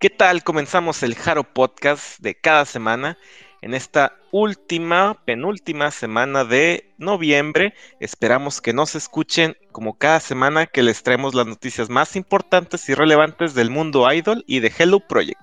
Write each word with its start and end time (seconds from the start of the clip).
¿Qué 0.00 0.08
tal? 0.08 0.42
Comenzamos 0.42 1.02
el 1.02 1.14
Jaro 1.14 1.44
Podcast 1.44 2.20
de 2.20 2.34
cada 2.34 2.64
semana 2.64 3.18
en 3.60 3.74
esta 3.74 4.16
última, 4.32 5.22
penúltima 5.26 5.90
semana 5.90 6.42
de 6.46 6.90
noviembre. 6.96 7.74
Esperamos 8.00 8.62
que 8.62 8.72
nos 8.72 8.94
escuchen 8.94 9.58
como 9.72 9.98
cada 9.98 10.20
semana 10.20 10.64
que 10.64 10.82
les 10.82 11.02
traemos 11.02 11.34
las 11.34 11.46
noticias 11.46 11.90
más 11.90 12.16
importantes 12.16 12.88
y 12.88 12.94
relevantes 12.94 13.52
del 13.52 13.68
mundo 13.68 14.10
idol 14.10 14.42
y 14.46 14.60
de 14.60 14.72
Hello 14.78 15.00
Project. 15.00 15.38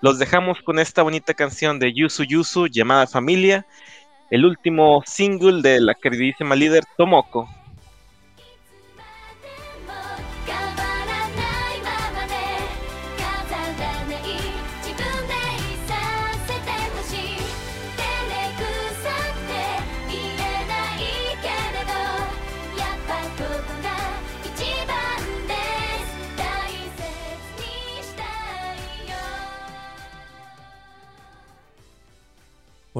Los 0.00 0.18
dejamos 0.18 0.62
con 0.62 0.78
esta 0.78 1.02
bonita 1.02 1.34
canción 1.34 1.78
de 1.78 1.92
Yusu 1.92 2.24
Yusu 2.24 2.68
llamada 2.68 3.06
Familia, 3.06 3.66
el 4.30 4.46
último 4.46 5.02
single 5.04 5.60
de 5.60 5.82
la 5.82 5.92
queridísima 5.92 6.56
líder 6.56 6.84
Tomoko. 6.96 7.46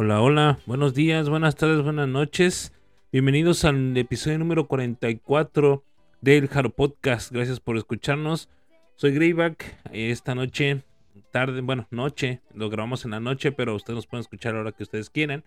Hola, 0.01 0.23
hola, 0.23 0.61
buenos 0.65 0.95
días, 0.95 1.29
buenas 1.29 1.57
tardes, 1.57 1.83
buenas 1.83 2.07
noches. 2.07 2.73
Bienvenidos 3.11 3.65
al 3.65 3.97
episodio 3.97 4.39
número 4.39 4.69
44 4.69 5.83
del 6.21 6.49
Haro 6.55 6.71
Podcast. 6.71 7.33
Gracias 7.33 7.59
por 7.59 7.77
escucharnos. 7.77 8.49
Soy 8.95 9.11
Greyback. 9.11 9.77
Esta 9.91 10.37
noche, 10.37 10.85
tarde, 11.33 11.63
bueno, 11.63 11.89
noche, 11.91 12.43
lo 12.55 12.71
grabamos 12.71 13.05
en 13.07 13.11
la 13.11 13.19
noche, 13.19 13.51
pero 13.51 13.75
ustedes 13.75 13.97
nos 13.97 14.07
pueden 14.07 14.21
escuchar 14.21 14.55
ahora 14.55 14.71
que 14.71 14.85
ustedes 14.85 15.11
quieran. 15.11 15.43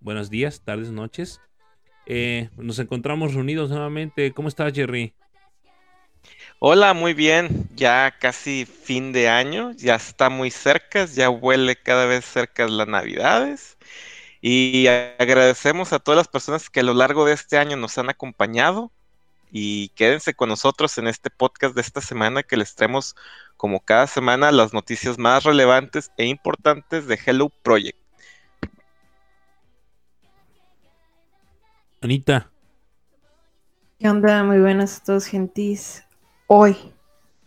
Buenos 0.00 0.30
días, 0.30 0.62
tardes, 0.64 0.90
noches. 0.90 1.40
Eh, 2.06 2.50
nos 2.56 2.80
encontramos 2.80 3.34
reunidos 3.34 3.70
nuevamente. 3.70 4.32
¿Cómo 4.32 4.48
estás, 4.48 4.72
Jerry? 4.72 5.14
Hola, 6.64 6.94
muy 6.94 7.12
bien. 7.12 7.68
Ya 7.74 8.14
casi 8.20 8.66
fin 8.66 9.10
de 9.10 9.28
año, 9.28 9.72
ya 9.72 9.96
está 9.96 10.30
muy 10.30 10.52
cerca, 10.52 11.06
ya 11.06 11.28
huele 11.28 11.74
cada 11.74 12.06
vez 12.06 12.24
cerca 12.24 12.68
las 12.68 12.86
Navidades. 12.86 13.76
Y 14.40 14.86
agradecemos 14.86 15.92
a 15.92 15.98
todas 15.98 16.18
las 16.18 16.28
personas 16.28 16.70
que 16.70 16.78
a 16.78 16.84
lo 16.84 16.94
largo 16.94 17.24
de 17.24 17.32
este 17.32 17.58
año 17.58 17.76
nos 17.76 17.98
han 17.98 18.10
acompañado 18.10 18.92
y 19.50 19.88
quédense 19.96 20.34
con 20.34 20.50
nosotros 20.50 20.96
en 20.98 21.08
este 21.08 21.30
podcast 21.30 21.74
de 21.74 21.80
esta 21.80 22.00
semana 22.00 22.44
que 22.44 22.56
les 22.56 22.76
traemos 22.76 23.16
como 23.56 23.80
cada 23.80 24.06
semana 24.06 24.52
las 24.52 24.72
noticias 24.72 25.18
más 25.18 25.42
relevantes 25.42 26.12
e 26.16 26.26
importantes 26.26 27.08
de 27.08 27.18
Hello 27.26 27.48
Project. 27.64 27.98
Anita. 32.00 32.52
¿Qué 33.98 34.08
onda? 34.08 34.44
Muy 34.44 34.60
buenas 34.60 34.98
a 34.98 35.02
todos, 35.02 35.26
gentis. 35.26 36.04
Hoy, 36.54 36.76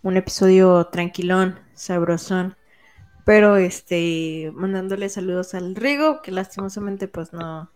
un 0.02 0.17
episodio 0.17 0.86
tranquilón, 0.86 1.59
sabrosón. 1.75 2.58
Pero 3.23 3.56
este, 3.56 4.52
mandándole 4.56 5.09
saludos 5.09 5.53
al 5.53 5.75
Rigo, 5.75 6.23
que 6.23 6.31
lastimosamente 6.31 7.08
pues 7.08 7.31
no, 7.31 7.70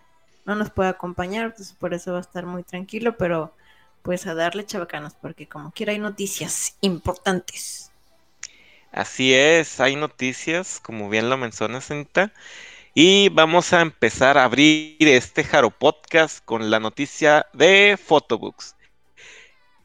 no 0.46 0.56
nos 0.56 0.72
puede 0.72 0.90
acompañar, 0.90 1.54
pues 1.54 1.74
por 1.74 1.94
eso 1.94 2.14
va 2.14 2.18
a 2.18 2.22
estar 2.22 2.48
muy 2.48 2.64
tranquilo, 2.64 3.16
pero 3.16 3.54
pues 4.02 4.26
a 4.26 4.34
darle 4.34 4.66
chavacanos, 4.66 5.14
porque 5.22 5.48
como 5.48 5.72
quiera 5.72 5.92
hay 5.92 6.00
noticias 6.00 6.78
importantes. 6.82 7.92
Así 8.92 9.32
es, 9.32 9.80
hay 9.80 9.98
noticias, 9.98 10.80
como 10.80 11.10
bien 11.10 11.30
lo 11.30 11.38
mencionas, 11.38 11.92
Anita. 11.92 12.34
Y 12.96 13.30
vamos 13.30 13.72
a 13.74 13.82
empezar 13.82 14.40
a 14.40 14.46
abrir 14.46 14.98
este 14.98 15.44
Jaro 15.44 15.70
Podcast 15.70 16.44
con 16.44 16.72
la 16.72 16.80
noticia 16.80 17.46
de 17.54 18.00
Photobooks. 18.04 18.74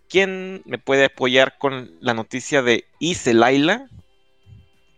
¿Quién 0.09 0.63
me 0.65 0.79
puede 0.79 1.07
apoyar 1.07 1.59
con 1.59 1.91
la 2.01 2.15
noticia 2.15 2.63
de 2.63 2.85
Ise 2.99 3.35
Laila? 3.35 3.89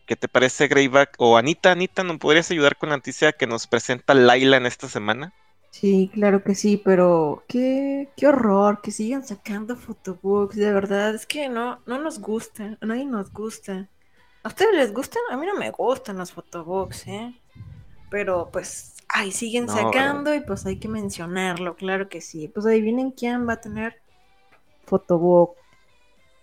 ¿Qué 0.06 0.17
te 0.17 0.28
parece, 0.28 0.69
Greyback? 0.69 1.15
O 1.19 1.37
Anita, 1.37 1.72
Anita, 1.72 2.05
¿nos 2.05 2.19
podrías 2.19 2.50
ayudar 2.50 2.77
con 2.77 2.91
la 2.91 2.97
noticia 2.97 3.33
que 3.33 3.47
nos 3.47 3.67
presenta 3.67 4.15
Laila 4.15 4.56
en 4.56 4.67
esta 4.67 4.89
semana? 4.89 5.34
Sí, 5.71 6.11
claro 6.15 6.43
que 6.43 6.55
sí, 6.55 6.81
pero 6.83 7.44
qué, 7.49 8.09
qué 8.17 8.28
horror 8.28 8.81
que 8.81 8.91
sigan 8.93 9.27
sacando 9.27 9.77
photobooks, 9.77 10.56
de 10.56 10.72
verdad, 10.72 11.15
es 11.15 11.27
que 11.27 11.50
no, 11.50 11.83
no 11.87 11.99
nos 11.99 12.19
gusta, 12.19 12.78
a 12.81 12.87
nadie 12.87 13.05
nos 13.05 13.31
gusta. 13.31 13.91
¿A 14.43 14.49
ustedes 14.49 14.75
les 14.75 14.94
gustan? 14.94 15.23
A 15.31 15.37
mí 15.37 15.44
no 15.44 15.55
me 15.56 15.71
gustan 15.73 16.17
los 16.17 16.33
photobooks, 16.33 17.09
¿eh? 17.09 17.34
Pero 18.11 18.49
pues, 18.50 18.94
ay, 19.09 19.33
siguen 19.33 19.69
sacando 19.69 20.34
y 20.34 20.41
pues 20.41 20.65
hay 20.65 20.78
que 20.78 20.88
mencionarlo, 20.88 21.77
claro 21.77 22.09
que 22.09 22.21
sí. 22.21 22.49
Pues 22.49 22.65
adivinen 22.65 23.11
quién 23.11 23.47
va 23.47 23.55
a 23.55 23.61
tener 23.61 24.00
photobook. 24.87 25.57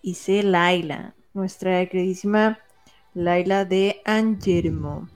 Y 0.02 0.16
sé 0.16 0.44
Laila, 0.44 1.16
nuestra 1.34 1.86
queridísima 1.88 2.60
Laila 3.14 3.66
de 3.66 4.02
Angermo. 4.06 5.10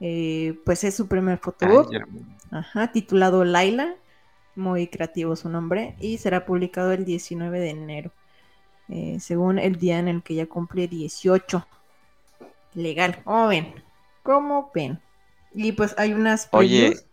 Eh, 0.00 0.58
pues 0.64 0.82
es 0.82 0.96
su 0.96 1.06
primer 1.06 1.38
fotobook, 1.38 1.92
ajá, 2.50 2.90
titulado 2.90 3.44
Laila, 3.44 3.94
muy 4.56 4.88
creativo 4.88 5.36
su 5.36 5.48
nombre, 5.48 5.94
y 6.00 6.18
será 6.18 6.44
publicado 6.44 6.90
el 6.90 7.04
19 7.04 7.60
de 7.60 7.70
enero, 7.70 8.10
eh, 8.88 9.18
según 9.20 9.60
el 9.60 9.76
día 9.76 10.00
en 10.00 10.08
el 10.08 10.22
que 10.24 10.34
ya 10.34 10.46
cumple 10.46 10.88
18. 10.88 11.64
Legal, 12.74 13.22
¿cómo 13.22 13.46
ven? 13.46 13.74
¿Cómo 14.24 14.70
ven? 14.74 14.98
Y 15.54 15.70
pues 15.70 15.94
hay 15.98 16.14
unas 16.14 16.46
previews 16.46 17.04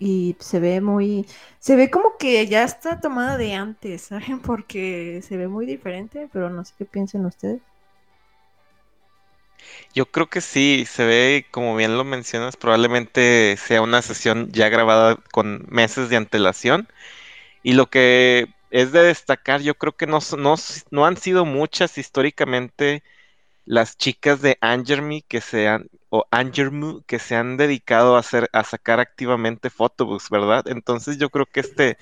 y 0.00 0.34
se 0.40 0.60
ve 0.60 0.80
muy, 0.80 1.26
se 1.60 1.76
ve 1.76 1.90
como 1.90 2.16
que 2.18 2.46
ya 2.48 2.64
está 2.64 3.00
tomada 3.00 3.36
de 3.36 3.54
antes, 3.54 4.02
¿saben? 4.04 4.40
Porque 4.40 5.22
se 5.22 5.36
ve 5.36 5.46
muy 5.48 5.66
diferente, 5.66 6.28
pero 6.32 6.50
no 6.50 6.64
sé 6.64 6.74
qué 6.78 6.86
piensen 6.86 7.26
ustedes. 7.26 7.60
Yo 9.94 10.06
creo 10.10 10.28
que 10.28 10.40
sí, 10.40 10.84
se 10.88 11.04
ve, 11.04 11.46
como 11.50 11.76
bien 11.76 11.96
lo 11.96 12.04
mencionas, 12.04 12.56
probablemente 12.56 13.56
sea 13.58 13.82
una 13.82 14.02
sesión 14.02 14.50
ya 14.52 14.68
grabada 14.68 15.16
con 15.32 15.66
meses 15.68 16.08
de 16.08 16.16
antelación. 16.16 16.88
Y 17.62 17.74
lo 17.74 17.88
que 17.90 18.48
es 18.70 18.92
de 18.92 19.02
destacar, 19.02 19.62
yo 19.62 19.76
creo 19.76 19.96
que 19.96 20.06
no, 20.06 20.20
no, 20.38 20.56
no 20.90 21.06
han 21.06 21.16
sido 21.16 21.44
muchas 21.44 21.98
históricamente 21.98 23.02
las 23.66 23.96
chicas 23.98 24.42
de 24.42 24.58
Angerme 24.60 25.22
que 25.28 25.40
se 25.40 25.68
han, 25.68 25.88
o 26.10 26.26
Angermu 26.30 27.02
que 27.04 27.18
se 27.18 27.36
han 27.36 27.56
dedicado 27.56 28.16
a 28.16 28.20
hacer, 28.20 28.50
a 28.52 28.64
sacar 28.64 29.00
activamente 29.00 29.70
photobooks, 29.70 30.30
¿verdad? 30.30 30.64
Entonces 30.68 31.18
yo 31.18 31.30
creo 31.30 31.46
que 31.46 31.60
este, 31.60 31.98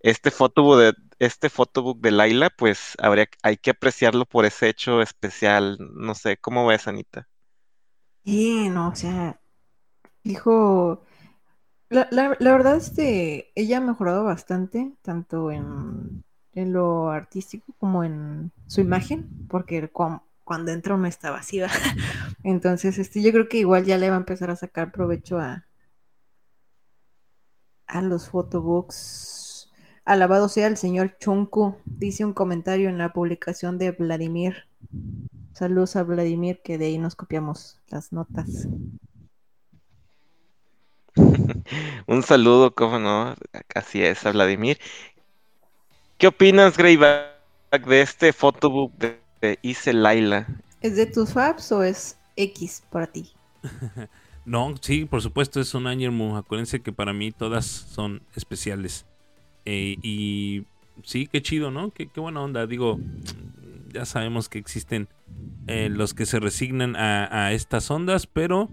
este 0.00 0.30
photobook 0.30 0.78
de, 0.78 0.94
este 1.18 1.50
photobook 1.50 2.00
de 2.00 2.10
Laila, 2.12 2.50
pues 2.50 2.94
habría, 3.00 3.28
hay 3.42 3.56
que 3.56 3.70
apreciarlo 3.70 4.26
por 4.26 4.44
ese 4.46 4.68
hecho 4.68 5.02
especial. 5.02 5.78
No 5.94 6.14
sé, 6.14 6.36
¿cómo 6.38 6.66
ves, 6.66 6.88
Anita? 6.88 7.28
Sí, 8.24 8.68
no, 8.68 8.88
o 8.88 8.94
sea, 8.96 9.40
hijo, 10.24 11.02
la, 11.90 12.08
la, 12.10 12.36
la 12.40 12.52
verdad 12.52 12.76
es 12.76 12.90
que 12.90 13.52
ella 13.54 13.78
ha 13.78 13.80
mejorado 13.80 14.24
bastante, 14.24 14.92
tanto 15.02 15.50
en, 15.50 16.24
en 16.54 16.72
lo 16.72 17.10
artístico 17.10 17.74
como 17.78 18.04
en 18.04 18.52
su 18.66 18.80
imagen, 18.80 19.28
porque 19.48 19.90
cuando 20.46 20.70
entró 20.70 20.96
no 20.96 21.06
está 21.06 21.30
vacía. 21.30 21.68
Entonces, 22.44 22.96
este, 22.98 23.20
yo 23.20 23.32
creo 23.32 23.48
que 23.48 23.58
igual 23.58 23.84
ya 23.84 23.98
le 23.98 24.08
va 24.08 24.14
a 24.14 24.20
empezar 24.20 24.50
a 24.50 24.56
sacar 24.56 24.92
provecho 24.92 25.38
a, 25.38 25.66
a 27.88 28.00
los 28.00 28.30
photobooks 28.30 29.46
Alabado 30.06 30.48
sea 30.48 30.68
el 30.68 30.76
señor 30.76 31.18
Chunku, 31.18 31.74
dice 31.84 32.24
un 32.24 32.32
comentario 32.32 32.88
en 32.88 32.96
la 32.96 33.12
publicación 33.12 33.76
de 33.76 33.90
Vladimir. 33.90 34.68
Saludos 35.52 35.96
a 35.96 36.04
Vladimir, 36.04 36.60
que 36.62 36.78
de 36.78 36.86
ahí 36.86 36.96
nos 36.96 37.16
copiamos 37.16 37.80
las 37.88 38.12
notas. 38.12 38.68
un 42.06 42.22
saludo, 42.22 42.72
cómo 42.72 43.00
no, 43.00 43.34
así 43.74 44.00
es, 44.00 44.24
a 44.24 44.30
Vladimir. 44.30 44.78
¿Qué 46.18 46.28
opinas, 46.28 46.76
Greyback, 46.76 47.84
de 47.84 48.00
este 48.00 48.32
photobook 48.32 48.92
de 49.40 49.92
Laila? 49.92 50.46
¿Es 50.80 50.96
de 50.96 51.06
tus 51.06 51.32
faps 51.32 51.72
o 51.72 51.82
es 51.82 52.16
X 52.36 52.82
para 52.90 53.06
ti? 53.06 53.30
no, 54.44 54.74
sí, 54.80 55.04
por 55.04 55.22
supuesto, 55.22 55.60
es 55.60 55.74
un 55.74 55.86
Angermu. 55.86 56.36
Acuérdense 56.36 56.80
que 56.80 56.92
para 56.92 57.12
mí 57.12 57.32
todas 57.32 57.66
son 57.66 58.22
especiales. 58.34 59.06
Eh, 59.64 59.96
y 60.02 60.64
sí, 61.02 61.26
qué 61.26 61.42
chido, 61.42 61.70
¿no? 61.70 61.90
Qué, 61.90 62.08
buena 62.16 62.40
onda. 62.40 62.66
Digo, 62.66 62.98
ya 63.92 64.04
sabemos 64.04 64.48
que 64.48 64.58
existen 64.58 65.08
eh, 65.66 65.88
los 65.90 66.14
que 66.14 66.26
se 66.26 66.38
resignan 66.38 66.94
a, 66.96 67.52
estas 67.52 67.90
ondas, 67.90 68.26
pero 68.26 68.68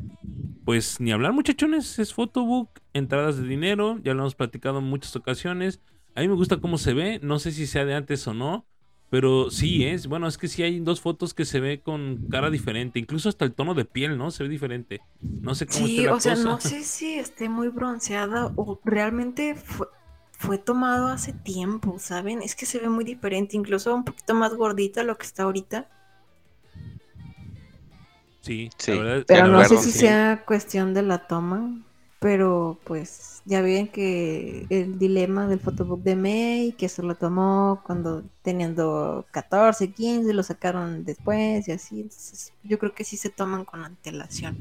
pues 0.65 0.99
ni 0.99 1.11
hablar 1.11 1.33
muchachones, 1.33 1.99
es 1.99 2.13
photobook, 2.13 2.69
entradas 2.93 3.37
de 3.37 3.47
dinero, 3.47 3.99
ya 4.01 4.13
lo 4.13 4.21
hemos 4.21 4.35
platicado 4.35 4.79
en 4.79 4.85
muchas 4.85 5.15
ocasiones. 5.15 5.81
A 6.15 6.21
mí 6.21 6.27
me 6.27 6.35
gusta 6.35 6.57
cómo 6.57 6.77
se 6.77 6.93
ve, 6.93 7.19
no 7.21 7.39
sé 7.39 7.51
si 7.51 7.67
sea 7.67 7.85
de 7.85 7.95
antes 7.95 8.25
o 8.27 8.33
no, 8.33 8.65
Pero 9.13 9.51
sí, 9.51 9.85
es, 9.85 10.07
bueno, 10.07 10.27
es 10.27 10.39
que 10.39 10.47
sí 10.47 10.63
hay 10.63 10.79
dos 10.79 10.99
fotos 10.99 11.35
que 11.35 11.45
se 11.45 11.59
ve 11.59 11.81
con 11.81 12.25
cara 12.31 12.49
diferente, 12.49 12.97
incluso 12.97 13.29
hasta 13.29 13.45
el 13.45 13.53
tono 13.53 13.75
de 13.75 13.85
piel, 13.85 14.17
¿no? 14.17 14.31
Se 14.31 14.41
ve 14.41 14.49
diferente. 14.49 15.01
No 15.21 15.53
sé 15.53 15.67
cómo 15.67 15.85
Sí, 15.85 15.97
esté 15.97 16.07
la 16.07 16.15
o 16.15 16.19
sea, 16.19 16.33
cosa. 16.33 16.43
no 16.49 16.59
sé 16.59 16.83
si 16.83 17.13
esté 17.13 17.47
muy 17.47 17.67
bronceada 17.67 18.51
o 18.55 18.79
realmente 18.83 19.53
fue, 19.53 19.85
fue 20.31 20.57
tomado 20.57 21.09
hace 21.09 21.31
tiempo, 21.31 21.99
¿saben? 21.99 22.41
Es 22.41 22.55
que 22.55 22.65
se 22.65 22.79
ve 22.79 22.89
muy 22.89 23.03
diferente, 23.03 23.55
incluso 23.55 23.93
un 23.93 24.03
poquito 24.03 24.33
más 24.33 24.55
gordita 24.55 25.03
lo 25.03 25.15
que 25.15 25.27
está 25.27 25.43
ahorita. 25.43 25.87
Sí, 28.41 28.69
Sí. 28.77 28.91
la 28.91 29.03
verdad. 29.03 29.25
Pero 29.27 29.47
no 29.47 29.63
sé 29.63 29.77
si 29.77 29.91
sea 29.91 30.43
cuestión 30.45 30.93
de 30.93 31.03
la 31.03 31.27
toma, 31.27 31.81
pero 32.19 32.79
pues 32.83 33.32
ya 33.45 33.61
ven 33.61 33.87
que 33.89 34.65
el 34.69 34.97
dilema 34.99 35.47
del 35.47 35.59
photobook 35.59 36.01
de 36.03 36.15
May, 36.15 36.71
que 36.77 36.87
se 36.89 37.03
lo 37.03 37.15
tomó 37.15 37.81
cuando 37.85 38.23
teniendo 38.41 39.25
14, 39.31 39.91
15, 39.91 40.33
lo 40.33 40.43
sacaron 40.43 41.03
después 41.03 41.67
y 41.67 41.71
así. 41.71 42.01
Entonces, 42.01 42.53
yo 42.63 42.79
creo 42.79 42.93
que 42.93 43.03
sí 43.03 43.17
se 43.17 43.29
toman 43.29 43.65
con 43.65 43.83
antelación. 43.83 44.55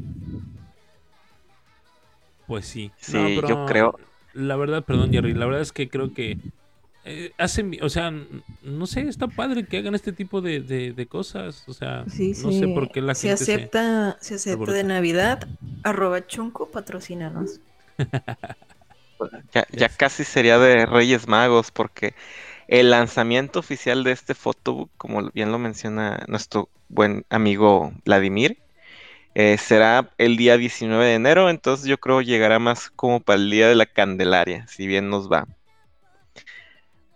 Pues 2.46 2.66
sí. 2.66 2.90
Sí, 2.98 3.40
yo 3.48 3.66
creo- 3.66 3.98
La 4.34 4.56
verdad, 4.56 4.82
perdón, 4.84 5.12
Jerry, 5.12 5.34
la 5.34 5.46
verdad 5.46 5.60
es 5.62 5.72
que 5.72 5.88
creo 5.88 6.12
que 6.14 6.38
eh, 7.04 7.32
hacen, 7.36 7.76
o 7.82 7.88
sea, 7.88 8.12
no 8.62 8.86
sé, 8.86 9.00
está 9.02 9.26
padre 9.26 9.66
que 9.66 9.76
hagan 9.78 9.94
este 9.96 10.12
tipo 10.12 10.40
de, 10.40 10.60
de- 10.60 10.92
de 10.92 11.06
cosas. 11.06 11.64
O 11.68 11.72
sea, 11.74 12.04
Sí, 12.08 12.28
no 12.42 12.50
sí. 12.52 12.60
sé 12.60 12.68
por 12.68 12.90
qué 12.92 13.00
la 13.00 13.14
se 13.14 13.28
gente 13.28 13.44
se- 13.44 13.54
acepta, 13.54 14.18
se 14.20 14.34
acepta 14.36 14.72
de. 14.72 14.84
Navidad. 14.84 15.48
Arroba 15.82 16.26
chunco, 16.26 16.68
patrocínanos. 16.70 17.60
Ya, 19.52 19.66
ya 19.72 19.88
casi 19.88 20.24
sería 20.24 20.58
de 20.58 20.86
Reyes 20.86 21.28
Magos, 21.28 21.70
porque 21.70 22.14
el 22.68 22.90
lanzamiento 22.90 23.58
oficial 23.58 24.04
de 24.04 24.12
este 24.12 24.34
photobook, 24.34 24.90
como 24.96 25.30
bien 25.30 25.52
lo 25.52 25.58
menciona 25.58 26.24
nuestro 26.28 26.68
buen 26.88 27.24
amigo 27.30 27.92
Vladimir, 28.04 28.58
eh, 29.34 29.56
será 29.58 30.10
el 30.18 30.36
día 30.36 30.56
19 30.58 31.04
de 31.04 31.14
enero, 31.14 31.48
entonces 31.48 31.86
yo 31.86 31.98
creo 31.98 32.20
llegará 32.20 32.58
más 32.58 32.90
como 32.90 33.20
para 33.20 33.38
el 33.38 33.50
día 33.50 33.68
de 33.68 33.74
la 33.74 33.86
Candelaria, 33.86 34.66
si 34.68 34.86
bien 34.86 35.08
nos 35.08 35.30
va. 35.30 35.46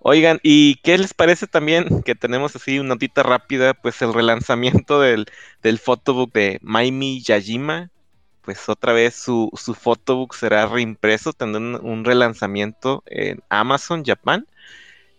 Oigan, 0.01 0.39
¿y 0.43 0.77
qué 0.85 0.97
les 0.99 1.13
parece 1.15 1.47
también 1.47 2.03
que 2.05 2.15
tenemos 2.15 2.55
así 2.55 2.79
una 2.79 2.91
notita 2.91 3.23
rápida? 3.25 3.75
Pues 3.75 4.01
el 4.03 4.15
relanzamiento 4.15 5.01
del, 5.01 5.27
del 5.63 5.79
photobook 5.79 6.33
de 6.33 6.59
Maimi 6.63 7.21
Yajima, 7.23 7.91
pues 8.47 8.69
otra 8.69 8.93
vez 8.93 9.17
su, 9.17 9.51
su 9.55 9.75
photobook 9.75 10.33
será 10.33 10.67
reimpreso, 10.67 11.33
tendrá 11.33 11.61
un, 11.81 12.05
relanzamiento 12.05 13.03
en 13.07 13.43
Amazon 13.49 14.05
Japan. 14.05 14.47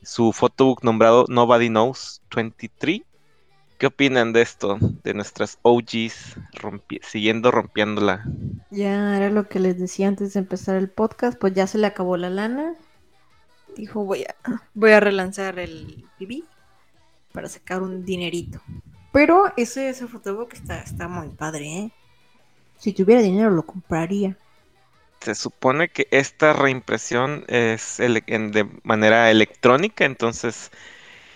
Su 0.02 0.32
photobook 0.32 0.82
nombrado 0.82 1.26
Nobody 1.28 1.68
Knows 1.68 2.22
23. 2.34 3.02
¿Qué 3.78 3.86
opinan 3.86 4.32
de 4.32 4.42
esto? 4.42 4.78
De 5.04 5.14
nuestras 5.14 5.60
OGs 5.62 6.38
siguiendo 7.02 7.52
rompiéndola. 7.52 8.24
Ya 8.72 9.18
era 9.18 9.30
lo 9.30 9.50
que 9.50 9.60
les 9.60 9.78
decía 9.78 10.08
antes 10.08 10.34
de 10.34 10.40
empezar 10.40 10.78
el 10.78 10.90
podcast, 10.90 11.38
pues 11.38 11.54
ya 11.54 11.68
se 11.68 11.78
le 11.78 11.88
acabó 11.88 12.16
la 12.16 12.30
lana. 12.30 12.76
Dijo, 13.76 14.06
voy 14.06 14.24
a, 14.24 14.36
voy 14.74 14.92
a 14.92 15.02
relanzar 15.02 15.60
el 15.60 16.06
PB 16.18 16.44
para 17.34 17.50
sacar 17.50 17.82
un 17.82 18.06
dinerito. 18.06 18.62
Pero 19.12 19.52
ese, 19.58 19.90
ese 19.90 20.08
photobook 20.08 20.54
está, 20.54 20.80
está 20.80 21.10
muy 21.10 21.28
padre, 21.28 21.66
¿eh? 21.66 21.92
Si 22.80 22.94
tuviera 22.94 23.22
dinero 23.22 23.50
lo 23.52 23.66
compraría. 23.66 24.38
Se 25.22 25.36
supone 25.36 25.90
que 25.90 26.08
esta 26.12 26.54
reimpresión 26.54 27.44
es 27.48 28.00
en- 28.00 28.52
de 28.52 28.70
manera 28.84 29.30
electrónica, 29.32 30.06
entonces 30.06 30.72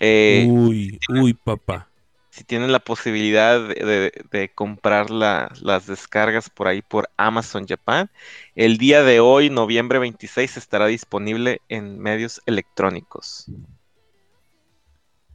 eh, 0.00 0.52
Uy, 0.56 0.98
uy, 1.08 1.32
papá. 1.34 1.88
si 2.30 2.44
tienen 2.44 2.72
la 2.72 2.80
posibilidad 2.80 3.60
de, 3.68 3.74
de- 3.74 4.24
de 4.30 4.48
comprar 4.54 5.10
la- 5.10 5.52
las 5.60 5.86
descargas 5.86 6.50
por 6.50 6.66
ahí 6.68 6.82
por 6.82 7.10
Amazon 7.16 7.66
Japan, 7.66 8.10
el 8.54 8.78
día 8.78 9.02
de 9.02 9.20
hoy, 9.20 9.50
noviembre 9.50 9.98
26, 9.98 10.56
estará 10.56 10.86
disponible 10.86 11.60
en 11.68 11.98
medios 11.98 12.40
electrónicos. 12.46 13.50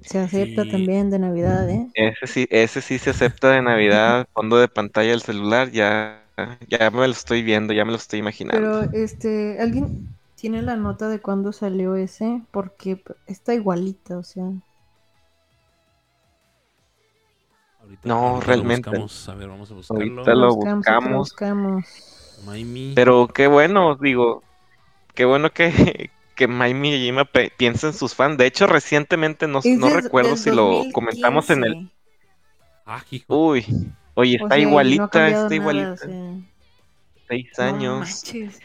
Se 0.08 0.20
acepta 0.20 0.64
Sí. 0.64 0.72
también 0.72 1.10
de 1.10 1.20
Navidad, 1.20 1.70
¿eh? 1.70 1.88
Ese 1.94 2.28
sí, 2.28 2.48
ese 2.50 2.82
sí 2.82 2.98
se 2.98 3.10
acepta 3.10 3.52
de 3.52 3.62
Navidad, 3.62 4.26
fondo 4.34 4.58
de 4.58 4.68
pantalla 4.68 5.10
del 5.12 5.22
celular, 5.22 5.70
ya, 5.72 6.24
ya 6.70 6.90
me 6.92 7.00
lo 7.06 7.12
estoy 7.12 7.44
viendo, 7.44 7.74
ya 7.74 7.84
me 7.86 7.92
lo 7.92 7.98
estoy 7.98 8.20
imaginando. 8.20 8.82
Pero, 8.88 8.92
este, 9.04 9.60
¿alguien 9.60 10.08
tiene 10.36 10.62
la 10.62 10.76
nota 10.78 11.10
de 11.10 11.20
cuándo 11.20 11.52
salió 11.52 11.96
ese? 11.96 12.42
Porque 12.52 13.04
está 13.26 13.54
igualita, 13.54 14.18
o 14.18 14.24
sea. 14.24 14.46
Ahorita- 17.82 18.08
No, 18.08 18.40
realmente. 18.42 18.90
buscamos. 18.90 19.30
A 19.30 19.36
ver, 19.36 19.50
vamos 19.50 19.72
a 19.72 19.74
buscarlo. 19.74 20.04
Ahorita 20.04 20.36
lo 20.36 20.56
buscamos, 20.56 21.34
lo. 21.36 21.84
Pero 22.96 23.28
qué 23.28 23.48
bueno, 23.48 23.96
digo, 23.96 24.44
qué 25.16 25.26
bueno 25.26 25.50
que, 25.52 26.12
que 26.38 26.48
Mai 26.48 26.74
Miyajima 26.76 27.26
piensa 27.58 27.88
en 27.88 27.94
sus 27.94 28.16
fans. 28.16 28.38
De 28.38 28.46
hecho, 28.48 28.68
recientemente 28.68 29.48
no, 29.48 29.62
no 29.66 29.90
recuerdo 29.90 30.38
si 30.38 30.52
lo 30.52 30.86
comentamos 30.94 31.50
en 31.52 31.66
el... 31.66 31.74
2015. 31.74 31.96
Ah, 32.86 33.04
hijo. 33.12 33.50
Uy, 33.50 33.66
oye, 34.16 34.40
O 34.42 34.46
está 34.46 34.56
sea, 34.56 34.70
no 34.70 34.70
igualita, 34.70 35.28
está 35.30 35.30
nada, 35.30 35.56
igualita. 35.56 35.94
o 35.94 35.98
sea, 35.98 36.10
Seis 37.28 37.50
no 37.58 37.64
años. 37.66 38.00
manches. 38.00 38.60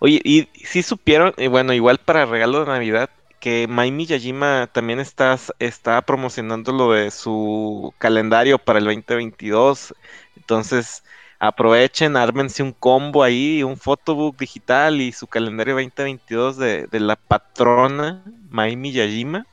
Oye, 0.00 0.20
y 0.24 0.48
sí 0.64 0.82
supieron, 0.82 1.34
y 1.36 1.48
bueno, 1.48 1.72
igual 1.72 1.98
para 1.98 2.26
regalo 2.26 2.60
de 2.60 2.66
Navidad, 2.66 3.10
que 3.40 3.66
Mai 3.68 3.90
Miyajima 3.90 4.68
también 4.72 5.00
está, 5.00 5.38
está 5.58 6.02
promocionando 6.02 6.72
lo 6.72 6.92
de 6.92 7.10
su 7.10 7.94
calendario 7.98 8.58
para 8.58 8.78
el 8.78 8.84
2022. 8.86 9.94
Entonces, 10.36 11.02
aprovechen, 11.38 12.16
ármense 12.16 12.62
un 12.62 12.72
combo 12.72 13.22
ahí, 13.22 13.62
un 13.62 13.76
photobook 13.76 14.36
digital 14.38 15.00
y 15.00 15.12
su 15.12 15.26
calendario 15.26 15.74
2022 15.74 16.56
de, 16.56 16.86
de 16.86 17.00
la 17.00 17.16
patrona 17.16 18.22
Mai 18.50 18.76
Miyajima. 18.76 19.46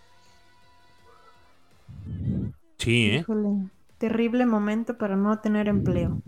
Sí, 2.77 3.07
¿eh? 3.07 3.15
Híjole, 3.19 3.49
terrible 3.97 4.45
momento 4.45 4.97
para 4.97 5.15
no 5.15 5.39
tener 5.39 5.67
empleo. 5.67 6.19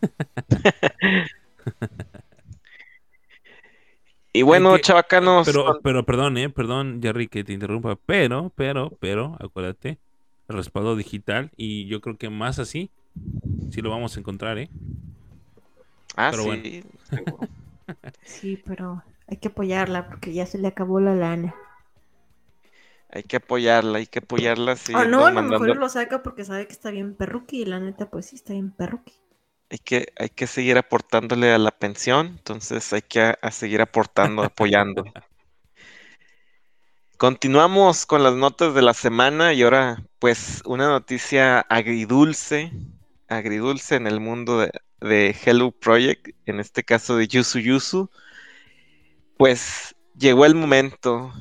Y 4.36 4.42
bueno, 4.42 4.74
que- 4.74 4.80
chavacanos, 4.80 5.46
Pero, 5.46 5.78
pero 5.80 6.04
perdón, 6.04 6.36
eh, 6.38 6.50
perdón, 6.50 6.98
Jerry, 7.00 7.28
que 7.28 7.44
te 7.44 7.52
interrumpa. 7.52 7.96
Pero, 8.04 8.50
pero, 8.56 8.90
pero, 8.98 9.36
acuérdate, 9.38 9.98
el 10.48 10.56
respaldo 10.56 10.96
digital 10.96 11.50
y 11.56 11.86
yo 11.86 12.00
creo 12.00 12.16
que 12.18 12.30
más 12.30 12.58
así, 12.58 12.90
sí 13.70 13.82
lo 13.82 13.90
vamos 13.90 14.16
a 14.16 14.20
encontrar, 14.20 14.58
¿eh? 14.58 14.70
ah, 16.16 16.30
pero 16.30 16.44
sí. 16.54 16.82
Sí, 18.24 18.56
pero 18.56 19.02
hay 19.28 19.38
que 19.38 19.48
apoyarla 19.48 20.08
porque 20.08 20.34
ya 20.34 20.46
se 20.46 20.58
le 20.58 20.68
acabó 20.68 21.00
la 21.00 21.14
lana. 21.14 21.54
hay 23.08 23.22
que 23.22 23.36
apoyarla, 23.36 23.98
hay 23.98 24.06
que 24.06 24.18
apoyarla. 24.20 24.76
Ah, 24.94 25.04
siguiendo 25.04 25.04
no, 25.04 25.26
a 25.26 25.30
lo 25.30 25.42
mandando- 25.42 25.74
mejor 25.74 25.76
lo 25.76 25.88
saca 25.90 26.22
porque 26.22 26.42
sabe 26.44 26.66
que 26.66 26.72
está 26.72 26.90
bien 26.90 27.14
perruqui 27.14 27.60
y 27.62 27.64
la 27.66 27.80
neta, 27.80 28.08
pues 28.10 28.24
sí, 28.26 28.36
está 28.36 28.54
bien 28.54 28.70
perruqui. 28.70 29.12
hay 29.70 29.78
que, 29.78 30.06
hay 30.16 30.30
que 30.30 30.46
seguir 30.46 30.78
aportándole 30.78 31.52
a 31.52 31.58
la 31.58 31.70
pensión, 31.70 32.28
entonces 32.28 32.90
hay 32.94 33.02
que 33.02 33.20
a, 33.20 33.38
a 33.42 33.50
seguir 33.50 33.82
aportando, 33.82 34.42
apoyando. 34.44 35.04
Continuamos 37.16 38.06
con 38.06 38.22
las 38.22 38.34
notas 38.36 38.72
de 38.74 38.82
la 38.82 38.94
semana 38.94 39.52
y 39.52 39.62
ahora 39.62 40.04
pues 40.20 40.62
una 40.64 40.88
noticia 40.88 41.60
agridulce, 41.60 42.70
agridulce 43.28 43.96
en 43.96 44.06
el 44.06 44.20
mundo 44.20 44.66
de, 45.00 45.36
Hello 45.44 45.70
Project, 45.70 46.28
en 46.46 46.60
este 46.60 46.82
caso 46.82 47.16
de 47.16 47.28
Yusu 47.28 47.58
Yusu. 47.58 48.10
Pues 49.36 49.94
llegó 50.16 50.46
el 50.46 50.54
momento, 50.54 51.32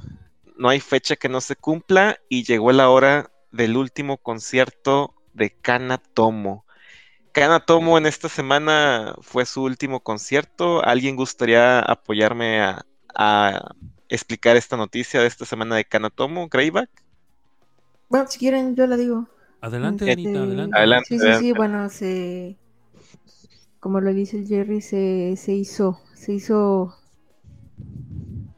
no 0.57 0.69
hay 0.69 0.79
fecha 0.79 1.15
que 1.15 1.29
no 1.29 1.41
se 1.41 1.55
cumpla 1.55 2.17
y 2.29 2.43
llegó 2.43 2.71
la 2.71 2.89
hora 2.89 3.31
del 3.51 3.77
último 3.77 4.17
concierto 4.17 5.13
de 5.33 5.51
Kana 5.51 5.97
Tomo. 5.97 6.65
Kana 7.31 7.59
Tomo 7.59 7.97
en 7.97 8.05
esta 8.05 8.29
semana 8.29 9.15
fue 9.21 9.45
su 9.45 9.63
último 9.63 10.01
concierto. 10.01 10.83
¿Alguien 10.83 11.15
gustaría 11.15 11.79
apoyarme 11.79 12.61
a, 12.61 12.85
a 13.15 13.73
explicar 14.09 14.55
esta 14.55 14.77
noticia 14.77 15.21
de 15.21 15.27
esta 15.27 15.45
semana 15.45 15.75
de 15.75 15.85
Kana 15.85 16.09
Tomo, 16.09 16.47
Greyback? 16.47 16.89
Bueno, 18.09 18.27
si 18.29 18.37
quieren, 18.37 18.75
yo 18.75 18.85
la 18.85 18.97
digo. 18.97 19.27
Adelante, 19.63 20.11
Anita, 20.11 20.41
adelante. 20.41 20.77
Adelante. 20.77 21.05
Sí, 21.07 21.19
sí, 21.19 21.33
sí, 21.39 21.53
bueno, 21.53 21.89
se. 21.89 22.57
Como 23.79 24.01
lo 24.01 24.13
dice 24.13 24.39
el 24.39 24.45
Jerry, 24.45 24.81
se, 24.81 25.35
se 25.37 25.53
hizo. 25.53 26.01
Se 26.13 26.33
hizo. 26.33 26.93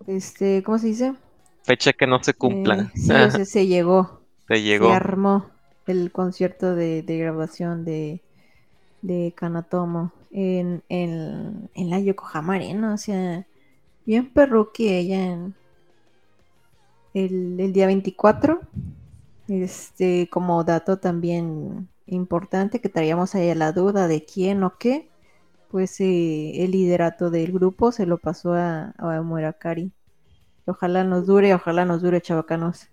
Este, 0.07 0.63
¿cómo 0.63 0.79
se 0.79 0.87
dice? 0.87 1.13
Fecha 1.61 1.93
que 1.93 2.07
no 2.07 2.23
se 2.23 2.33
cumpla. 2.33 2.75
Eh, 2.75 2.91
sí, 2.95 3.11
o 3.11 3.29
sea, 3.29 3.29
se 3.45 3.67
llegó. 3.67 4.21
Se 4.47 4.63
llegó. 4.63 4.87
Se 4.87 4.93
armó 4.95 5.45
el 5.85 6.11
concierto 6.11 6.73
de, 6.73 7.03
de 7.03 7.17
grabación 7.19 7.85
de, 7.85 8.23
de 9.03 9.31
Kanatomo 9.35 10.11
en, 10.31 10.81
en, 10.89 11.69
en 11.75 11.89
la 11.91 11.99
Yokohama 11.99 12.55
Arena, 12.55 12.95
o 12.95 12.97
sea, 12.97 13.45
bien 14.07 14.31
perruqui 14.33 14.89
ella 14.89 15.23
en, 15.23 15.53
el, 17.13 17.59
el 17.59 17.73
día 17.73 17.85
24. 17.85 18.59
Este, 19.47 20.27
como 20.29 20.63
dato 20.63 20.97
también 20.97 21.87
importante 22.07 22.81
que 22.81 22.89
traíamos 22.89 23.35
ahí 23.35 23.49
a 23.49 23.55
la 23.55 23.71
duda 23.71 24.07
de 24.07 24.25
quién 24.25 24.63
o 24.63 24.77
qué, 24.77 25.09
pues 25.69 25.99
eh, 25.99 26.63
el 26.63 26.71
liderato 26.71 27.29
del 27.29 27.51
grupo 27.51 27.91
se 27.91 28.05
lo 28.05 28.17
pasó 28.17 28.53
a, 28.53 28.93
a 28.97 29.21
Murakari. 29.21 29.91
Ojalá 30.65 31.03
nos 31.03 31.27
dure, 31.27 31.53
ojalá 31.53 31.85
nos 31.85 32.01
dure, 32.01 32.21
chavacanos. 32.21 32.87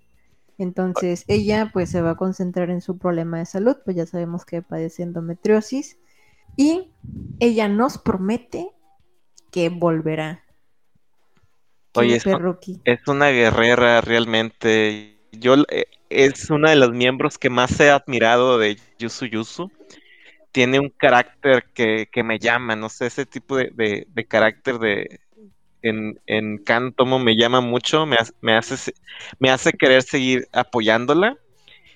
Entonces 0.58 1.24
ella 1.26 1.70
pues 1.72 1.90
se 1.90 2.02
va 2.02 2.10
a 2.10 2.16
concentrar 2.16 2.70
en 2.70 2.80
su 2.80 2.98
problema 2.98 3.38
de 3.38 3.46
salud, 3.46 3.76
pues 3.84 3.96
ya 3.96 4.06
sabemos 4.06 4.44
que 4.44 4.62
padece 4.62 5.02
endometriosis 5.02 5.98
y 6.56 6.92
ella 7.40 7.68
nos 7.68 7.98
promete 7.98 8.70
que 9.50 9.70
volverá. 9.70 10.42
Oye, 11.94 12.16
es, 12.16 12.24
es 12.84 13.08
una 13.08 13.28
guerrera 13.28 14.00
realmente. 14.00 15.18
Yo 15.32 15.54
eh, 15.68 15.86
es 16.14 16.50
una 16.50 16.70
de 16.70 16.76
los 16.76 16.92
miembros 16.92 17.38
que 17.38 17.50
más 17.50 17.78
he 17.80 17.90
admirado 17.90 18.58
de 18.58 18.78
Yusu 18.98 19.26
Yusu. 19.26 19.70
Tiene 20.52 20.78
un 20.78 20.90
carácter 20.90 21.64
que, 21.74 22.08
me 22.22 22.38
llama, 22.38 22.76
no 22.76 22.88
sé, 22.88 23.06
ese 23.06 23.26
tipo 23.26 23.56
de, 23.56 24.06
carácter 24.28 24.78
de 24.78 25.20
en, 25.82 26.20
en 26.26 26.58
Kantomo 26.58 27.18
me 27.18 27.36
llama 27.36 27.60
mucho, 27.60 28.06
me, 28.06 28.16
me, 28.40 28.54
hace, 28.56 28.92
me 29.38 29.50
hace 29.50 29.72
querer 29.72 30.02
seguir 30.02 30.46
apoyándola. 30.52 31.36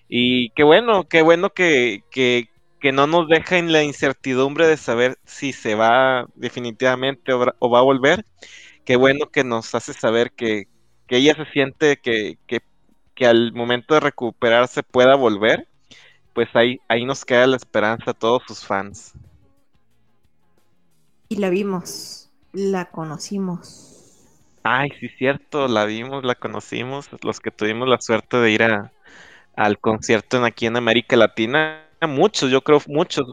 Y 0.08 0.50
qué 0.50 0.62
bueno, 0.62 1.08
qué 1.08 1.22
bueno 1.22 1.50
que, 1.50 2.02
que, 2.10 2.48
no 2.92 3.08
nos 3.08 3.28
deja 3.28 3.58
en 3.58 3.72
la 3.72 3.82
incertidumbre 3.82 4.68
de 4.68 4.76
saber 4.76 5.18
si 5.24 5.52
se 5.52 5.74
va 5.74 6.26
definitivamente 6.36 7.32
o, 7.32 7.70
va 7.70 7.78
a 7.80 7.82
volver. 7.82 8.24
Qué 8.84 8.94
bueno 8.94 9.26
que 9.30 9.42
nos 9.42 9.74
hace 9.74 9.92
saber 9.92 10.32
que, 10.32 10.68
ella 11.08 11.34
se 11.34 11.46
siente 11.46 11.96
que, 11.98 12.38
que 12.46 12.60
que 13.16 13.26
al 13.26 13.52
momento 13.52 13.94
de 13.94 14.00
recuperarse 14.00 14.84
pueda 14.84 15.16
volver, 15.16 15.66
pues 16.34 16.48
ahí, 16.54 16.78
ahí 16.86 17.04
nos 17.04 17.24
queda 17.24 17.46
la 17.46 17.56
esperanza 17.56 18.12
a 18.12 18.14
todos 18.14 18.42
sus 18.46 18.64
fans. 18.64 19.14
Y 21.28 21.36
la 21.36 21.50
vimos, 21.50 22.30
la 22.52 22.90
conocimos. 22.90 23.94
Ay, 24.62 24.90
sí, 25.00 25.08
cierto, 25.08 25.66
la 25.66 25.86
vimos, 25.86 26.24
la 26.24 26.34
conocimos, 26.34 27.08
los 27.22 27.40
que 27.40 27.50
tuvimos 27.50 27.88
la 27.88 28.00
suerte 28.00 28.36
de 28.36 28.50
ir 28.50 28.62
a, 28.62 28.92
al 29.56 29.78
concierto 29.78 30.36
en, 30.36 30.44
aquí 30.44 30.66
en 30.66 30.76
América 30.76 31.16
Latina, 31.16 31.88
muchos, 32.06 32.50
yo 32.50 32.60
creo, 32.62 32.80
muchos. 32.86 33.26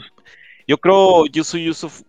Yo 0.66 0.78
creo 0.78 1.26
Yusu 1.26 1.58
Yusuf 1.58 2.04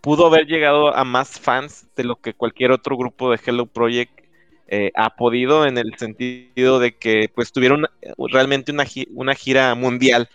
pudo 0.00 0.26
haber 0.26 0.46
llegado 0.46 0.94
a 0.94 1.04
más 1.04 1.38
fans 1.38 1.86
de 1.94 2.02
lo 2.02 2.16
que 2.16 2.34
cualquier 2.34 2.72
otro 2.72 2.96
grupo 2.96 3.30
de 3.30 3.40
Hello 3.44 3.66
Project 3.66 4.21
eh, 4.68 4.90
ha 4.94 5.16
podido 5.16 5.66
en 5.66 5.76
el 5.76 5.96
sentido 5.98 6.78
de 6.78 6.96
que 6.96 7.30
pues 7.34 7.52
tuvieron 7.52 7.86
realmente 8.18 8.72
una, 8.72 8.86
una 9.10 9.34
gira 9.34 9.74
mundial, 9.74 10.28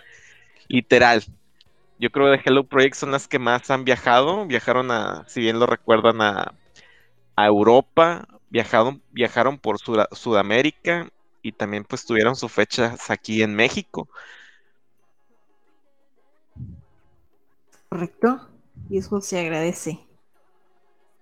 literal. 0.67 1.23
Yo 1.99 2.11
creo 2.11 2.31
que 2.31 2.43
Hello 2.47 2.63
Project 2.63 2.95
son 2.95 3.11
las 3.11 3.27
que 3.27 3.39
más 3.39 3.71
han 3.71 3.83
viajado, 3.83 4.45
viajaron 4.45 4.91
a, 4.91 5.23
si 5.27 5.41
bien 5.41 5.59
lo 5.59 5.65
recuerdan, 5.65 6.21
a, 6.21 6.53
Europa, 7.35 8.27
viajaron, 8.49 9.01
viajaron 9.11 9.59
por 9.59 9.77
Sudamérica 9.79 11.09
y 11.43 11.51
también 11.51 11.83
pues 11.83 12.05
tuvieron 12.05 12.35
sus 12.35 12.51
fechas 12.51 13.09
aquí 13.09 13.43
en 13.43 13.55
México. 13.55 14.07
Correcto, 17.89 18.49
y 18.89 18.97
eso 18.97 19.21
se 19.21 19.39
agradece. 19.39 19.99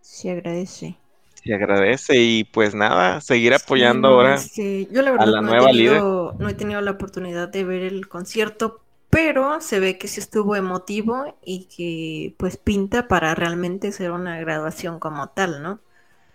Se 0.01 0.31
agradece 0.31 0.97
se 1.45 1.53
agradece 1.53 2.17
y 2.21 2.43
pues 2.43 2.73
nada, 2.75 3.21
seguir 3.21 3.53
apoyando 3.53 4.09
ahora 4.09 4.49
yo 4.91 5.01
la 5.01 5.11
verdad 5.11 5.25
a 5.25 5.25
la 5.27 5.41
no 5.41 5.51
nueva 5.51 5.69
he 5.69 5.73
tenido, 5.73 6.33
No 6.39 6.49
he 6.49 6.53
tenido 6.53 6.81
la 6.81 6.91
oportunidad 6.91 7.49
de 7.49 7.63
ver 7.63 7.83
el 7.83 8.07
concierto, 8.07 8.81
pero 9.09 9.61
se 9.61 9.79
ve 9.79 9.97
que 9.97 10.07
sí 10.07 10.19
estuvo 10.19 10.55
emotivo 10.55 11.37
y 11.43 11.65
que 11.65 12.35
pues 12.37 12.57
pinta 12.57 13.07
para 13.07 13.35
realmente 13.35 13.91
ser 13.91 14.11
una 14.11 14.39
graduación 14.39 14.99
como 14.99 15.29
tal, 15.29 15.61
¿no? 15.63 15.79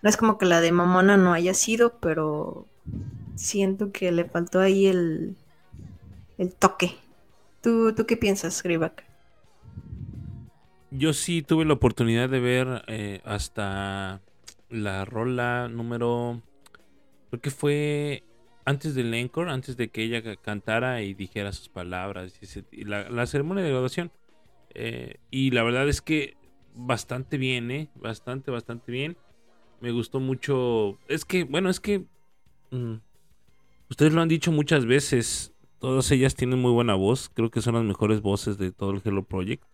No 0.02 0.10
es 0.10 0.16
como 0.16 0.38
que 0.38 0.46
la 0.46 0.60
de 0.60 0.72
Mamona 0.72 1.16
no 1.16 1.32
haya 1.34 1.54
sido, 1.54 1.98
pero 2.00 2.66
siento 3.36 3.92
que 3.92 4.12
le 4.12 4.24
faltó 4.26 4.60
ahí 4.60 4.86
el, 4.86 5.36
el 6.38 6.54
toque. 6.54 6.96
¿Tú, 7.62 7.94
¿Tú 7.94 8.06
qué 8.06 8.16
piensas, 8.16 8.62
Gribak? 8.62 9.04
Yo 10.90 11.12
sí 11.12 11.42
tuve 11.42 11.64
la 11.64 11.74
oportunidad 11.74 12.28
de 12.28 12.40
ver 12.40 12.84
eh, 12.88 13.20
hasta 13.24 14.20
la 14.70 15.04
rola 15.04 15.68
número. 15.68 16.42
Creo 17.30 17.40
que 17.40 17.50
fue 17.50 18.24
antes 18.64 18.94
del 18.94 19.12
encore, 19.14 19.50
antes 19.50 19.76
de 19.76 19.88
que 19.88 20.02
ella 20.02 20.36
cantara 20.36 21.02
y 21.02 21.14
dijera 21.14 21.52
sus 21.52 21.68
palabras. 21.68 22.38
Y 22.72 22.84
la, 22.84 23.26
ceremonia 23.26 23.64
de 23.64 23.70
graduación. 23.70 24.10
Eh, 24.74 25.16
y 25.30 25.50
la 25.50 25.62
verdad 25.62 25.88
es 25.88 26.00
que 26.00 26.36
bastante 26.74 27.36
bien, 27.36 27.70
¿eh? 27.70 27.90
Bastante, 27.96 28.50
bastante 28.50 28.92
bien. 28.92 29.16
Me 29.80 29.90
gustó 29.90 30.20
mucho. 30.20 30.98
Es 31.08 31.24
que, 31.24 31.44
bueno, 31.44 31.70
es 31.70 31.80
que. 31.80 32.04
Mm, 32.70 32.96
ustedes 33.88 34.12
lo 34.12 34.20
han 34.20 34.28
dicho 34.28 34.52
muchas 34.52 34.86
veces. 34.86 35.52
Todas 35.78 36.10
ellas 36.10 36.34
tienen 36.34 36.60
muy 36.60 36.72
buena 36.72 36.94
voz. 36.94 37.30
Creo 37.32 37.50
que 37.50 37.62
son 37.62 37.74
las 37.74 37.84
mejores 37.84 38.20
voces 38.20 38.58
de 38.58 38.70
todo 38.70 38.90
el 38.90 39.02
Hello 39.04 39.24
Project. 39.24 39.64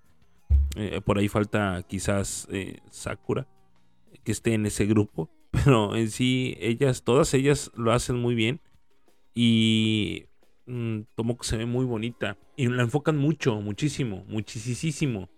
Eh, 0.77 1.01
por 1.05 1.19
ahí 1.19 1.29
falta 1.29 1.83
quizás 1.89 2.47
eh, 2.51 2.79
Sakura 2.91 3.47
que 4.27 4.33
esté 4.33 4.55
en 4.55 4.67
ese 4.67 4.85
grupo, 4.85 5.31
pero 5.53 5.97
en 5.97 6.11
sí 6.11 6.59
ellas, 6.61 7.05
todas 7.05 7.33
ellas 7.33 7.71
lo 7.77 7.93
hacen 7.93 8.17
muy 8.17 8.35
bien 8.35 8.61
y 9.35 10.27
mmm, 10.67 11.03
Tomoko 11.15 11.45
se 11.45 11.57
ve 11.57 11.65
muy 11.65 11.87
bonita 11.87 12.37
y 12.57 12.67
la 12.67 12.83
enfocan 12.83 13.17
mucho, 13.17 13.61
muchísimo, 13.61 14.25
muchísimo. 14.27 15.31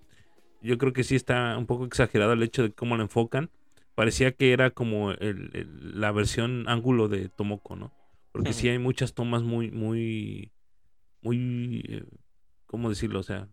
Yo 0.63 0.79
creo 0.79 0.93
que 0.93 1.05
sí 1.05 1.15
está 1.15 1.57
un 1.59 1.67
poco 1.67 1.85
exagerado 1.85 2.33
el 2.33 2.43
hecho 2.43 2.63
de 2.63 2.73
cómo 2.73 2.97
la 2.97 3.05
enfocan. 3.05 3.51
Parecía 3.95 4.33
que 4.33 4.53
era 4.53 4.71
como 4.71 5.13
la 5.13 6.11
versión 6.13 6.69
ángulo 6.69 7.09
de 7.09 7.29
Tomoko, 7.29 7.77
¿no? 7.77 7.93
Porque 8.33 8.53
sí 8.53 8.69
hay 8.69 8.79
muchas 8.79 9.15
tomas 9.15 9.43
muy, 9.43 9.71
muy, 9.71 10.53
muy, 11.21 11.85
eh, 11.89 12.05
¿cómo 12.67 12.89
decirlo? 12.89 13.21
O 13.21 13.25
sea, 13.25 13.49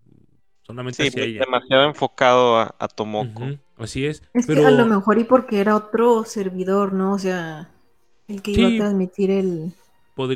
solamente 0.61 1.09
sí, 1.09 1.33
demasiado 1.33 1.85
enfocado 1.85 2.57
a, 2.57 2.87
Tomoko. 2.87 3.57
Así 3.77 4.05
es. 4.05 4.23
Es 4.33 4.47
que 4.47 4.65
a 4.65 4.71
lo 4.71 4.85
mejor 4.85 5.19
y 5.19 5.23
porque 5.23 5.59
era 5.59 5.75
otro 5.75 6.23
servidor, 6.23 6.93
¿no? 6.93 7.13
O 7.13 7.19
sea, 7.19 7.69
el 8.27 8.41
que 8.41 8.51
iba 8.51 8.67
a 8.67 8.77
transmitir 8.77 9.31
el, 9.31 9.73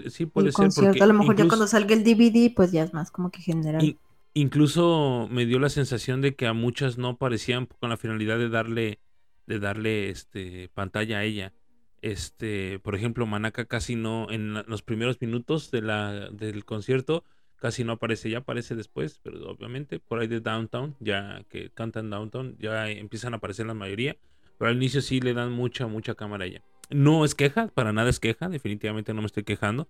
sí, 0.09 0.25
puede 0.25 0.51
concierto. 0.51 1.03
a 1.03 1.07
lo 1.07 1.13
mejor 1.13 1.35
ya 1.35 1.47
cuando 1.47 1.67
salga 1.67 1.93
el 1.93 2.03
DVD, 2.03 2.53
pues 2.53 2.71
ya 2.71 2.83
es 2.83 2.93
más 2.93 3.11
como 3.11 3.31
que 3.31 3.41
general. 3.41 3.97
incluso 4.33 5.27
me 5.31 5.45
dio 5.45 5.59
la 5.59 5.69
sensación 5.69 6.21
de 6.21 6.35
que 6.35 6.47
a 6.47 6.53
muchas 6.53 6.97
no 6.97 7.17
parecían 7.17 7.67
con 7.79 7.89
la 7.89 7.97
finalidad 7.97 8.37
de 8.37 8.49
darle, 8.49 8.99
de 9.47 9.59
darle 9.59 10.09
este 10.09 10.69
pantalla 10.73 11.19
a 11.19 11.23
ella. 11.23 11.53
Este, 12.01 12.79
por 12.79 12.95
ejemplo, 12.95 13.25
Manaka 13.25 13.65
casi 13.65 13.95
no, 13.95 14.27
en 14.29 14.53
los 14.67 14.81
primeros 14.81 15.19
minutos 15.19 15.69
de 15.71 15.81
la, 15.81 16.29
del 16.29 16.63
concierto, 16.63 17.23
casi 17.59 17.83
no 17.83 17.93
aparece, 17.93 18.29
ya 18.29 18.39
aparece 18.39 18.75
después, 18.75 19.19
pero 19.23 19.49
obviamente 19.49 19.99
por 19.99 20.19
ahí 20.19 20.27
de 20.27 20.39
Downtown, 20.39 20.95
ya 20.99 21.43
que 21.49 21.69
cantan 21.69 22.09
Downtown, 22.09 22.55
ya 22.59 22.89
empiezan 22.89 23.33
a 23.33 23.37
aparecer 23.37 23.65
la 23.65 23.73
mayoría, 23.73 24.17
pero 24.57 24.69
al 24.69 24.77
inicio 24.77 25.01
sí 25.01 25.19
le 25.19 25.33
dan 25.33 25.51
mucha, 25.51 25.87
mucha 25.87 26.15
cámara 26.15 26.45
a 26.45 26.47
ella. 26.47 26.63
No 26.89 27.23
es 27.23 27.35
queja, 27.35 27.67
para 27.67 27.93
nada 27.93 28.09
es 28.09 28.19
queja, 28.19 28.49
definitivamente 28.49 29.13
no 29.13 29.21
me 29.21 29.27
estoy 29.27 29.43
quejando. 29.43 29.87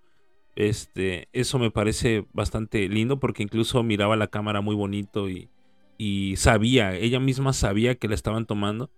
Este, 0.55 1.29
eso 1.31 1.59
me 1.59 1.71
parece 1.71 2.25
bastante 2.33 2.89
lindo 2.89 3.19
porque 3.19 3.43
incluso 3.43 3.81
miraba 3.83 4.17
la 4.17 4.27
cámara 4.27 4.61
muy 4.61 4.75
bonito 4.75 5.29
y, 5.29 5.49
y 5.97 6.35
sabía, 6.35 6.95
ella 6.95 7.19
misma 7.19 7.53
sabía 7.53 7.95
que 7.95 8.07
la 8.07 8.15
estaban 8.15 8.45
tomando 8.45 8.91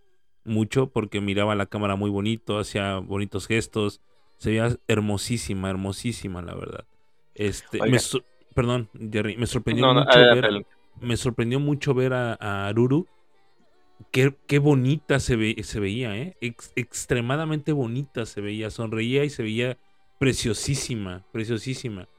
mucho 0.44 0.92
porque 0.92 1.22
miraba 1.22 1.56
la 1.56 1.68
cámara 1.68 1.96
muy 1.96 2.10
bonito, 2.10 2.58
hacía 2.58 2.98
bonitos 2.98 3.48
gestos, 3.48 4.02
se 4.38 4.50
veía 4.50 4.76
hermosísima, 4.88 5.70
hermosísima 5.70 6.42
la 6.42 6.56
verdad. 6.56 6.88
Este, 7.36 7.80
Perdón, 8.54 8.90
Jerry, 9.12 9.38
me 9.38 9.48
sorprendió 9.48 9.94
mucho 9.94 10.20
ver, 10.20 10.66
me 11.00 11.18
sorprendió 11.18 11.60
mucho 11.60 11.94
ver 11.94 12.14
a, 12.14 12.68
Aruru. 12.68 13.08
Qué, 14.12 14.36
qué, 14.48 14.60
bonita 14.60 15.20
se, 15.20 15.36
ve, 15.36 15.56
se 15.64 15.80
veía, 15.80 16.18
¿eh? 16.18 16.36
extremadamente 16.42 17.72
bonita 17.72 18.26
se 18.26 18.42
veía. 18.42 18.70
Sonreía 18.70 19.24
y 19.24 19.30
se 19.30 19.44
veía 19.44 19.78
preciosísima, 20.20 21.24
preciosísima. 21.32 22.10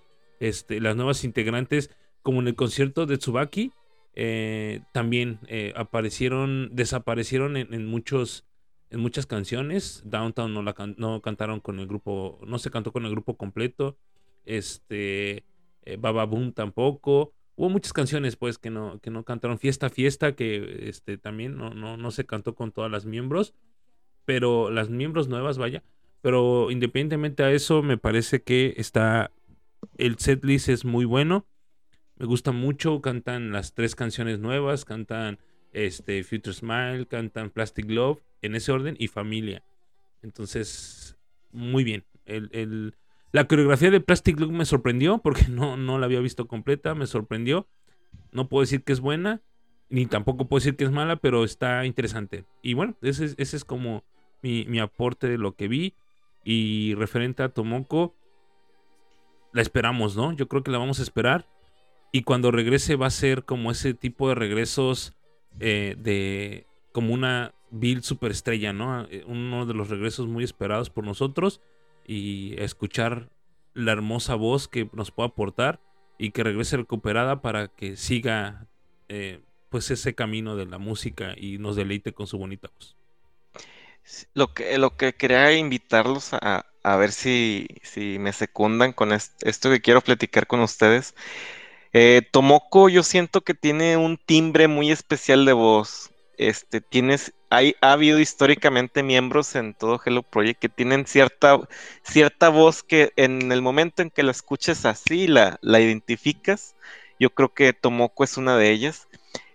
Este, 0.41 0.81
las 0.81 0.97
nuevas 0.97 1.23
integrantes, 1.25 1.91
como 2.23 2.41
en 2.41 2.49
el 2.49 2.55
concierto 2.55 3.07
de 3.07 3.19
Tsubaki, 3.19 3.73
eh, 4.15 4.81
también 4.93 5.39
eh, 5.47 5.73
aparecieron, 5.77 6.71
desaparecieron 6.73 7.57
en, 7.57 7.87
muchos, 7.87 8.45
en 8.91 9.01
muchas 9.01 9.27
canciones. 9.27 10.03
Downtown 10.05 10.53
no, 10.53 10.63
la 10.63 10.75
no 10.97 11.21
cantaron 11.21 11.61
con 11.61 11.79
el 11.79 11.87
grupo, 11.87 12.41
no 12.47 12.59
se 12.59 12.71
cantó 12.71 12.93
con 12.93 13.05
el 13.05 13.13
grupo 13.13 13.37
completo. 13.37 13.97
Este, 14.45 15.45
eh, 15.83 15.97
Baba 15.99 16.25
Boom 16.25 16.53
tampoco. 16.53 17.33
Hubo 17.55 17.69
muchas 17.69 17.93
canciones 17.93 18.37
pues 18.37 18.59
que 18.59 18.71
no, 18.71 18.99
que 19.01 19.11
no 19.11 19.25
cantaron. 19.25 19.59
Fiesta, 19.59 19.91
Fiesta, 19.91 20.35
que 20.35 20.89
este, 20.89 21.19
también 21.19 21.57
no, 21.57 21.71
no, 21.71 21.97
no 21.97 22.11
se 22.11 22.25
cantó 22.25 22.55
con 22.55 22.73
todas 22.73 22.91
las 22.91 23.05
miembros. 23.05 23.55
Pero 24.25 24.71
las 24.71 24.89
miembros 24.89 25.29
nuevas, 25.29 25.59
vaya, 25.59 25.83
Pero 26.21 26.71
independientemente 26.71 27.43
a 27.43 27.51
eso, 27.51 27.83
me 27.83 27.99
parece 27.99 28.43
que 28.43 28.75
está. 28.77 29.31
El 29.99 30.19
setlist 30.19 30.69
es 30.69 30.85
muy 30.85 31.05
bueno. 31.05 31.47
Me 32.17 32.27
gusta 32.27 32.53
mucho. 32.53 33.01
Cantan 33.01 33.53
las 33.53 33.75
tres 33.75 33.95
canciones 33.97 34.39
nuevas. 34.39 34.85
Cantan 34.85 35.39
este, 35.73 36.23
Future 36.23 36.55
Smile. 36.55 37.07
Cantan 37.07 37.51
Plastic 37.51 37.91
Love. 37.91 38.21
En 38.43 38.55
ese 38.55 38.73
orden. 38.73 38.97
Y 38.99 39.09
Familia. 39.09 39.63
Entonces, 40.23 41.17
muy 41.51 41.85
bien. 41.85 42.05
El, 42.25 42.95
la 43.33 43.49
coreografía 43.49 43.91
de 43.91 44.01
Plastic 44.01 44.39
Love 44.39 44.53
me 44.53 44.65
sorprendió. 44.65 45.19
Porque 45.19 45.49
no, 45.49 45.77
no 45.77 45.99
la 45.99 46.07
había 46.07 46.21
visto 46.21 46.47
completa. 46.47 46.95
Me 46.95 47.07
sorprendió. 47.07 47.67
No 48.31 48.49
puedo 48.49 48.63
decir 48.63 48.85
que 48.85 48.93
es 48.93 49.01
buena. 49.01 49.43
Ni 49.89 50.07
tampoco 50.07 50.49
puedo 50.49 50.61
decir 50.61 50.77
que 50.77 50.85
es 50.85 50.91
mala. 50.91 51.17
Pero 51.17 51.45
está 51.45 51.85
interesante. 51.85 52.45
Y 52.63 52.75
bueno, 52.75 52.97
ese, 53.03 53.35
ese 53.37 53.57
es 53.57 53.65
como 53.65 54.05
mi, 54.43 54.65
mi 54.67 54.79
aporte 54.79 55.29
de 55.29 55.39
lo 55.39 55.55
que 55.55 55.69
vi. 55.69 55.95
Y 56.45 56.95
referente 56.95 57.43
a 57.43 57.51
Tomoko, 57.51 58.17
la 59.53 59.63
esperamos, 59.63 60.17
¿no? 60.17 60.33
Yo 60.33 60.49
creo 60.49 60.63
que 60.63 60.71
la 60.71 60.79
vamos 60.79 60.99
a 60.99 61.03
esperar. 61.03 61.47
Y 62.11 62.23
cuando 62.23 62.51
regrese 62.51 62.97
va 62.97 63.07
a 63.07 63.11
ser 63.11 63.45
como 63.45 63.71
ese 63.71 63.95
tipo 63.95 64.29
de 64.29 64.35
regresos 64.35 65.15
eh, 65.61 65.97
de 65.99 66.67
como 66.93 67.15
una 67.15 67.55
Bill 67.71 68.03
superestrella, 68.03 68.73
¿no? 68.73 69.05
Eh, 69.05 69.25
uno 69.27 69.65
de 69.65 69.75
los 69.75 69.89
regresos 69.89 70.27
muy 70.27 70.45
esperados 70.45 70.91
por 70.91 71.05
nosotros. 71.05 71.61
Y 72.07 72.55
escuchar 72.59 73.31
la 73.75 73.93
hermosa 73.93 74.35
voz 74.35 74.69
que 74.69 74.89
nos 74.93 75.11
puede 75.11 75.29
aportar 75.29 75.81
y 76.19 76.31
que 76.31 76.43
regrese 76.45 76.77
recuperada 76.77 77.43
para 77.43 77.69
que 77.69 77.97
siga 77.97 78.67
eh, 79.09 79.41
pues 79.71 79.91
ese 79.91 80.15
camino 80.15 80.57
de 80.57 80.67
la 80.67 80.79
música 80.79 81.35
y 81.37 81.59
nos 81.59 81.77
deleite 81.77 82.13
con 82.13 82.27
su 82.27 82.39
bonita 82.39 82.69
voz. 82.75 82.97
Lo 84.35 84.53
que, 84.53 84.79
lo 84.79 84.97
que 84.97 85.15
quería 85.15 85.53
invitarlos 85.57 86.31
a, 86.33 86.65
ver 86.97 87.13
si, 87.13 87.69
si, 87.83 88.19
me 88.19 88.33
secundan 88.33 88.93
con 88.93 89.13
esto 89.13 89.71
que 89.71 89.81
quiero 89.81 90.01
platicar 90.01 90.47
con 90.47 90.61
ustedes. 90.61 91.15
Eh, 91.93 92.23
Tomoko, 92.31 92.89
yo 92.89 93.03
siento 93.03 93.43
que 93.43 93.55
tiene 93.55 93.97
un 93.97 94.19
timbre 94.19 94.67
muy 94.69 94.91
especial 94.91 95.45
de 95.45 95.53
voz. 95.53 96.11
Este, 96.37 96.81
tienes, 96.81 97.33
ha 97.81 97.93
habido 97.93 98.19
históricamente 98.19 99.03
miembros 99.03 99.55
en 99.55 99.75
todo 99.75 100.01
Hello 100.05 100.23
Project 100.23 100.61
que 100.61 100.69
tienen 100.69 101.07
cierta, 101.07 101.59
cierta 102.03 102.49
voz 102.49 102.83
que 102.83 103.13
en 103.17 103.53
el 103.53 103.63
momento 103.63 104.03
en 104.03 104.11
que 104.11 104.23
la 104.23 104.31
escuches 104.31 104.87
así, 104.87 105.27
la, 105.27 105.59
la 105.61 105.81
identificas. 105.81 106.75
Yo 107.19 107.31
creo 107.31 107.53
que 107.53 107.73
Tomoko 107.73 108.25
es 108.25 108.37
una 108.37 108.57
de 108.57 108.71
ellas. 108.71 109.09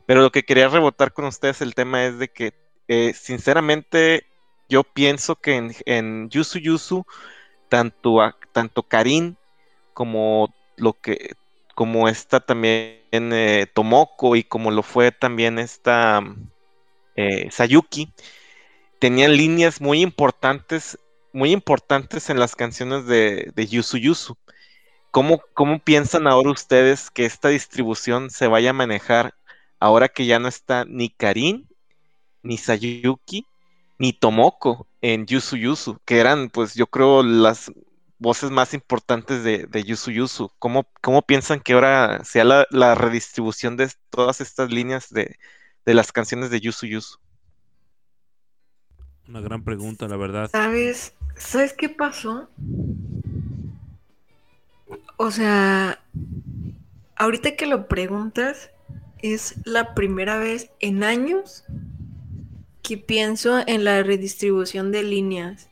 Pero 0.06 0.22
lo 0.22 0.32
que 0.32 0.44
quería 0.44 0.70
rebotar 0.70 1.12
con 1.13 1.25
ustedes 1.25 1.62
el 1.62 1.75
tema 1.75 2.06
es 2.06 2.18
de 2.20 2.30
que, 2.30 2.54
eh, 2.88 3.13
sinceramente, 3.13 4.25
yo 4.70 4.84
pienso 4.84 5.36
que 5.36 5.56
en, 5.56 5.75
en 5.86 6.30
Yusu 6.30 6.60
Yusu, 6.60 7.06
tanto, 7.70 8.20
tanto 8.54 8.84
Karin 8.84 9.38
como 9.94 10.54
lo 10.77 10.94
que 10.94 11.36
como 11.75 12.08
esta 12.08 12.39
también 12.39 13.01
eh, 13.12 13.68
Tomoko 13.74 14.36
y 14.36 14.44
como 14.44 14.72
lo 14.72 14.82
fue 14.82 15.12
también 15.12 15.60
esta 15.60 16.24
eh, 17.18 17.50
Sayuki, 17.52 18.14
tenían 19.00 19.36
líneas 19.36 19.82
muy 19.82 20.02
importantes, 20.02 20.98
muy 21.34 21.52
importantes 21.52 22.30
en 22.30 22.40
las 22.40 22.56
canciones 22.56 23.06
de, 23.06 23.52
de 23.56 23.68
Yusu 23.68 23.98
Yusu. 23.98 24.38
¿Cómo, 25.12 25.42
¿Cómo 25.54 25.80
piensan 25.80 26.28
ahora 26.28 26.52
ustedes 26.52 27.10
que 27.12 27.26
esta 27.26 27.50
distribución 27.50 28.30
se 28.30 28.48
vaya 28.48 28.70
a 28.70 28.74
manejar 28.74 29.34
ahora 29.80 30.08
que 30.10 30.26
ya 30.26 30.40
no 30.40 30.48
está 30.48 30.86
ni 30.86 31.10
Karin 31.10 31.68
ni 32.44 32.58
Sayuki 32.58 33.46
ni 34.00 34.14
Tomoko 34.14 34.88
en 35.02 35.26
Yusu 35.26 35.58
Yusu, 35.58 36.00
que 36.06 36.20
eran, 36.20 36.50
pues 36.50 36.75
yo 36.75 36.88
creo, 36.88 37.24
las 37.24 37.72
voces 38.20 38.51
más 38.51 38.74
importantes 38.74 39.44
de, 39.44 39.66
de 39.68 39.84
Yusu 39.84 40.12
Yusu. 40.12 40.51
¿Cómo, 40.60 40.88
¿Cómo, 41.01 41.22
piensan 41.22 41.60
que 41.60 41.74
ahora 41.74 42.24
sea 42.24 42.44
la, 42.44 42.96
redistribución 42.96 43.77
de 43.77 43.92
todas 44.10 44.42
estas 44.42 44.72
líneas 44.72 45.10
de, 45.10 45.38
de, 45.88 45.94
las 45.94 46.12
canciones 46.12 46.50
de 46.50 46.60
Yusu 46.62 46.86
Yusu? 46.86 47.18
Una 49.28 49.42
gran 49.42 49.64
pregunta, 49.64 50.08
la 50.08 50.18
verdad. 50.18 50.50
¿Sabes? 50.52 51.14
¿Sabes 51.36 51.74
qué 51.74 51.90
pasó? 51.90 52.50
O 55.18 55.32
sea, 55.32 56.00
ahorita 57.16 57.56
que 57.56 57.66
lo 57.66 57.88
preguntas, 57.88 58.70
es 59.20 59.56
la 59.66 59.96
primera 59.96 60.38
vez 60.38 60.72
en 60.80 61.04
años 61.04 61.64
que 62.84 62.98
pienso 62.98 63.60
en 63.66 63.84
la 63.84 64.04
redistribución 64.04 64.92
de 64.92 65.04
líneas. 65.04 65.70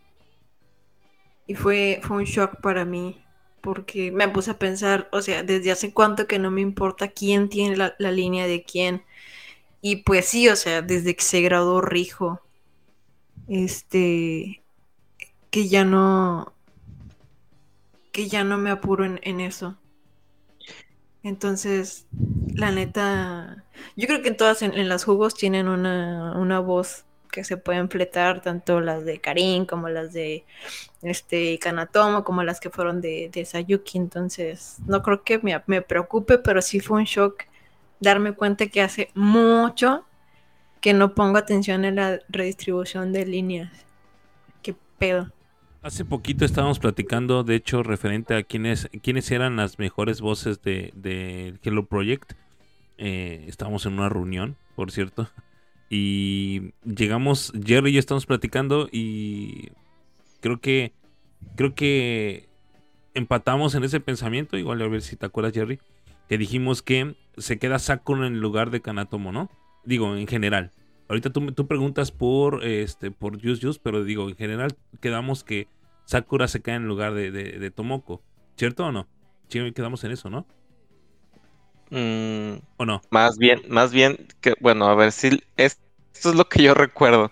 Y 1.47 1.55
fue, 1.55 1.99
fue 2.03 2.17
un 2.17 2.23
shock 2.23 2.59
para 2.59 2.85
mí, 2.85 3.23
porque 3.61 4.11
me 4.11 4.27
puse 4.27 4.51
a 4.51 4.59
pensar, 4.59 5.07
o 5.11 5.21
sea, 5.21 5.43
desde 5.43 5.71
hace 5.71 5.93
cuánto 5.93 6.27
que 6.27 6.39
no 6.39 6.49
me 6.49 6.61
importa 6.61 7.09
quién 7.09 7.49
tiene 7.49 7.77
la, 7.77 8.11
línea 8.11 8.47
de 8.47 8.63
quién. 8.63 9.03
Y 9.87 9.97
pues 9.97 10.25
sí, 10.25 10.49
o 10.49 10.55
sea, 10.55 10.81
desde 10.81 11.15
que 11.15 11.23
se 11.23 11.41
graduó 11.41 11.79
Rijo, 11.79 12.41
este, 13.47 14.63
que 15.51 15.67
ya 15.67 15.85
no, 15.85 16.53
que 18.11 18.27
ya 18.27 18.43
no 18.43 18.57
me 18.57 18.71
apuro 18.71 19.05
en, 19.05 19.39
eso. 19.39 19.77
Entonces, 21.21 22.07
la 22.55 22.71
neta, 22.71 23.63
yo 23.95 24.07
creo 24.07 24.23
que 24.23 24.29
en 24.29 24.37
todas 24.37 24.63
en, 24.63 24.89
las 24.89 25.03
jugos 25.03 25.35
tienen 25.35 25.67
una, 25.67 26.59
voz 26.61 27.05
que 27.31 27.43
se 27.43 27.55
pueden 27.55 27.87
fletar, 27.87 28.41
tanto 28.41 28.81
las 28.81 29.05
de 29.05 29.21
Karin 29.21 29.67
como 29.67 29.87
las 29.89 30.13
de 30.13 30.45
este 31.03 31.59
Kanatomo, 31.59 32.23
como 32.23 32.41
las 32.41 32.59
que 32.59 32.71
fueron 32.71 33.01
de, 33.01 33.29
de 33.31 33.45
Sayuki. 33.45 33.99
Entonces, 33.99 34.77
no 34.87 35.03
creo 35.03 35.23
que 35.23 35.37
me, 35.37 35.61
me 35.67 35.83
preocupe, 35.83 36.39
pero 36.39 36.63
sí 36.63 36.79
fue 36.79 36.97
un 36.97 37.05
shock 37.05 37.43
darme 37.99 38.33
cuenta 38.33 38.67
que 38.67 38.81
hace 38.81 39.09
mucho 39.13 40.05
que 40.81 40.93
no 40.93 41.15
pongo 41.15 41.37
atención 41.37 41.85
en 41.85 41.95
la 41.95 42.19
redistribución 42.29 43.11
de 43.11 43.25
líneas. 43.25 43.71
¿Qué 44.61 44.75
pedo? 44.97 45.31
Hace 45.81 46.05
poquito 46.05 46.45
estábamos 46.45 46.79
platicando, 46.79 47.43
de 47.43 47.55
hecho, 47.55 47.83
referente 47.83 48.35
a 48.35 48.43
quiénes, 48.43 48.89
quiénes 49.01 49.29
eran 49.31 49.55
las 49.55 49.79
mejores 49.79 50.21
voces 50.21 50.61
de, 50.61 50.91
de 50.95 51.55
Hello 51.63 51.85
Project. 51.85 52.33
Eh, 52.97 53.45
estábamos 53.47 53.85
en 53.85 53.93
una 53.93 54.09
reunión, 54.09 54.57
por 54.75 54.91
cierto. 54.91 55.29
Y 55.89 56.73
llegamos, 56.83 57.53
Jerry 57.63 57.91
y 57.91 57.93
yo 57.93 57.99
estamos 57.99 58.25
platicando 58.25 58.89
y 58.91 59.69
creo 60.41 60.59
que 60.59 60.93
creo 61.55 61.75
que 61.75 62.49
empatamos 63.13 63.75
en 63.75 63.83
ese 63.83 63.99
pensamiento, 63.99 64.57
igual 64.57 64.81
a 64.81 64.87
ver 64.87 65.01
si 65.01 65.15
te 65.15 65.25
acuerdas 65.25 65.53
Jerry, 65.53 65.79
que 66.27 66.37
dijimos 66.37 66.81
que 66.81 67.15
se 67.37 67.57
queda 67.57 67.79
Sakura 67.79 68.27
en 68.27 68.33
el 68.33 68.39
lugar 68.39 68.71
de 68.71 68.81
Kanatomo, 68.81 69.31
¿no? 69.31 69.49
Digo, 69.83 70.15
en 70.15 70.27
general. 70.27 70.71
Ahorita 71.07 71.29
tú, 71.29 71.51
tú 71.51 71.67
preguntas 71.67 72.11
por 72.11 72.63
este 72.63 73.11
por 73.11 73.39
Just 73.39 73.79
pero 73.83 74.03
digo, 74.03 74.27
en 74.27 74.35
general 74.35 74.75
quedamos 75.01 75.43
que 75.43 75.67
Sakura 76.05 76.47
se 76.47 76.61
cae 76.61 76.75
en 76.75 76.87
lugar 76.87 77.13
de, 77.13 77.71
Tomoko. 77.71 78.21
¿Cierto 78.57 78.85
o 78.85 78.91
no? 78.91 79.07
Sí, 79.49 79.71
quedamos 79.73 80.03
en 80.03 80.11
eso, 80.11 80.29
¿no? 80.29 80.45
Mm, 81.89 82.59
¿O 82.77 82.85
no? 82.85 83.01
Más 83.11 83.37
bien, 83.37 83.61
más 83.67 83.91
bien 83.91 84.27
que, 84.41 84.53
bueno, 84.59 84.85
a 84.87 84.95
ver 84.95 85.11
si 85.11 85.43
esto 85.57 85.79
es 86.29 86.35
lo 86.35 86.47
que 86.47 86.63
yo 86.63 86.73
recuerdo. 86.73 87.31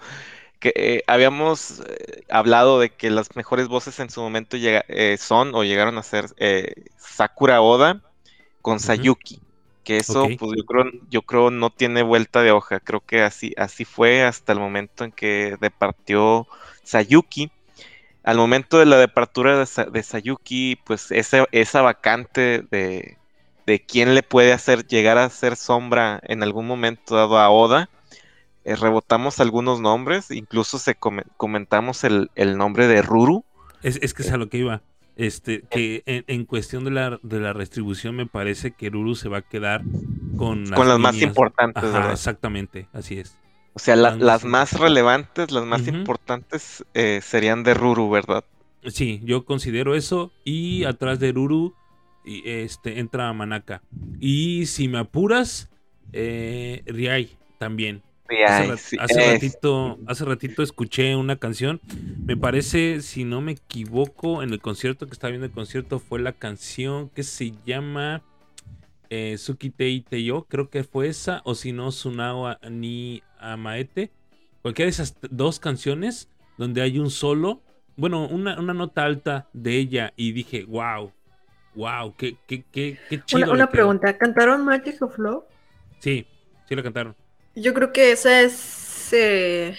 Que 0.59 0.73
eh, 0.75 1.03
habíamos 1.07 1.81
eh, 1.81 2.23
hablado 2.29 2.79
de 2.79 2.89
que 2.89 3.09
las 3.09 3.35
mejores 3.35 3.67
voces 3.67 3.99
en 3.99 4.09
su 4.09 4.21
momento 4.21 4.55
eh, 4.59 5.17
son 5.19 5.55
o 5.55 5.63
llegaron 5.63 5.97
a 5.97 6.03
ser 6.03 6.27
Sakura 6.97 7.61
Oda 7.61 8.01
con 8.61 8.79
Sayuki. 8.79 9.41
Que 9.84 9.98
eso, 9.98 10.28
pues 10.39 10.52
yo 10.58 10.65
creo, 10.65 10.86
yo 11.10 11.22
creo 11.24 11.52
no 11.52 11.69
tiene 11.69 12.04
vuelta 12.04 12.41
de 12.41 12.52
hoja. 12.52 12.80
Creo 12.80 13.02
que 13.02 13.22
así, 13.22 13.54
así 13.58 13.84
fue 13.86 14.24
hasta 14.24 14.54
el 14.54 14.60
momento 14.60 15.04
en 15.04 15.12
que 15.12 15.58
departió 15.60 16.48
Sayuki 16.84 17.52
al 18.24 18.38
momento 18.38 18.80
de 18.80 18.86
la 18.86 18.98
departura 18.98 19.58
de, 19.58 20.04
Sayuki, 20.04 20.78
pues 20.86 21.12
esa, 21.12 21.46
esa 21.52 21.82
vacante 21.82 22.63
de, 22.72 23.17
quién 23.86 24.15
le 24.15 24.24
puede 24.24 24.54
hacer 24.54 24.88
llegar 24.88 25.17
a 25.17 25.30
ser 25.30 25.58
sombra 25.58 26.22
en 26.24 26.41
algún 26.41 26.65
momento 26.65 27.15
dado 27.15 27.38
a 27.38 27.50
Oda, 27.50 27.89
eh, 28.63 28.78
rebotamos 28.78 29.41
algunos 29.41 29.82
nombres, 29.82 30.32
incluso 30.32 30.80
se 30.80 30.96
comentamos 30.96 32.06
el, 32.06 32.30
nombre 32.58 32.88
de 32.88 33.02
Ruru. 33.02 33.43
Es, 33.82 34.13
que 34.13 34.22
es 34.22 34.32
a 34.32 34.38
lo 34.38 34.48
que 34.48 34.58
iba. 34.58 34.82
Este, 35.15 35.63
que 35.69 36.02
en, 36.06 36.45
cuestión 36.45 36.86
de 36.86 36.91
la, 36.91 37.19
de 37.21 37.39
la 37.39 37.54
restribución 37.54 38.15
me 38.15 38.26
parece 38.26 38.71
que 38.71 38.89
Ruru 38.89 39.13
se 39.15 39.30
va 39.30 39.39
a 39.39 39.41
quedar 39.43 39.84
con 40.38 40.63
las, 40.69 40.80
con 40.80 40.88
las 40.88 40.99
más 40.99 41.21
importantes. 41.21 41.84
exactamente, 42.12 42.88
así 42.93 43.19
es. 43.19 43.38
O 43.76 43.80
sea, 43.80 43.95
las 43.95 44.43
más 44.43 44.73
relevantes, 44.80 45.52
las 45.52 45.65
más 45.65 45.88
importantes 45.88 46.86
eh, 46.93 47.21
serían 47.23 47.63
de 47.63 47.73
Ruru, 47.73 48.10
¿verdad? 48.10 48.43
Sí, 48.86 49.21
yo 49.23 49.45
considero 49.45 49.95
eso. 49.95 50.32
Y 50.43 50.84
atrás 50.84 51.19
de 51.19 51.32
Ruru 51.32 51.73
este, 52.26 52.99
entra 52.99 53.32
Manaka. 53.34 53.82
Y 54.19 54.67
si 54.67 54.88
me 54.88 54.99
apuras, 54.99 55.69
eh, 56.12 56.84
Riai 56.86 57.38
también. 57.58 58.04
Hace, 58.47 58.77
sí, 58.77 58.97
ratito, 58.97 59.99
hace 60.07 60.25
ratito 60.25 60.63
escuché 60.63 61.15
una 61.15 61.36
canción. 61.36 61.81
Me 62.25 62.38
parece, 62.38 63.01
si 63.01 63.23
no 63.23 63.41
me 63.41 63.53
equivoco, 63.53 64.43
en 64.43 64.51
el 64.51 64.62
concierto 64.62 65.07
que 65.07 65.13
estaba 65.13 65.31
viendo 65.31 65.45
el 65.45 65.51
concierto 65.51 65.99
fue 65.99 66.19
la 66.19 66.33
canción 66.33 67.09
que 67.09 67.23
se 67.23 67.53
llama 67.65 68.23
eh, 69.09 69.38
Suki 69.38 69.69
Tei 69.69 70.01
Teyo. 70.01 70.43
Creo 70.45 70.69
que 70.69 70.83
fue 70.83 71.07
esa. 71.07 71.41
O 71.45 71.55
si 71.55 71.71
no, 71.71 71.91
Sunawa 71.91 72.59
ni 72.69 73.23
Amaete. 73.39 74.12
Cualquiera 74.62 74.88
de 74.88 74.91
esas 74.91 75.17
dos 75.29 75.59
canciones 75.59 76.29
donde 76.57 76.81
hay 76.81 76.99
un 76.99 77.09
solo. 77.09 77.62
Bueno, 77.95 78.27
una, 78.27 78.59
una 78.59 78.73
nota 78.73 79.03
alta 79.03 79.49
de 79.53 79.77
ella. 79.77 80.13
Y 80.15 80.31
dije, 80.31 80.65
wow. 80.65 81.12
Wow, 81.75 82.15
qué, 82.15 82.38
qué, 82.47 82.63
qué, 82.71 82.99
qué 83.09 83.23
chido. 83.25 83.51
Una, 83.51 83.53
una 83.53 83.65
quedó". 83.65 83.71
pregunta, 83.71 84.17
¿cantaron 84.17 84.63
Magic 84.63 85.01
of 85.01 85.17
Love? 85.17 85.43
Sí, 85.99 86.27
sí 86.65 86.75
la 86.75 86.83
cantaron. 86.83 87.15
Yo 87.55 87.73
creo 87.73 87.91
que 87.93 88.11
esa 88.11 88.41
es... 88.41 89.09
eh, 89.13 89.75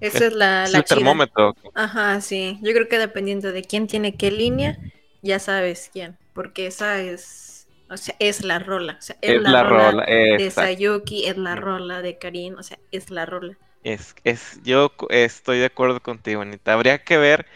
Esa 0.00 0.26
es 0.26 0.32
la, 0.32 0.64
es 0.64 0.70
la 0.70 0.78
el 0.78 0.84
chida. 0.84 1.14
termómetro. 1.14 1.54
Ajá, 1.74 2.20
sí. 2.20 2.58
Yo 2.62 2.72
creo 2.72 2.88
que 2.88 2.98
dependiendo 2.98 3.52
de 3.52 3.62
quién 3.64 3.86
tiene 3.86 4.16
qué 4.16 4.30
línea, 4.30 4.78
ya 5.22 5.38
sabes 5.38 5.90
quién. 5.92 6.18
Porque 6.32 6.66
esa 6.66 7.00
es. 7.00 7.68
O 7.90 7.96
sea, 7.96 8.14
es 8.18 8.44
la 8.44 8.58
rola. 8.58 8.96
O 8.98 9.02
sea, 9.02 9.16
es, 9.22 9.34
Es 9.34 9.42
la 9.42 9.62
rola, 9.64 10.04
de. 10.36 10.50
Sayuki, 10.50 11.26
es 11.26 11.36
la 11.36 11.56
rola 11.56 12.02
de 12.02 12.18
Karin. 12.18 12.56
O 12.56 12.62
sea, 12.62 12.78
es 12.90 13.10
la 13.10 13.26
rola. 13.26 13.58
Es, 13.82 14.14
es, 14.24 14.60
yo 14.62 14.92
estoy 15.08 15.58
de 15.58 15.66
acuerdo 15.66 16.00
contigo, 16.02 16.42
Anita. 16.42 16.74
Habría 16.74 17.02
que 17.02 17.16
ver 17.16 17.46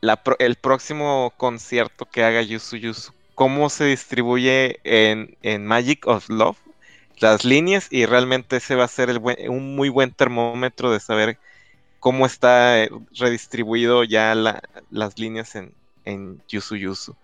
la 0.00 0.22
el 0.40 0.56
próximo 0.56 1.34
concierto 1.38 2.06
que 2.06 2.24
haga 2.24 2.42
Yusu 2.42 2.76
Yusu. 2.78 3.12
Cómo 3.34 3.70
se 3.70 3.84
distribuye 3.86 4.80
en, 4.84 5.36
en 5.42 5.66
Magic 5.66 6.06
of 6.08 6.28
Love 6.30 6.58
las 7.20 7.44
líneas 7.44 7.88
y 7.90 8.06
realmente 8.06 8.56
ese 8.56 8.74
va 8.76 8.84
a 8.84 8.88
ser 8.88 9.10
el 9.10 9.18
buen- 9.20 9.48
un 9.50 9.76
muy 9.76 9.88
buen 9.88 10.12
termómetro 10.12 10.90
de 10.92 11.00
saber 11.00 11.38
cómo 12.00 12.26
está 12.26 12.82
eh, 12.84 12.90
redistribuido 13.18 14.04
ya 14.04 14.34
la- 14.34 14.60
las 14.90 15.18
líneas 15.18 15.54
en, 15.56 15.74
en 16.04 16.42
Yusu 16.48 16.76
Yusu. 16.76 17.16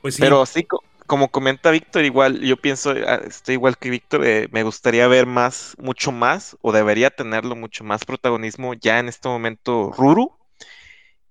Pues 0.00 0.14
sí. 0.16 0.22
Pero 0.22 0.44
sí, 0.46 0.64
co- 0.64 0.82
como 1.06 1.30
comenta 1.30 1.70
Víctor, 1.70 2.04
igual 2.04 2.40
yo 2.40 2.56
pienso, 2.56 2.90
ah, 2.90 3.20
estoy 3.26 3.54
igual 3.54 3.78
que 3.78 3.90
Víctor, 3.90 4.24
eh, 4.26 4.48
me 4.52 4.62
gustaría 4.62 5.06
ver 5.08 5.26
más, 5.26 5.74
mucho 5.78 6.12
más, 6.12 6.56
o 6.60 6.72
debería 6.72 7.10
tenerlo 7.10 7.56
mucho 7.56 7.84
más 7.84 8.04
protagonismo 8.04 8.74
ya 8.74 8.98
en 8.98 9.08
este 9.08 9.28
momento 9.28 9.92
Ruru, 9.96 10.32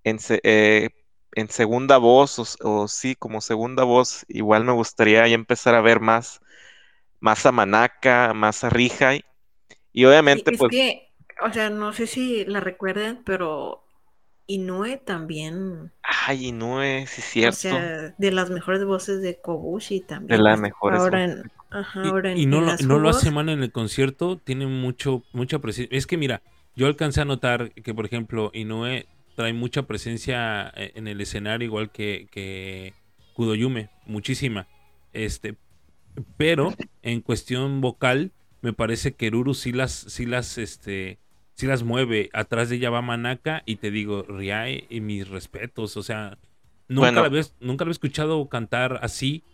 en, 0.04 0.18
eh, 0.44 0.90
en 1.38 1.50
segunda 1.50 1.98
voz, 1.98 2.40
o, 2.40 2.46
o 2.84 2.88
sí, 2.90 3.16
como 3.16 3.42
segunda 3.42 3.84
voz, 3.86 4.26
igual 4.30 4.66
me 4.66 4.74
gustaría 4.74 5.28
ya 5.28 5.36
empezar 5.36 5.76
a 5.76 5.82
ver 5.82 6.00
más, 6.02 6.42
más 7.22 7.46
a 7.46 7.52
Manaka, 7.54 8.34
más 8.36 8.64
a 8.64 8.70
Rihai, 8.72 9.26
y 9.94 10.06
obviamente 10.06 10.52
es 10.52 10.54
pues 10.54 10.72
que, 10.72 11.14
o 11.44 11.52
sea, 11.54 11.70
no 11.70 11.94
sé 11.94 12.08
si 12.08 12.46
la 12.46 12.60
recuerden, 12.60 13.24
pero 13.24 13.84
Inoue 14.48 14.98
también. 14.98 15.94
ay, 16.28 16.52
no 16.52 16.82
es 16.82 17.12
sí, 17.12 17.22
O 17.42 17.52
cierto, 17.52 17.56
sea, 17.56 18.14
de 18.18 18.32
las 18.32 18.50
mejores 18.50 18.84
voces 18.86 19.22
de 19.22 19.40
Kobushi 19.42 20.02
también. 20.02 20.28
de 20.28 20.38
las 20.40 20.58
pues, 20.58 20.60
mejores 20.60 21.02
Ahora 21.02 21.24
voces. 21.24 21.26
en. 21.26 21.52
Ajá, 21.70 22.02
Y, 22.02 22.10
ahora 22.10 22.32
en, 22.32 22.40
y 22.40 22.46
no, 22.48 22.62
en 22.62 22.62
lo, 22.62 22.76
no 22.80 23.00
lo 23.00 23.10
hace 23.10 23.32
mal 23.32 23.50
en 23.50 23.64
el 23.64 23.72
concierto, 23.72 24.38
tiene 24.40 24.68
mucho, 24.68 25.24
mucha 25.34 25.60
presencia. 25.60 25.98
Es 25.98 26.08
que 26.08 26.18
mira, 26.18 26.44
yo 26.76 26.88
alcancé 26.88 27.22
a 27.22 27.26
notar 27.26 27.74
que, 27.74 27.94
por 27.94 28.06
ejemplo, 28.06 28.52
Inoue 28.54 29.08
trae 29.38 29.54
mucha 29.54 29.84
presencia 29.88 30.74
eh, 30.76 30.94
en 30.96 31.08
el 31.08 31.22
escenario, 31.22 31.68
igual 31.68 31.92
que, 31.94 32.28
que 32.32 32.96
Kudoyume, 33.34 33.92
muchísima. 34.06 34.70
Este, 35.14 35.58
pero 36.38 36.76
en 37.04 37.22
cuestión 37.22 37.82
vocal, 37.82 38.34
me 38.62 38.74
parece 38.74 39.16
que 39.16 39.30
Ruru 39.30 39.54
sí 39.54 39.72
las, 39.74 39.92
sí 39.94 40.26
las, 40.26 40.58
este, 40.58 41.20
sí 41.56 41.68
las 41.68 41.84
mueve. 41.84 42.30
Atrás 42.34 42.70
de 42.70 42.78
ella 42.78 42.90
va 42.90 43.02
Manaka 43.04 43.64
y 43.66 43.78
te 43.78 43.92
digo, 43.92 44.24
Riai 44.24 44.88
y 44.90 45.02
mis 45.02 45.28
respetos. 45.30 45.98
O 45.98 46.04
sea, 46.04 46.40
nunca, 46.90 47.00
Bueno. 47.00 47.22
la, 47.22 47.28
había, 47.28 47.44
nunca 47.60 47.86
la 47.86 47.90
había 47.90 47.94
escuchado 47.94 48.48
cantar 48.50 49.00
así. 49.04 49.46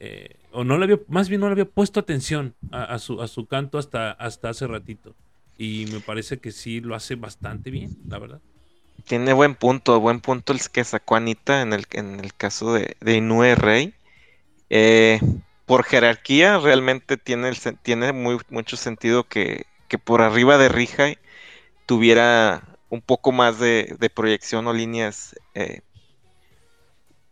eh, 0.00 0.36
o 0.52 0.64
no 0.64 0.78
le 0.78 0.84
había, 0.84 1.00
más 1.08 1.28
bien 1.28 1.40
no 1.42 1.48
le 1.48 1.52
había 1.52 1.64
puesto 1.70 2.00
atención 2.00 2.56
a, 2.72 2.84
a 2.84 2.98
su, 3.00 3.22
a 3.22 3.28
su 3.28 3.46
canto 3.46 3.78
hasta, 3.78 4.12
hasta 4.12 4.50
hace 4.50 4.66
ratito. 4.66 5.16
Y 5.58 5.86
me 5.86 6.00
parece 6.00 6.40
que 6.40 6.52
sí 6.52 6.80
lo 6.80 6.94
hace 6.96 7.16
bastante 7.16 7.70
bien, 7.70 7.98
la 8.08 8.18
verdad. 8.18 8.42
Tiene 9.06 9.32
buen 9.32 9.54
punto, 9.54 10.00
buen 10.00 10.20
punto 10.20 10.52
el 10.52 10.60
que 10.70 10.84
sacó 10.84 11.16
Anita 11.16 11.62
en 11.62 11.72
el, 11.72 11.86
en 11.92 12.20
el 12.20 12.34
caso 12.34 12.72
de, 12.72 12.96
de 13.00 13.16
Inoue 13.16 13.54
Rey. 13.54 13.94
Eh, 14.70 15.20
por 15.66 15.84
jerarquía, 15.84 16.58
realmente 16.58 17.16
tiene, 17.16 17.48
el, 17.48 17.56
tiene 17.82 18.12
muy, 18.12 18.38
mucho 18.50 18.76
sentido 18.76 19.24
que, 19.28 19.66
que 19.88 19.98
por 19.98 20.22
arriba 20.22 20.58
de 20.58 20.68
Rihai 20.68 21.18
tuviera 21.86 22.78
un 22.90 23.02
poco 23.02 23.32
más 23.32 23.58
de, 23.58 23.96
de 23.98 24.10
proyección 24.10 24.66
o 24.66 24.72
líneas. 24.72 25.36
eh, 25.54 25.80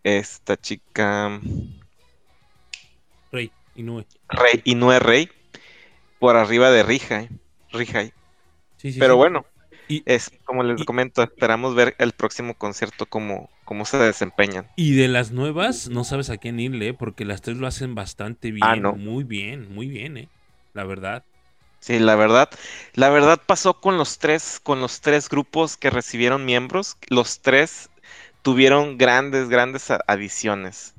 esta 0.02 0.56
chica 0.56 1.40
Rey, 3.32 3.50
Inoue. 3.76 4.04
Rey, 4.28 4.62
Inoue 4.64 4.98
Rey 4.98 5.28
por 6.18 6.36
arriba 6.36 6.70
de 6.70 6.82
Rihai. 6.82 7.28
Rihai. 7.72 8.12
Sí, 8.76 8.92
sí, 8.92 9.00
Pero 9.00 9.16
sí. 9.16 9.16
bueno, 9.16 9.46
Y, 9.90 10.06
es 10.06 10.30
como 10.44 10.62
les 10.62 10.82
y- 10.82 10.84
comento, 10.84 11.22
esperamos 11.22 11.74
ver 11.74 11.94
el 11.98 12.12
próximo 12.12 12.56
concierto 12.56 13.06
cómo, 13.06 13.50
cómo 13.64 13.84
se 13.84 13.98
desempeñan. 13.98 14.70
y 14.76 14.94
de 14.94 15.08
las 15.08 15.30
nuevas, 15.32 15.88
no 15.88 16.04
sabes 16.04 16.30
a 16.30 16.38
quién 16.38 16.58
irle, 16.60 16.88
¿eh? 16.88 16.94
porque 16.94 17.24
las 17.24 17.40
tres 17.42 17.56
lo 17.58 17.66
hacen 17.66 17.94
bastante 17.94 18.50
bien. 18.50 18.60
Ah, 18.60 18.76
no. 18.76 19.00
Muy 19.04 19.24
bien, 19.24 19.72
muy 19.72 19.88
bien, 19.88 20.16
¿eh? 20.16 20.30
La 20.72 20.84
verdad. 20.84 21.24
Sí, 21.80 21.98
la 21.98 22.14
verdad, 22.16 22.48
la 22.94 23.10
verdad 23.10 23.40
pasó 23.46 23.80
con 23.80 23.96
los 23.98 24.18
tres, 24.18 24.60
con 24.62 24.80
los 24.80 25.00
tres 25.02 25.28
grupos 25.28 25.76
que 25.76 25.90
recibieron 25.90 26.44
miembros, 26.46 26.96
los 27.08 27.40
tres 27.42 27.90
tuvieron 28.42 28.98
grandes, 28.98 29.48
grandes 29.50 29.90
adiciones. 30.06 30.94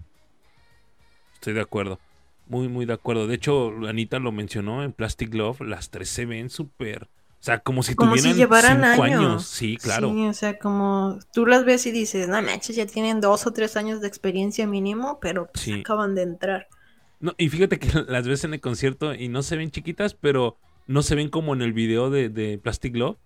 Estoy 1.36 1.54
de 1.54 1.62
acuerdo. 1.62 2.02
Muy, 2.46 2.68
muy 2.70 2.86
de 2.86 2.94
acuerdo. 2.94 3.28
De 3.28 3.36
hecho, 3.36 3.70
Anita 3.88 4.20
lo 4.20 4.32
mencionó 4.32 4.84
en 4.84 4.94
Plastic 4.94 5.34
Love. 5.34 5.62
Las 5.62 5.90
tres 5.90 6.10
se 6.10 6.26
ven 6.26 6.50
súper. 6.50 7.10
O 7.42 7.44
sea, 7.44 7.58
como 7.60 7.82
si 7.82 7.96
Como 7.96 8.16
si 8.18 8.22
tuvieran 8.22 8.38
llevaran 8.38 8.92
cinco 8.92 9.04
años. 9.04 9.20
años. 9.26 9.46
Sí, 9.48 9.76
claro. 9.78 10.14
Sí, 10.14 10.28
o 10.28 10.34
sea, 10.34 10.60
como 10.60 11.18
tú 11.34 11.48
las 11.48 11.66
ves 11.66 11.88
y 11.88 11.92
dices, 11.92 12.28
no 12.30 12.40
manches, 12.42 12.76
ya 12.76 12.86
tienen 12.86 13.20
dos 13.20 13.48
o 13.48 13.52
tres 13.52 13.76
años 13.78 14.00
de 14.00 14.08
experiencia 14.08 14.68
mínimo, 14.68 15.18
pero 15.20 15.48
pues, 15.52 15.64
Sí. 15.64 15.80
acaban 15.80 16.14
de 16.14 16.22
entrar. 16.22 16.68
No, 17.20 17.34
y 17.38 17.50
fíjate 17.50 17.80
que 17.80 17.88
las 18.08 18.28
ves 18.28 18.44
en 18.44 18.54
el 18.54 18.62
concierto 18.62 19.14
y 19.16 19.28
no 19.28 19.42
se 19.42 19.58
ven 19.58 19.72
chiquitas, 19.72 20.14
pero 20.14 20.58
no 20.86 21.02
se 21.02 21.16
ven 21.16 21.30
como 21.30 21.54
en 21.56 21.64
el 21.64 21.74
video 21.74 22.12
de, 22.12 22.30
de 22.30 22.60
Plastic 22.60 22.96
Love. 22.96 23.18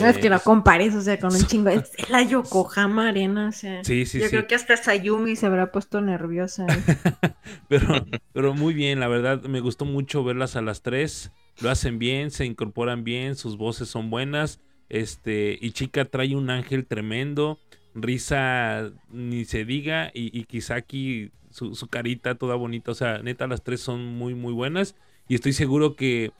No 0.00 0.06
es 0.06 0.16
Eh, 0.16 0.20
que 0.20 0.28
la 0.30 0.36
es- 0.36 0.42
compares, 0.42 0.94
o 0.94 1.00
sea, 1.00 1.18
con 1.18 1.34
un 1.34 1.42
chingo. 1.46 1.70
Es 1.70 1.90
la 2.10 2.22
Yokohama 2.22 3.08
Arena, 3.08 3.48
o 3.48 3.52
sea. 3.52 3.82
Sí, 3.82 4.06
sí, 4.06 4.18
yo 4.20 4.24
sí. 4.26 4.30
creo 4.30 4.46
que 4.46 4.54
hasta 4.54 4.76
Sayumi 4.76 5.34
se 5.36 5.46
habrá 5.46 5.72
puesto 5.72 6.00
nerviosa. 6.00 6.66
Pero, 7.68 8.06
pero 8.32 8.54
muy 8.54 8.72
bien, 8.74 9.00
la 9.00 9.08
verdad, 9.08 9.42
me 9.42 9.60
gustó 9.60 9.84
mucho 9.84 10.22
verlas 10.24 10.56
a 10.56 10.62
las 10.62 10.82
tres. 10.82 11.30
Lo 11.60 11.70
hacen 11.70 11.98
bien, 11.98 12.30
se 12.30 12.44
incorporan 12.44 13.04
bien, 13.04 13.36
sus 13.36 13.56
voces 13.56 13.88
son 13.88 14.10
buenas. 14.10 14.60
Este, 14.88 15.58
y 15.60 15.72
Chica 15.72 16.04
trae 16.04 16.34
un 16.36 16.50
ángel 16.50 16.86
tremendo. 16.86 17.58
Risa 17.94 18.92
ni 19.10 19.44
se 19.44 19.64
diga. 19.64 20.10
Y, 20.14 20.36
y 20.38 20.44
Kisaki, 20.44 21.30
su, 21.50 21.74
su 21.74 21.88
carita 21.88 22.34
toda 22.34 22.56
bonita. 22.56 22.90
O 22.90 22.94
sea, 22.94 23.18
neta, 23.18 23.46
las 23.46 23.62
tres 23.62 23.80
son 23.80 24.04
muy, 24.04 24.34
muy 24.34 24.52
buenas. 24.52 24.96
Y 25.28 25.34
estoy 25.36 25.52
seguro 25.52 25.96
que 25.96 26.32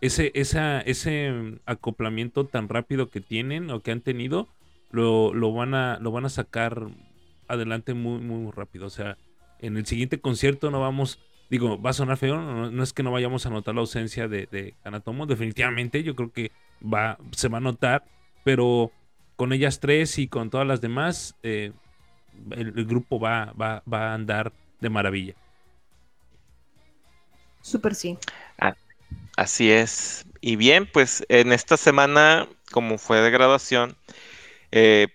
ese, 0.00 0.32
esa, 0.34 0.80
ese 0.80 1.60
acoplamiento 1.64 2.44
tan 2.44 2.68
rápido 2.68 3.08
que 3.08 3.20
tienen 3.20 3.70
o 3.70 3.80
que 3.80 3.92
han 3.92 4.00
tenido, 4.00 4.48
lo, 4.90 5.32
lo 5.32 5.52
van 5.52 5.74
a, 5.74 5.98
lo 6.00 6.10
van 6.10 6.24
a 6.24 6.28
sacar 6.28 6.88
adelante 7.46 7.94
muy, 7.94 8.20
muy 8.20 8.50
rápido. 8.50 8.86
O 8.86 8.90
sea, 8.90 9.16
en 9.60 9.76
el 9.76 9.86
siguiente 9.86 10.20
concierto 10.20 10.70
no 10.70 10.80
vamos, 10.80 11.20
digo, 11.52 11.78
va 11.78 11.90
a 11.90 11.92
sonar 11.92 12.16
feo, 12.16 12.40
no, 12.40 12.70
no 12.70 12.82
es 12.82 12.94
que 12.94 13.02
no 13.02 13.12
vayamos 13.12 13.44
a 13.44 13.50
notar 13.50 13.74
la 13.74 13.82
ausencia 13.82 14.26
de, 14.26 14.48
de 14.50 14.74
Kanatomo, 14.82 15.26
definitivamente 15.26 16.02
yo 16.02 16.16
creo 16.16 16.32
que 16.32 16.50
va, 16.82 17.18
se 17.32 17.48
va 17.48 17.58
a 17.58 17.60
notar, 17.60 18.04
pero 18.42 18.90
con 19.36 19.52
ellas 19.52 19.78
tres 19.78 20.18
y 20.18 20.28
con 20.28 20.48
todas 20.48 20.66
las 20.66 20.80
demás, 20.80 21.36
eh, 21.42 21.72
el, 22.52 22.72
el 22.74 22.86
grupo 22.86 23.20
va, 23.20 23.52
va, 23.52 23.82
va 23.92 24.12
a 24.12 24.14
andar 24.14 24.50
de 24.80 24.88
maravilla. 24.88 25.34
Súper 27.60 27.94
sí. 27.94 28.16
Así 29.36 29.70
es. 29.70 30.24
Y 30.40 30.56
bien, 30.56 30.88
pues 30.90 31.22
en 31.28 31.52
esta 31.52 31.76
semana, 31.76 32.48
como 32.70 32.96
fue 32.96 33.20
de 33.20 33.30
graduación, 33.30 33.94
eh, 34.70 35.08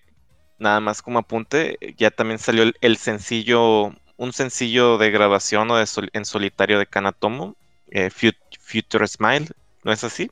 nada 0.60 0.78
más 0.78 1.02
como 1.02 1.18
apunte, 1.18 1.78
ya 1.96 2.12
también 2.12 2.38
salió 2.38 2.62
el, 2.62 2.76
el 2.80 2.96
sencillo, 2.96 3.92
un 4.18 4.34
sencillo 4.34 4.98
de 4.98 5.10
grabación 5.10 5.70
o 5.70 5.76
de 5.78 5.86
sol- 5.86 6.10
en 6.12 6.26
solitario 6.26 6.78
de 6.78 6.86
Kanatomo, 6.86 7.56
eh, 7.90 8.10
Fut- 8.10 8.36
Future 8.60 9.06
Smile, 9.08 9.46
¿no 9.84 9.92
es 9.92 10.04
así? 10.04 10.30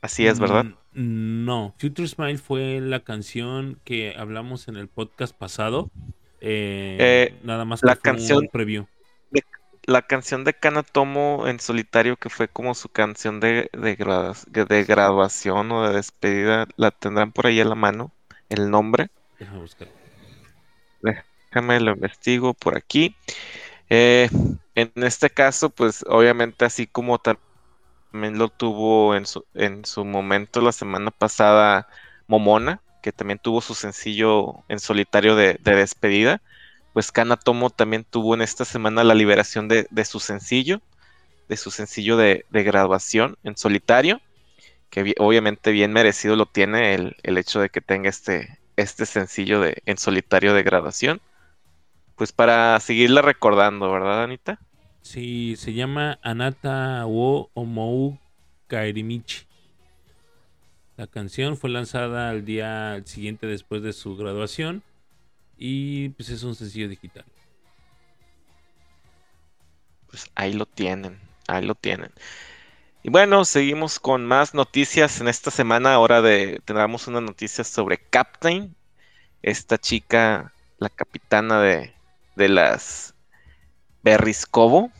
Así 0.00 0.26
es, 0.26 0.38
¿verdad? 0.40 0.64
Mm, 0.64 1.44
No, 1.44 1.74
Future 1.78 2.06
Smile 2.08 2.38
fue 2.38 2.80
la 2.80 3.00
canción 3.00 3.78
que 3.84 4.14
hablamos 4.16 4.68
en 4.68 4.76
el 4.76 4.88
podcast 4.88 5.34
pasado. 5.36 5.90
eh, 6.40 6.96
Eh, 7.00 7.34
nada 7.42 7.64
más 7.64 7.80
que 7.80 7.86
la 7.86 7.94
fue 7.94 8.02
canción- 8.02 8.38
un 8.44 8.48
preview. 8.48 8.86
la 9.86 10.02
canción 10.02 10.44
de 10.44 10.54
Kanatomo 10.54 11.46
en 11.46 11.60
solitario, 11.60 12.16
que 12.16 12.30
fue 12.30 12.48
como 12.48 12.74
su 12.74 12.88
canción 12.88 13.38
de, 13.40 13.68
de, 13.72 13.96
de 14.66 14.84
o 15.72 15.86
de 15.86 15.94
despedida, 15.94 16.66
la 16.76 16.90
tendrán 16.90 17.32
por 17.32 17.46
ahí 17.46 17.60
a 17.60 17.64
la 17.66 17.74
mano, 17.74 18.12
el 18.48 18.70
nombre. 18.70 19.08
Déjame 19.38 19.60
buscar. 19.60 19.88
Déjame 21.50 21.80
lo 21.80 21.92
investigo 21.92 22.54
por 22.54 22.76
aquí. 22.76 23.16
Eh, 23.90 24.28
en 24.74 24.92
este 24.96 25.30
caso, 25.30 25.70
pues 25.70 26.04
obviamente 26.08 26.64
así 26.64 26.86
como 26.86 27.18
tam- 27.20 27.40
también 28.12 28.38
lo 28.38 28.48
tuvo 28.50 29.14
en 29.16 29.26
su, 29.26 29.46
en 29.54 29.84
su 29.84 30.04
momento 30.04 30.60
la 30.62 30.72
semana 30.72 31.10
pasada 31.12 31.88
Momona, 32.28 32.82
que 33.02 33.12
también 33.12 33.38
tuvo 33.40 33.60
su 33.62 33.74
sencillo 33.74 34.64
en 34.68 34.80
solitario 34.80 35.36
de, 35.36 35.58
de 35.62 35.76
despedida, 35.76 36.42
pues 36.92 37.12
Kanatomo 37.12 37.70
también 37.70 38.04
tuvo 38.04 38.34
en 38.34 38.42
esta 38.42 38.64
semana 38.66 39.04
la 39.04 39.14
liberación 39.14 39.68
de, 39.68 39.86
de 39.90 40.04
su 40.06 40.20
sencillo, 40.20 40.82
de 41.48 41.56
su 41.58 41.70
sencillo 41.72 42.16
de, 42.18 42.46
de 42.50 42.64
graduación 42.64 43.36
en 43.44 43.56
solitario, 43.56 44.20
que 44.90 45.14
obviamente 45.18 45.72
bien 45.72 45.92
merecido 45.92 46.36
lo 46.36 46.46
tiene 46.46 46.94
el, 46.94 47.16
el 47.22 47.38
hecho 47.38 47.60
de 47.60 47.70
que 47.70 47.80
tenga 47.80 48.10
este, 48.10 48.58
este 48.76 49.06
sencillo 49.06 49.60
de, 49.60 49.82
en 49.86 49.98
solitario 49.98 50.54
de 50.54 50.62
graduación. 50.62 51.20
Pues 52.16 52.32
para 52.32 52.78
seguirla 52.80 53.22
recordando, 53.22 53.90
¿verdad, 53.90 54.22
Anita? 54.24 54.60
Sí, 55.02 55.56
se 55.56 55.74
llama 55.74 56.18
Anata 56.22 57.04
wo 57.06 57.50
Omou 57.54 58.18
Kairimichi. 58.68 59.46
La 60.96 61.06
canción 61.08 61.56
fue 61.56 61.70
lanzada 61.70 62.30
al 62.30 62.44
día 62.44 63.02
siguiente 63.04 63.46
después 63.46 63.82
de 63.82 63.92
su 63.92 64.16
graduación 64.16 64.82
y 65.58 66.10
pues 66.10 66.28
es 66.30 66.42
un 66.44 66.54
sencillo 66.54 66.88
digital. 66.88 67.24
Pues 70.06 70.30
ahí 70.36 70.52
lo 70.52 70.66
tienen, 70.66 71.18
ahí 71.48 71.66
lo 71.66 71.74
tienen. 71.74 72.12
Y 73.06 73.10
bueno, 73.10 73.44
seguimos 73.44 74.00
con 74.00 74.24
más 74.24 74.54
noticias 74.54 75.20
en 75.20 75.28
esta 75.28 75.50
semana. 75.50 75.92
Ahora 75.92 76.22
de 76.22 76.62
tendremos 76.64 77.06
una 77.06 77.20
noticia 77.20 77.62
sobre 77.62 77.98
Captain, 77.98 78.74
esta 79.42 79.76
chica, 79.76 80.54
la 80.78 80.88
capitana 80.88 81.60
de, 81.60 81.92
de 82.34 82.48
las 82.48 83.14
Berriscovo. 84.02 84.90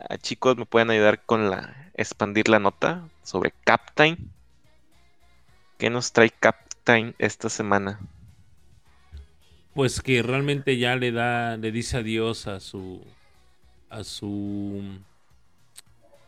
Ah, 0.00 0.18
chicos, 0.18 0.56
¿me 0.56 0.66
pueden 0.66 0.90
ayudar 0.90 1.24
con 1.24 1.48
la 1.48 1.92
expandir 1.94 2.48
la 2.48 2.58
nota 2.58 3.08
sobre 3.22 3.54
Captain? 3.62 4.32
¿Qué 5.78 5.90
nos 5.90 6.12
trae 6.12 6.30
Captain 6.30 7.14
esta 7.18 7.48
semana? 7.48 8.00
Pues 9.74 10.02
que 10.02 10.24
realmente 10.24 10.76
ya 10.76 10.96
le 10.96 11.12
da, 11.12 11.56
le 11.56 11.70
dice 11.70 11.98
adiós 11.98 12.48
a 12.48 12.58
su, 12.58 13.00
a 13.90 14.02
su, 14.02 14.82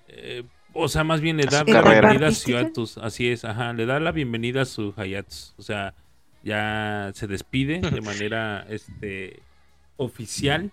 eh, 0.07 0.45
o 0.73 0.89
sea, 0.89 1.05
más 1.05 1.21
bien 1.21 1.37
le 1.37 1.45
da 1.45 1.65
la 1.65 1.83
bienvenida 1.83 2.29
a 2.29 2.33
su 2.33 2.51
hiatus, 2.51 2.99
así 2.99 3.29
es, 3.29 3.45
ajá, 3.45 3.73
le 3.73 3.87
da 3.87 4.01
la 4.01 4.13
bienvenida 4.13 4.63
a 4.63 4.65
su 4.65 4.95
Hayats, 4.97 5.55
o 5.59 5.63
sea, 5.63 5.95
ya 6.43 7.11
se 7.15 7.27
despide 7.27 7.81
de 7.91 8.01
manera, 8.01 8.67
este, 8.69 9.43
oficial. 9.97 10.71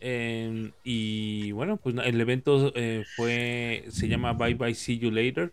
eh, 0.00 0.72
y 0.82 1.52
bueno, 1.52 1.76
pues 1.76 1.94
el 2.04 2.20
evento 2.20 2.72
eh, 2.74 3.04
fue, 3.16 3.84
se 3.90 4.08
llama 4.08 4.32
Bye 4.32 4.54
Bye 4.54 4.74
See 4.74 4.98
You 4.98 5.10
Later 5.10 5.52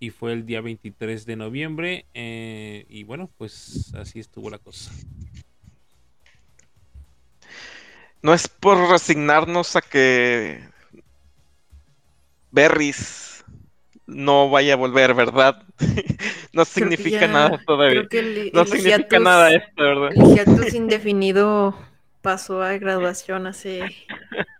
y 0.00 0.10
fue 0.10 0.32
el 0.32 0.46
día 0.46 0.60
23 0.60 1.26
de 1.26 1.36
noviembre 1.36 2.06
eh, 2.14 2.86
y 2.88 3.04
bueno, 3.04 3.30
pues 3.36 3.92
así 3.94 4.18
estuvo 4.18 4.50
la 4.50 4.58
cosa. 4.58 4.92
No 8.22 8.34
es 8.34 8.48
por 8.48 8.90
resignarnos 8.90 9.76
a 9.76 9.80
que 9.80 10.60
Berries 12.50 13.44
no 14.06 14.48
vaya 14.50 14.72
a 14.74 14.76
volver, 14.76 15.14
¿verdad? 15.14 15.62
no 16.52 16.64
significa 16.64 17.20
ya- 17.20 17.28
nada 17.28 17.58
todavía. 17.66 18.06
Creo 18.06 18.08
que 18.08 18.18
el, 18.20 18.50
No 18.54 18.62
el 18.62 18.66
significa 18.68 19.16
hiatus- 19.18 19.22
nada 19.22 19.52
esto, 19.52 19.82
¿verdad? 19.82 20.10
El 20.14 20.34
hiatus 20.34 20.74
indefinido 20.74 21.78
pasó 22.22 22.62
a 22.62 22.76
graduación 22.78 23.46
hace, 23.46 23.94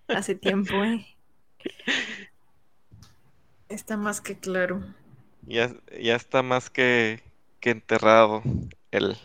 hace 0.09 0.35
tiempo, 0.35 0.85
¿eh? 0.85 1.07
Está 3.68 3.96
más 3.96 4.20
que 4.20 4.38
claro. 4.38 4.83
Ya, 5.42 5.70
ya 6.01 6.16
está 6.16 6.42
más 6.42 6.70
que, 6.70 7.20
que 7.61 7.70
enterrado 7.70 8.42
el, 8.90 9.16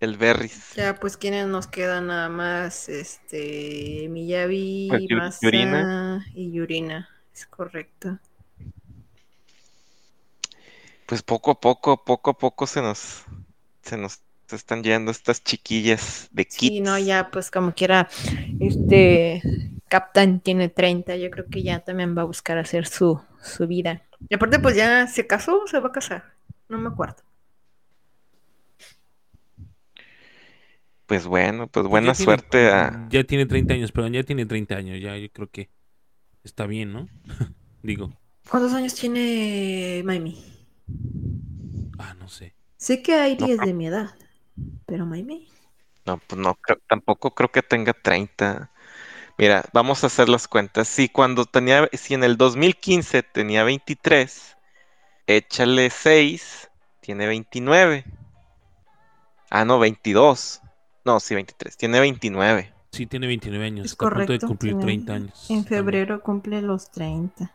el 0.00 0.16
Berries. 0.16 0.74
Ya, 0.74 0.94
pues, 0.98 1.16
¿quiénes 1.16 1.46
nos 1.46 1.66
quedan 1.66 2.06
nada 2.08 2.28
más? 2.28 2.88
Este, 2.88 4.06
Miyabi, 4.10 4.86
Pues, 4.88 5.02
Masa 5.10 5.38
Yurina. 5.42 6.26
y 6.34 6.52
Yurina. 6.52 7.08
Es 7.34 7.46
correcto. 7.46 8.18
Pues 11.06 11.22
poco 11.22 11.50
a 11.52 11.60
poco, 11.60 12.04
poco 12.04 12.30
a 12.30 12.38
poco 12.38 12.66
se 12.66 12.80
nos, 12.82 13.24
se 13.82 13.96
nos 13.96 14.20
están 14.52 14.82
yendo 14.82 15.10
estas 15.10 15.42
chiquillas 15.42 16.28
de 16.32 16.46
Sí, 16.48 16.70
Kids. 16.70 16.82
no, 16.84 16.98
ya, 16.98 17.30
pues, 17.32 17.50
como 17.50 17.72
quiera, 17.74 18.08
este, 18.60 19.42
Captain 19.88 20.40
tiene 20.40 20.68
30, 20.68 21.16
yo 21.16 21.30
creo 21.30 21.46
que 21.48 21.62
ya 21.62 21.80
también 21.80 22.16
va 22.16 22.22
a 22.22 22.26
buscar 22.26 22.58
hacer 22.58 22.86
su, 22.86 23.20
su 23.42 23.66
vida. 23.66 24.02
Y 24.28 24.34
aparte, 24.34 24.58
pues, 24.60 24.76
ya 24.76 25.06
se 25.08 25.26
casó 25.26 25.62
o 25.62 25.66
se 25.66 25.80
va 25.80 25.88
a 25.88 25.92
casar. 25.92 26.32
No 26.68 26.78
me 26.78 26.88
acuerdo. 26.88 27.22
Pues 31.06 31.26
bueno, 31.26 31.66
pues 31.66 31.82
Pues 31.82 31.90
buena 31.90 32.08
ya 32.08 32.12
tiene- 32.14 32.24
suerte 32.24 32.68
a... 32.68 33.08
Ya 33.10 33.24
tiene 33.24 33.46
30 33.46 33.74
años, 33.74 33.90
perdón, 33.90 34.12
ya 34.12 34.22
tiene 34.22 34.46
30 34.46 34.76
años, 34.76 35.00
ya 35.00 35.16
yo 35.16 35.28
creo 35.32 35.48
que 35.50 35.68
está 36.44 36.66
bien, 36.66 36.92
¿no? 36.92 37.08
Digo, 37.82 38.12
¿Cuántos 38.48 38.72
años 38.74 38.94
tiene 38.94 40.02
Maimi? 40.04 40.42
ah, 41.98 42.14
no 42.14 42.28
sé. 42.28 42.54
Sé 42.76 43.02
que 43.02 43.12
No, 43.38 43.46
es 43.46 43.56
creo- 43.58 43.66
de 43.66 43.74
mi 43.74 43.86
edad, 43.86 44.10
pero 44.86 45.06
Maimi. 45.06 45.48
No, 46.06 46.18
pues 46.18 46.40
no, 46.40 46.54
creo- 46.56 46.80
tampoco 46.88 47.34
creo 47.34 47.50
que 47.50 47.62
tenga 47.62 47.92
30. 47.92 48.70
Mira, 49.38 49.64
vamos 49.72 50.02
a 50.02 50.08
hacer 50.08 50.28
las 50.28 50.48
cuentas. 50.48 50.88
Si 50.88 51.08
cuando 51.08 51.44
tenía, 51.46 51.88
si 51.92 52.14
en 52.14 52.24
el 52.24 52.36
2015 52.36 53.22
tenía 53.22 53.64
23, 53.64 54.56
échale 55.26 55.90
6, 55.90 56.70
tiene 57.00 57.26
29. 57.26 58.04
Ah, 59.50 59.64
no, 59.64 59.78
22. 59.78 60.60
No, 61.04 61.20
sí, 61.20 61.34
23. 61.34 61.76
Tiene 61.76 62.00
29. 62.00 62.72
Sí, 62.92 63.06
tiene 63.06 63.26
29 63.28 63.64
años, 63.66 63.86
Es 63.86 63.92
está 63.92 64.06
a 64.06 64.10
punto 64.10 64.20
de 64.20 64.26
correcto. 64.26 64.46
cumplir 64.48 64.72
tiene- 64.72 64.84
30 64.84 65.12
años. 65.14 65.50
En 65.50 65.64
febrero 65.64 66.20
cumple 66.22 66.60
los 66.60 66.90
30. 66.90 67.52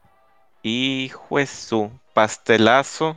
Hijo 0.64 1.38
de 1.38 1.46
su 1.46 1.92
pastelazo. 2.14 3.16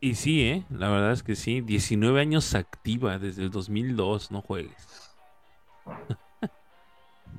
Y 0.00 0.14
sí, 0.14 0.42
¿eh? 0.42 0.64
La 0.70 0.88
verdad 0.90 1.12
es 1.12 1.22
que 1.22 1.34
sí. 1.34 1.60
19 1.60 2.20
años 2.20 2.54
activa 2.54 3.18
desde 3.18 3.42
el 3.42 3.50
2002, 3.50 4.30
no 4.30 4.42
juegues. 4.42 5.10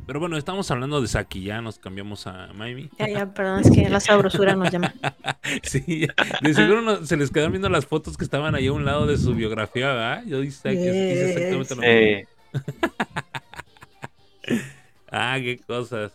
Pero 0.10 0.22
bueno, 0.22 0.38
estamos 0.38 0.72
hablando 0.72 1.02
de 1.02 1.08
Saki, 1.08 1.44
ya 1.44 1.62
nos 1.62 1.78
cambiamos 1.78 2.26
a 2.26 2.48
Miami. 2.56 2.90
Ya, 2.98 3.08
ya, 3.10 3.32
perdón, 3.32 3.60
es 3.60 3.70
que 3.70 3.88
la 3.88 4.00
sabrosura 4.00 4.56
nos 4.56 4.72
llama. 4.72 4.92
Sí, 5.62 6.08
de 6.42 6.54
seguro 6.56 6.82
no- 6.82 7.06
se 7.06 7.16
les 7.16 7.30
quedan 7.30 7.52
viendo 7.52 7.70
las 7.70 7.86
fotos 7.86 8.18
que 8.18 8.24
estaban 8.24 8.56
ahí 8.56 8.66
a 8.66 8.74
un 8.74 8.86
lado 8.86 9.06
de 9.06 9.18
su 9.18 9.36
biografía, 9.36 9.90
¿verdad? 9.90 10.24
Yo 10.26 10.42
hice, 10.42 10.74
hice 10.74 11.26
exactamente 11.26 11.76
lo 11.76 11.84
mismo. 11.84 12.28
Ah, 15.12 15.38
qué 15.40 15.60
cosas. 15.60 16.12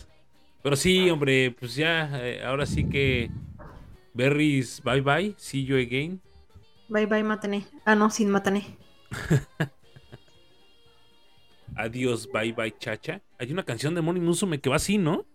Pero 0.65 0.75
sí, 0.75 1.09
hombre, 1.09 1.55
pues 1.57 1.77
ya, 1.77 2.11
eh, 2.21 2.43
ahora 2.45 2.67
sí 2.67 2.83
que 2.83 3.31
Berries, 4.13 4.83
bye 4.83 5.03
bye, 5.03 5.37
see 5.39 5.65
you 5.65 5.77
again. 5.77 6.21
Bye 6.89 7.07
bye, 7.07 7.23
Matané. 7.23 7.65
Ah, 7.85 7.95
no, 7.95 8.11
sin 8.11 8.29
Matané. 8.29 8.77
Adiós, 11.77 12.29
bye 12.33 12.53
bye, 12.53 12.73
chacha. 12.79 13.21
Hay 13.45 13.53
una 13.53 13.65
canción 13.65 13.95
de 13.95 14.01
Moni 14.01 14.21
Musume 14.21 14.59
que 14.61 14.71
va 14.71 14.77
así, 14.77 14.97
¿no? 14.99 15.27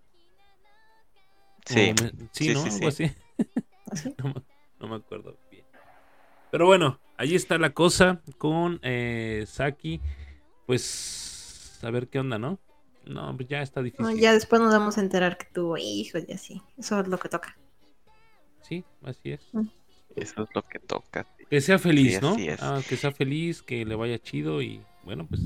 sí. 1.66 1.94
Me- 2.02 2.10
sí, 2.32 2.46
Sí, 2.46 2.54
¿no? 2.54 2.64
sí, 2.64 2.70
Algo 2.70 2.92
sí. 2.92 3.04
así. 3.06 3.16
¿Así? 3.92 4.16
No, 4.18 4.26
me- 4.30 4.44
no 4.80 4.88
me 4.88 4.96
acuerdo 4.96 5.38
bien. 5.52 5.66
Pero 6.52 6.66
bueno, 6.66 7.00
ahí 7.18 7.36
está 7.36 7.58
la 7.60 7.72
cosa 7.74 8.22
con 8.38 8.80
eh, 8.82 9.44
Saki. 9.48 10.02
Pues 10.66 11.80
a 11.84 11.90
ver 11.92 12.08
qué 12.08 12.20
onda, 12.20 12.40
¿no? 12.40 12.60
No, 13.06 13.36
pues 13.36 13.48
ya 13.48 13.62
está 13.62 13.82
difícil. 13.82 14.06
No, 14.06 14.12
ya 14.16 14.34
después 14.34 14.60
nos 14.62 14.72
vamos 14.74 14.98
a 14.98 15.02
enterar 15.02 15.38
que 15.38 15.46
tuvo 15.46 15.78
hijos 15.78 16.24
y 16.28 16.34
así. 16.34 16.62
Eso 16.78 17.00
es 17.00 17.08
lo 17.08 17.18
que 17.20 17.30
toca. 17.30 17.58
Sí, 18.62 18.84
así 19.04 19.32
es. 19.32 19.42
Eso 20.16 20.44
es 20.44 20.50
lo 20.54 20.62
que 20.64 20.80
toca. 20.80 21.26
Que 21.50 21.62
sea 21.62 21.78
feliz, 21.80 22.16
Sí, 22.16 22.20
¿no? 22.22 22.30
así 22.32 22.48
es. 22.48 22.62
Ah, 22.62 22.82
que 22.88 22.98
sea 22.98 23.12
feliz, 23.12 23.62
que 23.64 23.86
le 23.86 23.96
vaya 23.96 24.20
chido 24.20 24.62
y 24.62 24.82
bueno, 25.04 25.26
pues 25.28 25.42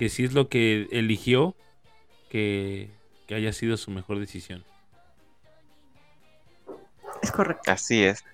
que 0.00 0.08
si 0.08 0.24
es 0.24 0.32
lo 0.32 0.48
que 0.48 0.88
eligió, 0.92 1.54
que, 2.30 2.88
que 3.26 3.34
haya 3.34 3.52
sido 3.52 3.76
su 3.76 3.90
mejor 3.90 4.18
decisión. 4.18 4.64
Es 7.22 7.30
correcto. 7.30 7.70
Así 7.70 8.02
es. 8.02 8.24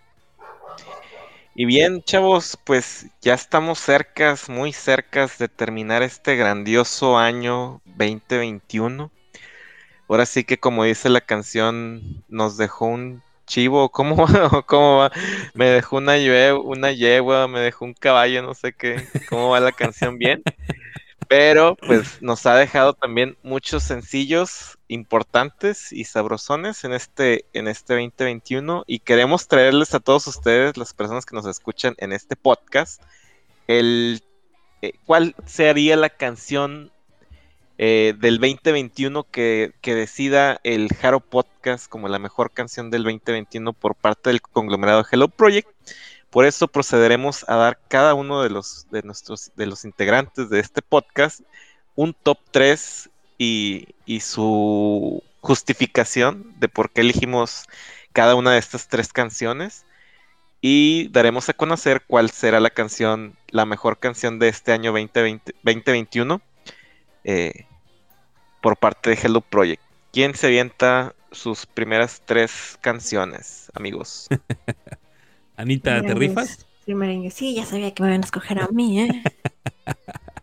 Y 1.57 1.65
bien, 1.65 2.05
chavos, 2.05 2.57
pues 2.63 3.09
ya 3.21 3.35
estamos 3.35 3.81
cercas, 3.81 4.49
muy 4.49 4.73
cercas 4.73 5.39
de 5.39 5.49
terminar 5.49 6.05
este 6.05 6.37
grandioso 6.37 7.19
año 7.19 7.83
2021. 7.97 9.11
Ahora 10.09 10.25
sí 10.25 10.45
que 10.45 10.59
como 10.59 10.85
dice 10.85 11.09
la 11.09 11.21
canción, 11.21 12.23
nos 12.29 12.57
dejó 12.57 12.87
un 12.87 13.25
chivo, 13.45 13.89
¿cómo 13.91 14.25
va? 14.25 14.63
¿Cómo 14.67 14.99
va? 14.99 15.11
Me 15.55 15.65
dejó 15.65 15.97
una, 15.97 16.15
una 16.63 16.93
yegua, 16.93 17.49
me 17.49 17.59
dejó 17.59 17.87
un 17.87 17.95
caballo, 17.95 18.41
no 18.43 18.55
sé 18.55 18.73
qué, 18.73 19.05
¿cómo 19.29 19.49
va 19.49 19.59
la 19.59 19.73
canción? 19.73 20.17
Bien. 20.17 20.45
Pero 21.29 21.77
pues 21.77 22.23
nos 22.23 22.47
ha 22.47 22.57
dejado 22.57 22.93
también 22.93 23.37
muchos 23.43 23.83
sencillos 23.83 24.79
importantes 24.89 25.93
y 25.93 26.05
sabrosones 26.05 26.85
en 26.85 26.93
este, 26.93 27.45
en 27.53 27.69
este 27.69 27.95
2021 27.95 28.85
y 28.87 29.01
queremos 29.01 29.49
traerles 29.49 29.95
a 29.95 30.01
todos 30.01 30.27
ustedes, 30.27 30.77
las 30.77 30.95
personas 30.95 31.27
que 31.27 31.35
nos 31.35 31.47
escuchan 31.47 31.95
en 31.99 32.13
este 32.13 32.37
podcast, 32.37 33.03
el 33.67 34.23
eh, 34.83 34.93
cuál 35.07 35.35
sería 35.47 35.97
la 35.97 36.11
canción 36.11 36.93
eh, 37.79 38.15
del 38.19 38.39
2021 38.39 39.25
que, 39.25 39.73
que, 39.81 39.95
decida 39.95 40.61
el 40.65 40.89
Haro 41.03 41.21
Podcast 41.21 41.89
como 41.89 42.09
la 42.09 42.19
mejor 42.19 42.51
canción 42.53 42.91
del 42.91 43.03
2021 43.03 43.73
por 43.73 43.95
parte 43.95 44.31
del 44.31 44.41
conglomerado 44.41 45.05
Hello 45.11 45.29
Project. 45.29 45.69
Por 46.37 46.45
eso 46.45 46.69
procederemos 46.69 47.49
a 47.49 47.57
dar 47.57 47.79
cada 47.89 48.13
uno 48.13 48.43
de 48.43 48.51
los 48.51 48.87
de 48.91 49.01
nuestros 49.01 49.53
de 49.57 49.65
los 49.65 49.87
integrantes 49.87 50.51
de 50.51 50.61
este 50.61 50.83
podcast 50.83 51.41
un 51.95 52.13
top 52.13 52.39
3 52.51 53.09
y, 53.39 53.89
y 54.05 54.21
su 54.21 55.23
justificación 55.41 56.53
de 56.59 56.69
por 56.69 56.91
qué 56.91 57.01
elegimos 57.01 57.65
cada 58.13 58.35
una 58.35 58.53
de 58.53 58.59
estas 58.59 58.87
tres 58.87 59.15
canciones 59.15 59.87
y 60.61 61.09
daremos 61.09 61.49
a 61.49 61.55
conocer 61.55 62.03
cuál 62.07 62.29
será 62.29 62.61
la 62.61 62.69
canción, 62.69 63.35
la 63.49 63.65
mejor 63.65 63.99
canción 63.99 64.39
de 64.39 64.49
este 64.49 64.73
año 64.73 64.93
2020, 64.93 65.55
2021 65.63 66.43
eh, 67.25 67.65
por 68.61 68.77
parte 68.77 69.09
de 69.09 69.19
Hello 69.23 69.41
Project. 69.41 69.83
¿Quién 70.13 70.35
se 70.35 70.49
avienta 70.49 71.15
sus 71.33 71.65
primeras 71.65 72.21
tres 72.27 72.77
canciones, 72.83 73.71
amigos? 73.75 74.29
Anita, 75.57 76.05
¿te 76.05 76.15
rifas? 76.15 76.67
Sí, 77.31 77.55
ya 77.55 77.65
sabía 77.67 77.93
que 77.95 78.03
me 78.03 78.09
iban 78.11 78.23
a 78.23 78.25
escoger 78.25 78.61
a 78.61 78.69
mí, 78.69 79.01
¿eh? 79.01 79.23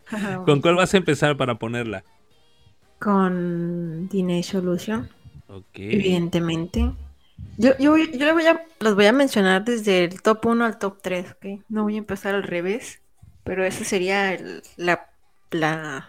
¿Con 0.44 0.60
cuál 0.60 0.76
vas 0.76 0.94
a 0.94 0.98
empezar 0.98 1.36
para 1.36 1.58
ponerla? 1.58 2.04
Con 2.98 4.08
Teenage 4.10 4.44
Solution. 4.44 5.10
Ok. 5.46 5.78
Evidentemente. 5.88 6.92
Yo, 7.56 7.76
yo, 7.78 7.96
yo 7.96 8.34
voy 8.34 8.46
a, 8.46 8.64
los 8.80 8.94
voy 8.94 9.06
a 9.06 9.12
mencionar 9.12 9.64
desde 9.64 10.04
el 10.04 10.22
top 10.22 10.46
1 10.46 10.64
al 10.64 10.78
top 10.78 11.00
3, 11.02 11.32
¿ok? 11.32 11.46
No 11.68 11.84
voy 11.84 11.96
a 11.96 11.98
empezar 11.98 12.34
al 12.34 12.42
revés, 12.42 13.02
pero 13.44 13.64
esa 13.64 13.84
sería 13.84 14.38
la, 14.76 15.10
la, 15.50 16.08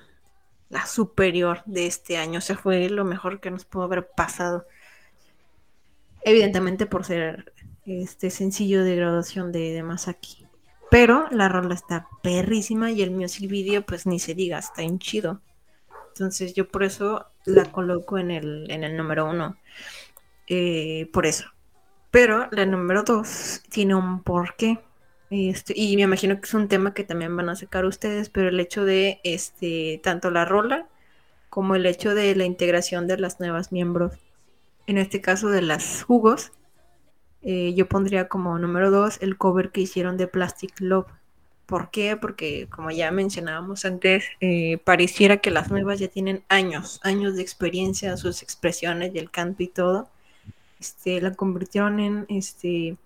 la 0.70 0.86
superior 0.86 1.64
de 1.66 1.88
este 1.88 2.18
año. 2.18 2.40
O 2.40 2.42
sea, 2.42 2.58
fue 2.58 2.90
lo 2.90 3.06
mejor 3.06 3.40
que 3.40 3.52
nos 3.52 3.66
pudo 3.66 3.84
haber 3.84 4.10
pasado. 4.16 4.66
Evidentemente 6.22 6.86
por 6.88 7.06
ser 7.06 7.54
este 7.86 8.30
sencillo 8.30 8.84
de 8.84 8.96
graduación 8.96 9.52
de, 9.52 9.72
de 9.74 9.84
Masaki. 9.84 10.46
Pero 10.92 11.28
la 11.32 11.50
rola 11.50 11.74
está 11.74 12.08
perrísima 12.24 12.92
y 12.92 13.02
el 13.02 13.12
music 13.12 13.50
video, 13.50 13.86
pues 13.86 14.06
ni 14.06 14.20
se 14.20 14.34
diga, 14.34 14.60
está 14.60 14.84
en 14.84 15.00
chido. 15.00 15.42
Entonces 16.10 16.54
yo 16.54 16.68
por 16.70 16.84
eso 16.84 17.26
la 17.46 17.72
coloco 17.72 18.18
en 18.18 18.32
el, 18.32 18.70
en 18.72 18.84
el 18.84 18.96
número 18.96 19.30
uno. 19.30 19.58
Eh, 20.48 21.10
por 21.12 21.26
eso. 21.26 21.46
Pero 22.12 22.48
la 22.52 22.66
número 22.66 23.04
dos 23.04 23.62
tiene 23.70 23.96
un 23.96 24.24
porqué. 24.24 24.80
Este, 25.30 25.74
y 25.76 25.96
me 25.98 26.04
imagino 26.04 26.40
que 26.40 26.46
es 26.46 26.54
un 26.54 26.68
tema 26.68 26.94
que 26.94 27.04
también 27.04 27.36
van 27.36 27.50
a 27.50 27.56
sacar 27.56 27.84
ustedes, 27.86 28.30
pero 28.30 28.50
el 28.50 28.60
hecho 28.60 28.86
de 28.86 29.20
este, 29.24 30.00
tanto 30.04 30.32
la 30.32 30.46
rola 30.46 30.88
como 31.50 31.76
el 31.76 31.86
hecho 31.86 32.16
de 32.16 32.36
la 32.36 32.46
integración 32.46 33.08
de 33.08 33.18
las 33.18 33.40
nuevas 33.40 33.72
miembros, 33.72 34.14
en 34.88 34.98
este 34.98 35.22
caso 35.22 35.50
de 35.50 35.62
las 35.62 36.04
jugos, 36.04 36.52
eh, 37.46 37.76
yo 37.76 37.88
pondría 37.88 38.28
como 38.28 38.58
número 38.58 38.90
dos 38.90 39.20
el 39.22 39.38
cover 39.38 39.72
que 39.72 39.82
hicieron 39.82 40.18
de 40.18 40.28
Plastic 40.28 40.82
Love. 40.82 41.06
¿Por 41.68 41.92
qué? 41.92 42.18
Porque 42.18 42.68
como 42.70 42.90
ya 42.90 43.12
mencionábamos 43.12 43.86
antes, 43.86 44.26
eh, 44.42 44.80
pareciera 44.84 45.38
que 45.38 45.52
las 45.52 45.70
nuevas 45.70 46.00
ya 46.00 46.08
tienen 46.08 46.44
años, 46.50 47.00
años 47.04 47.36
de 47.36 47.44
experiencia, 47.44 48.18
sus 48.18 48.42
expresiones 48.42 49.14
y 49.14 49.20
el 49.20 49.30
canto 49.30 49.62
y 49.62 49.68
todo. 49.68 50.10
Este, 50.80 51.22
la 51.22 51.34
convirtieron 51.34 52.00
en 52.00 52.26
este. 52.30 52.98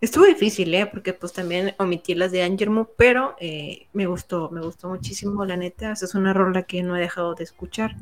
Estuvo 0.00 0.24
difícil, 0.24 0.72
¿eh? 0.74 0.86
Porque 0.86 1.12
pues 1.12 1.32
también 1.32 1.74
omití 1.78 2.14
las 2.14 2.32
de 2.32 2.42
Angermo, 2.42 2.88
pero 2.96 3.36
eh, 3.40 3.86
me 3.92 4.06
gustó, 4.06 4.50
me 4.50 4.60
gustó 4.60 4.88
muchísimo, 4.88 5.44
la 5.44 5.56
neta. 5.56 5.92
Esa 5.92 6.06
es 6.06 6.14
una 6.14 6.32
rola 6.32 6.62
que 6.62 6.82
no 6.82 6.96
he 6.96 7.00
dejado 7.00 7.34
de 7.34 7.44
escuchar 7.44 7.96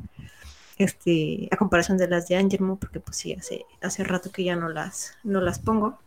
este, 0.79 1.49
a 1.51 1.57
comparación 1.57 1.97
de 1.97 2.07
las 2.07 2.27
de 2.27 2.37
Angelmo, 2.37 2.77
porque 2.77 2.99
pues 2.99 3.17
sí, 3.17 3.33
hace, 3.33 3.65
hace 3.81 4.03
rato 4.03 4.31
que 4.31 4.43
ya 4.45 4.55
no 4.55 4.69
las, 4.69 5.17
no 5.23 5.41
las 5.41 5.59
pongo. 5.59 5.99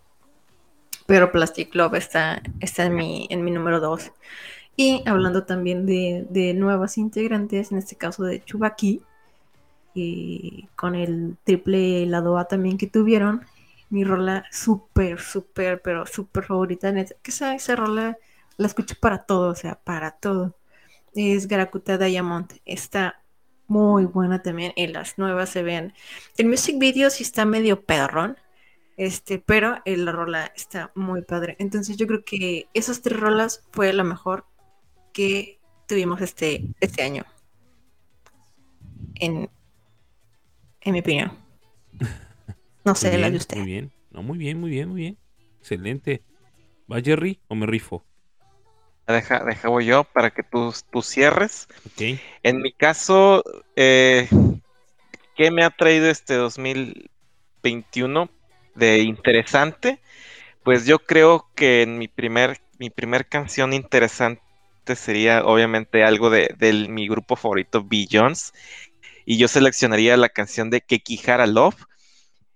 Pero 1.07 1.31
Plastic 1.31 1.75
Love 1.75 1.95
está, 1.95 2.43
está 2.61 2.87
en, 2.87 2.95
mi, 2.95 3.27
en 3.31 3.45
mi 3.45 3.51
número 3.51 3.81
2. 3.81 4.11
Y 4.77 5.03
hablando 5.07 5.45
también 5.45 5.85
de, 5.87 6.27
de, 6.31 6.55
nuevas 6.55 6.97
integrantes, 6.97 7.71
en 7.71 7.79
este 7.79 7.97
caso 7.97 8.25
de 8.25 8.43
Chubaki, 8.43 9.03
y 9.95 10.69
con 10.75 10.95
el 10.95 11.37
triple 11.45 12.07
lado 12.07 12.39
A 12.39 12.47
también 12.47 12.79
que 12.79 12.87
tuvieron, 12.87 13.45
mi 13.91 14.05
rola 14.05 14.47
súper, 14.51 15.21
súper, 15.21 15.83
pero 15.83 16.07
súper 16.07 16.45
favorita, 16.45 16.95
que 16.95 17.31
esa, 17.31 17.55
esa 17.55 17.77
rola 17.77 18.17
la 18.57 18.67
escucho 18.67 18.95
para 18.99 19.25
todo, 19.25 19.51
o 19.51 19.55
sea, 19.55 19.75
para 19.75 20.13
todo. 20.13 20.57
Es 21.15 21.47
Garakuta 21.47 21.99
Diamond. 21.99 22.53
Está 22.65 23.22
muy 23.73 24.05
buena 24.05 24.43
también 24.43 24.73
y 24.77 24.87
las 24.87 25.17
nuevas 25.17 25.49
se 25.49 25.63
ven. 25.63 25.95
El 26.37 26.47
music 26.47 26.79
video 26.79 27.09
sí 27.09 27.23
está 27.23 27.47
medio 27.47 27.83
perrón, 27.83 28.37
este, 28.99 29.39
pero 29.39 29.79
la 29.85 30.13
rola 30.13 30.53
está 30.55 30.93
muy 30.95 31.23
padre. 31.23 31.57
Entonces 31.59 31.97
yo 31.97 32.07
creo 32.07 32.23
que 32.23 32.67
esas 32.75 33.01
tres 33.01 33.19
rolas 33.19 33.65
fue 33.71 33.93
la 33.95 34.05
mejor 34.05 34.45
que 35.15 35.59
tuvimos 35.89 36.21
este, 36.21 36.69
este 36.81 37.03
año. 37.03 37.25
En, 39.15 39.49
en 40.83 40.93
mi 40.93 41.01
opinión. 41.01 41.33
No 42.85 42.97
sé, 42.97 43.17
la 43.17 43.31
de 43.31 43.37
usted. 43.37 43.59
Muy 43.59 43.67
bien, 43.67 43.93
no, 44.11 44.25
muy 44.25 44.39
bien, 44.39 44.59
muy 44.59 44.69
bien, 44.69 44.89
muy 44.89 45.03
bien. 45.03 45.19
Excelente. 45.61 46.25
¿Va 46.91 47.01
Jerry 47.01 47.39
o 47.47 47.55
me 47.55 47.65
rifo? 47.65 48.05
Deja, 49.07 49.45
deja 49.45 49.69
voy 49.69 49.87
yo 49.87 50.05
para 50.05 50.31
que 50.31 50.43
tú, 50.43 50.73
tú 50.91 51.03
cierres. 51.03 51.69
En 52.43 52.63
mi 52.63 52.73
caso, 52.73 53.43
eh, 53.77 54.29
¿qué 55.37 55.51
me 55.51 55.65
ha 55.65 55.71
traído 55.71 56.09
este 56.09 56.35
2021 56.35 58.31
de 58.75 58.99
interesante? 58.99 60.01
Pues 60.63 60.87
yo 60.87 61.01
creo 61.01 61.51
que 61.55 61.83
en 61.83 61.99
mi 61.99 62.07
primer, 62.09 62.61
mi 62.79 62.91
primer 62.91 63.29
canción 63.29 63.73
interesante 63.73 64.41
sería 64.95 65.45
obviamente 65.45 66.05
algo 66.05 66.31
de, 66.31 66.55
mi 66.89 67.09
grupo 67.09 67.37
favorito, 67.37 67.87
Jones 68.11 68.53
Y 69.25 69.37
yo 69.37 69.49
seleccionaría 69.49 70.17
la 70.17 70.29
canción 70.29 70.71
de 70.71 70.81
Kekihara 70.81 71.47
Love. 71.47 71.77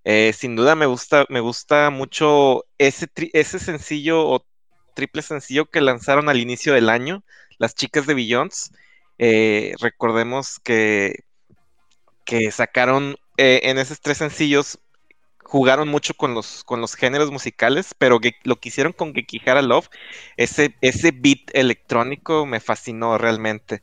Eh, 0.04 0.32
sin 0.32 0.54
duda 0.54 0.76
me 0.76 0.86
gusta, 0.86 1.26
me 1.28 1.40
gusta 1.40 1.90
mucho 1.90 2.64
ese, 2.78 3.08
ese 3.32 3.58
sencillo 3.58 4.46
triple 4.96 5.22
sencillo 5.22 5.66
que 5.66 5.80
lanzaron 5.80 6.28
al 6.28 6.40
inicio 6.40 6.74
del 6.74 6.88
año, 6.88 7.22
las 7.58 7.76
chicas 7.76 8.06
de 8.06 8.14
Billions. 8.14 8.72
Eh, 9.18 9.74
recordemos 9.80 10.58
que, 10.58 11.20
que 12.24 12.50
sacaron 12.50 13.16
eh, 13.36 13.60
en 13.64 13.78
esos 13.78 14.00
tres 14.00 14.18
sencillos, 14.18 14.80
jugaron 15.44 15.88
mucho 15.88 16.14
con 16.14 16.34
los, 16.34 16.64
con 16.64 16.80
los 16.80 16.96
géneros 16.96 17.30
musicales, 17.30 17.94
pero 17.96 18.18
que, 18.18 18.32
lo 18.42 18.56
que 18.56 18.70
hicieron 18.70 18.92
con 18.92 19.14
Gekihara 19.14 19.62
Love, 19.62 19.88
ese, 20.36 20.74
ese 20.80 21.12
beat 21.12 21.50
electrónico 21.52 22.46
me 22.46 22.58
fascinó 22.58 23.18
realmente. 23.18 23.82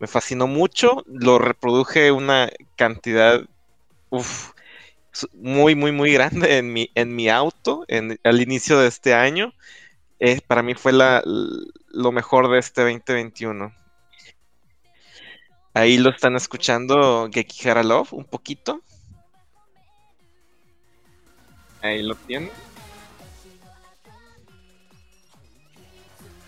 Me 0.00 0.06
fascinó 0.06 0.46
mucho, 0.46 1.04
lo 1.06 1.38
reproduje 1.38 2.12
una 2.12 2.50
cantidad 2.76 3.42
muy, 5.32 5.74
muy, 5.74 5.92
muy 5.92 6.12
grande 6.12 6.58
en 6.58 6.72
mi, 6.72 6.90
en 6.94 7.14
mi 7.14 7.28
auto 7.28 7.84
en, 7.88 8.18
al 8.24 8.40
inicio 8.40 8.78
de 8.78 8.88
este 8.88 9.14
año 9.14 9.52
para 10.46 10.62
mí 10.62 10.74
fue 10.74 10.92
la, 10.92 11.22
lo 11.24 12.12
mejor 12.12 12.50
de 12.50 12.58
este 12.58 12.82
2021. 12.82 13.72
Ahí 15.74 15.96
lo 15.98 16.10
están 16.10 16.34
escuchando 16.34 17.28
Gekihara 17.32 17.82
Love 17.82 18.12
un 18.12 18.24
poquito. 18.24 18.80
Ahí 21.82 22.02
lo 22.02 22.14
tienen. 22.16 22.50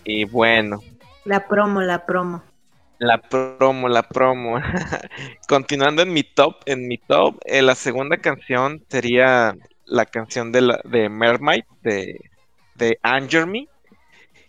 Y 0.03 0.25
bueno. 0.25 0.81
La 1.23 1.47
promo, 1.47 1.81
la 1.81 2.05
promo. 2.05 2.43
La 2.97 3.21
promo, 3.21 3.87
la 3.87 4.03
promo. 4.03 4.59
Continuando 5.47 6.01
en 6.01 6.11
mi 6.11 6.23
top, 6.23 6.57
en 6.65 6.87
mi 6.87 6.97
top, 6.97 7.39
eh, 7.45 7.61
la 7.61 7.75
segunda 7.75 8.17
canción 8.17 8.83
sería 8.89 9.55
la 9.85 10.05
canción 10.05 10.51
de, 10.51 10.61
la, 10.61 10.81
de 10.83 11.09
Mermaid 11.09 11.63
de 11.81 12.30
de 12.75 12.99
Anger 13.03 13.47
Me. 13.47 13.67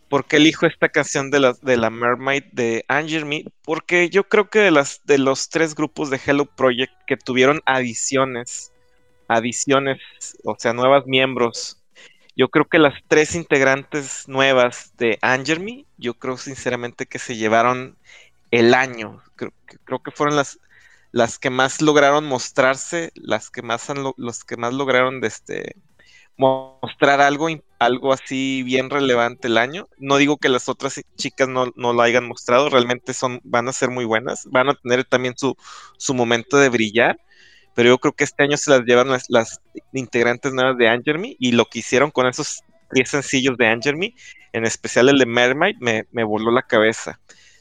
¿Por 0.08 0.26
qué 0.26 0.36
elijo 0.36 0.66
esta 0.66 0.90
canción 0.90 1.30
de 1.30 1.40
la, 1.40 1.54
de 1.62 1.76
la 1.76 1.88
Mermaid 1.88 2.44
de 2.52 2.84
Anger 2.88 3.24
Me? 3.24 3.44
Porque 3.62 4.10
yo 4.10 4.28
creo 4.28 4.50
que 4.50 4.58
de, 4.58 4.70
las, 4.70 5.00
de 5.04 5.18
los 5.18 5.48
tres 5.48 5.74
grupos 5.74 6.10
de 6.10 6.20
Hello 6.24 6.44
Project 6.44 6.92
que 7.06 7.16
tuvieron 7.16 7.62
adiciones, 7.64 8.72
adiciones, 9.28 10.00
o 10.44 10.54
sea, 10.58 10.74
nuevos 10.74 11.06
miembros, 11.06 11.82
yo 12.36 12.48
creo 12.48 12.66
que 12.66 12.78
las 12.78 12.94
tres 13.08 13.34
integrantes 13.34 14.28
nuevas 14.28 14.92
de 14.96 15.18
Anger 15.22 15.60
Me, 15.60 15.86
yo 15.98 16.14
creo 16.14 16.36
sinceramente 16.36 17.06
que 17.06 17.18
se 17.18 17.36
llevaron 17.36 17.96
el 18.50 18.74
año. 18.74 19.22
Creo, 19.36 19.52
creo 19.84 20.02
que 20.02 20.10
fueron 20.10 20.36
las, 20.36 20.58
las 21.10 21.38
que 21.38 21.50
más 21.50 21.82
lograron 21.82 22.24
mostrarse, 22.26 23.12
las 23.14 23.50
que 23.50 23.62
más 23.62 23.88
los 24.16 24.44
que 24.44 24.56
más 24.56 24.72
lograron 24.72 25.22
este, 25.24 25.76
mostrar 26.36 27.20
algo, 27.20 27.48
algo 27.84 28.12
así 28.12 28.62
bien 28.62 28.90
relevante 28.90 29.48
el 29.48 29.58
año. 29.58 29.88
No 29.98 30.16
digo 30.16 30.36
que 30.36 30.48
las 30.48 30.68
otras 30.68 31.00
chicas 31.16 31.48
no, 31.48 31.72
lo 31.76 32.02
hayan 32.02 32.26
mostrado, 32.26 32.68
realmente 32.68 33.14
son, 33.14 33.40
van 33.44 33.68
a 33.68 33.72
ser 33.72 33.90
muy 33.90 34.04
buenas, 34.04 34.46
van 34.50 34.68
a 34.68 34.74
tener 34.74 35.04
también 35.04 35.34
su, 35.36 35.56
su 35.98 36.14
momento 36.14 36.58
de 36.58 36.68
brillar, 36.68 37.18
pero 37.74 37.90
yo 37.90 37.98
creo 37.98 38.12
que 38.12 38.24
este 38.24 38.42
año 38.42 38.56
se 38.56 38.70
las 38.70 38.82
llevan 38.82 39.08
las, 39.08 39.60
integrantes 39.92 40.52
nuevas 40.52 40.76
de 40.76 40.88
Angerme 40.88 41.36
y 41.38 41.52
lo 41.52 41.66
que 41.66 41.80
hicieron 41.80 42.10
con 42.10 42.26
esos 42.26 42.62
10 42.92 43.08
sencillos 43.08 43.56
de 43.56 43.66
Angerme, 43.66 44.14
en 44.52 44.64
especial 44.64 45.08
el 45.08 45.18
de 45.18 45.26
Mermaid, 45.26 45.76
me, 45.80 46.04
me 46.12 46.24
voló 46.24 46.50
la 46.50 46.62
cabeza. 46.62 47.20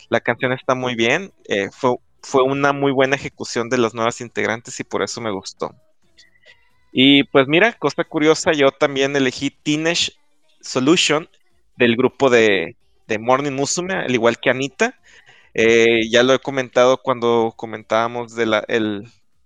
La 0.09 0.19
canción 0.19 0.51
está 0.51 0.76
muy 0.76 0.95
bien, 0.95 1.32
eh, 1.47 1.69
fue, 1.72 1.95
fue 2.22 2.43
una 2.43 2.74
muy 2.74 2.91
buena 2.91 3.15
ejecución 3.15 3.69
de 3.69 3.78
las 3.78 3.93
nuevas 3.93 4.19
integrantes 4.22 4.80
y 4.80 4.84
por 4.84 5.03
eso 5.03 5.22
me 5.22 5.32
gustó. 5.32 5.74
Y 6.92 7.24
pues 7.24 7.48
mira, 7.48 7.74
cosa 7.74 8.04
curiosa, 8.04 8.52
yo 8.52 8.72
también 8.72 9.16
elegí 9.16 9.50
Teenage 9.50 10.12
Solution 10.60 11.30
del 11.78 11.96
grupo 11.96 12.30
de, 12.30 12.76
Morning 13.20 13.52
Musume, 13.52 13.94
al 13.94 14.14
igual 14.14 14.39
que 14.39 14.50
Anita. 14.50 14.98
Eh, 15.54 16.10
ya 16.10 16.24
lo 16.24 16.34
he 16.34 16.39
comentado 16.39 16.98
cuando 16.98 17.54
comentábamos 17.58 18.36
de 18.36 18.64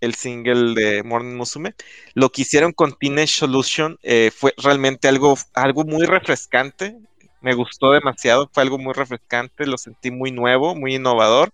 el, 0.02 0.16
single 0.16 0.80
de 0.80 1.04
Morning 1.04 1.36
Musume. 1.36 1.74
Lo 2.14 2.32
que 2.32 2.44
hicieron 2.44 2.74
con 2.74 2.94
Teenage 2.94 3.34
Solution 3.40 3.98
eh, 4.04 4.32
fue 4.36 4.54
realmente 4.58 5.08
algo, 5.08 5.36
algo 5.54 5.84
muy 5.84 6.06
refrescante. 6.06 6.96
Me 7.42 7.54
gustó 7.54 7.92
demasiado, 7.92 8.50
fue 8.52 8.64
algo 8.64 8.78
muy 8.78 8.94
refrescante, 8.94 9.66
lo 9.66 9.78
sentí 9.78 10.12
muy 10.12 10.32
nuevo, 10.32 10.76
muy 10.76 10.96
innovador. 10.96 11.52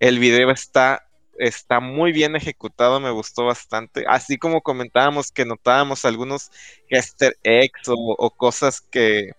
El 0.00 0.18
video 0.18 0.50
está 0.50 1.06
está 1.38 1.80
muy 1.80 2.12
bien 2.12 2.36
ejecutado, 2.36 3.00
me 3.00 3.10
gustó 3.10 3.44
bastante. 3.44 4.04
Así 4.08 4.38
como 4.38 4.62
comentábamos 4.62 5.30
que 5.30 5.44
notábamos 5.44 6.04
algunos 6.04 6.50
easter 6.88 7.36
eggs 7.42 7.82
o, 7.88 8.30
cosas 8.30 8.80
que, 8.80 9.32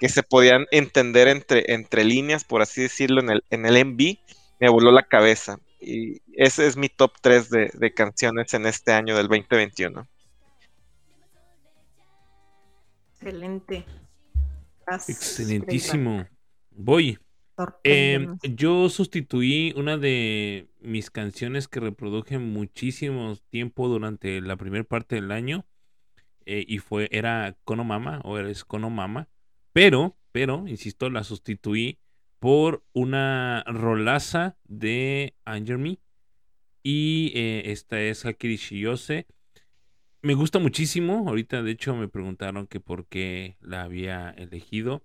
se 0.00 0.22
podían 0.22 0.66
entender 0.72 1.28
entre, 1.28 1.72
entre 1.72 2.04
líneas, 2.04 2.44
por 2.44 2.60
así 2.60 2.82
decirlo, 2.82 3.20
en 3.20 3.30
el, 3.30 3.44
en 3.50 3.66
el 3.66 3.84
MV, 3.86 4.18
me 4.58 4.68
voló 4.68 4.90
la 4.90 5.04
cabeza. 5.04 5.58
Y 5.80 6.22
ese 6.34 6.66
es 6.66 6.76
mi 6.76 6.88
top 6.88 7.12
3 7.20 7.50
de, 7.50 7.92
canciones 7.94 8.54
en 8.54 8.66
este 8.66 8.92
año 8.92 9.16
del 9.16 9.26
2021. 9.26 10.06
Excelente. 13.14 13.84
Excelentísimo. 15.08 16.26
Voy. 16.70 17.18
Em, 17.84 18.38
yo 18.42 18.88
sustituí 18.88 19.74
una 19.76 19.98
de 19.98 20.68
mis 20.80 21.10
canciones 21.10 21.68
que 21.68 21.80
reproduje 21.80 22.38
muchísimo 22.38 23.36
tiempo 23.50 23.88
durante 23.88 24.40
la 24.40 24.56
primera 24.56 24.84
parte 24.84 25.16
del 25.16 25.30
año 25.30 25.66
eh, 26.46 26.64
y 26.66 26.78
fue 26.78 27.08
era 27.12 27.56
Kono 27.64 27.84
Mama 27.84 28.20
o 28.24 28.38
es 28.38 28.64
Kono 28.64 28.90
Mama, 28.90 29.28
pero 29.72 30.16
pero 30.32 30.66
insisto 30.66 31.10
la 31.10 31.24
sustituí 31.24 31.98
por 32.38 32.84
una 32.92 33.62
rolaza 33.66 34.56
de 34.64 35.34
Anger 35.44 35.78
Me 35.78 35.98
y 36.82 37.32
eh, 37.34 37.70
esta 37.70 38.00
es 38.00 38.24
Hakiri 38.26 38.56
Shiyose. 38.56 39.26
Me 40.22 40.34
gusta 40.34 40.58
muchísimo. 40.58 41.28
Ahorita, 41.28 41.62
de 41.62 41.72
hecho, 41.72 41.94
me 41.94 42.08
preguntaron 42.08 42.66
que 42.66 42.80
por 42.80 43.06
qué 43.06 43.56
la 43.60 43.82
había 43.82 44.30
elegido. 44.30 45.04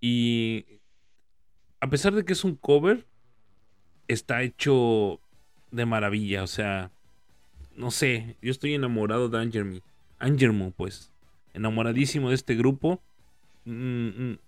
Y 0.00 0.80
a 1.84 1.86
pesar 1.86 2.14
de 2.14 2.24
que 2.24 2.32
es 2.32 2.44
un 2.44 2.56
cover, 2.56 3.04
está 4.08 4.42
hecho 4.42 5.20
de 5.70 5.84
maravilla. 5.84 6.42
O 6.42 6.46
sea, 6.46 6.90
no 7.76 7.90
sé, 7.90 8.36
yo 8.40 8.50
estoy 8.50 8.72
enamorado 8.72 9.28
de 9.28 9.38
Angermo. 9.38 9.80
Angermo, 10.18 10.70
pues. 10.74 11.12
Enamoradísimo 11.52 12.30
de 12.30 12.36
este 12.36 12.54
grupo. 12.54 13.02
Mm, 13.66 14.06
mm, 14.06 14.38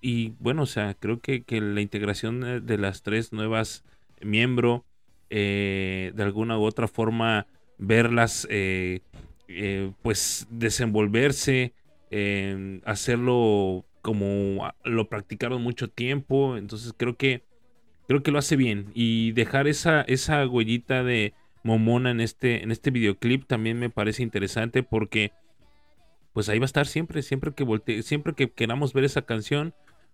y 0.00 0.30
bueno, 0.40 0.62
o 0.62 0.66
sea, 0.66 0.94
creo 0.94 1.20
que, 1.20 1.44
la 1.48 1.80
integración 1.80 2.66
de 2.66 2.78
las 2.78 3.02
tres 3.02 3.32
nuevas 3.32 3.84
miembros, 4.20 4.82
eh, 5.30 6.10
de 6.16 6.22
alguna 6.24 6.58
u 6.58 6.64
otra 6.64 6.88
forma, 6.88 7.46
verlas, 7.78 8.48
eh, 8.50 8.98
eh, 9.46 9.92
pues 10.02 10.48
desenvolverse, 10.50 11.72
hacerlo 12.84 13.84
como 14.04 14.70
lo 14.84 15.08
practicaron 15.08 15.62
mucho 15.62 15.88
tiempo, 15.88 16.58
entonces 16.58 16.92
creo 16.94 17.16
que 17.16 17.42
creo 18.06 18.22
que 18.22 18.30
lo 18.30 18.38
hace 18.38 18.54
bien 18.54 18.90
y 18.92 19.32
dejar 19.32 19.66
esa 19.66 20.02
esa 20.02 20.46
huellita 20.46 21.02
de 21.02 21.32
Momona 21.62 22.10
en 22.10 22.20
este 22.20 22.62
en 22.62 22.70
este 22.70 22.90
videoclip 22.90 23.46
también 23.46 23.78
me 23.78 23.88
parece 23.88 24.22
interesante 24.22 24.82
porque 24.82 25.32
pues 26.34 26.50
ahí 26.50 26.58
va 26.58 26.64
a 26.64 26.66
estar 26.66 26.86
siempre, 26.86 27.22
siempre 27.22 27.54
que 27.54 28.02
siempre 28.02 28.34
que 28.34 28.50
queramos 28.50 28.92
ver 28.92 29.04
esa 29.04 29.22
canción, 29.22 29.72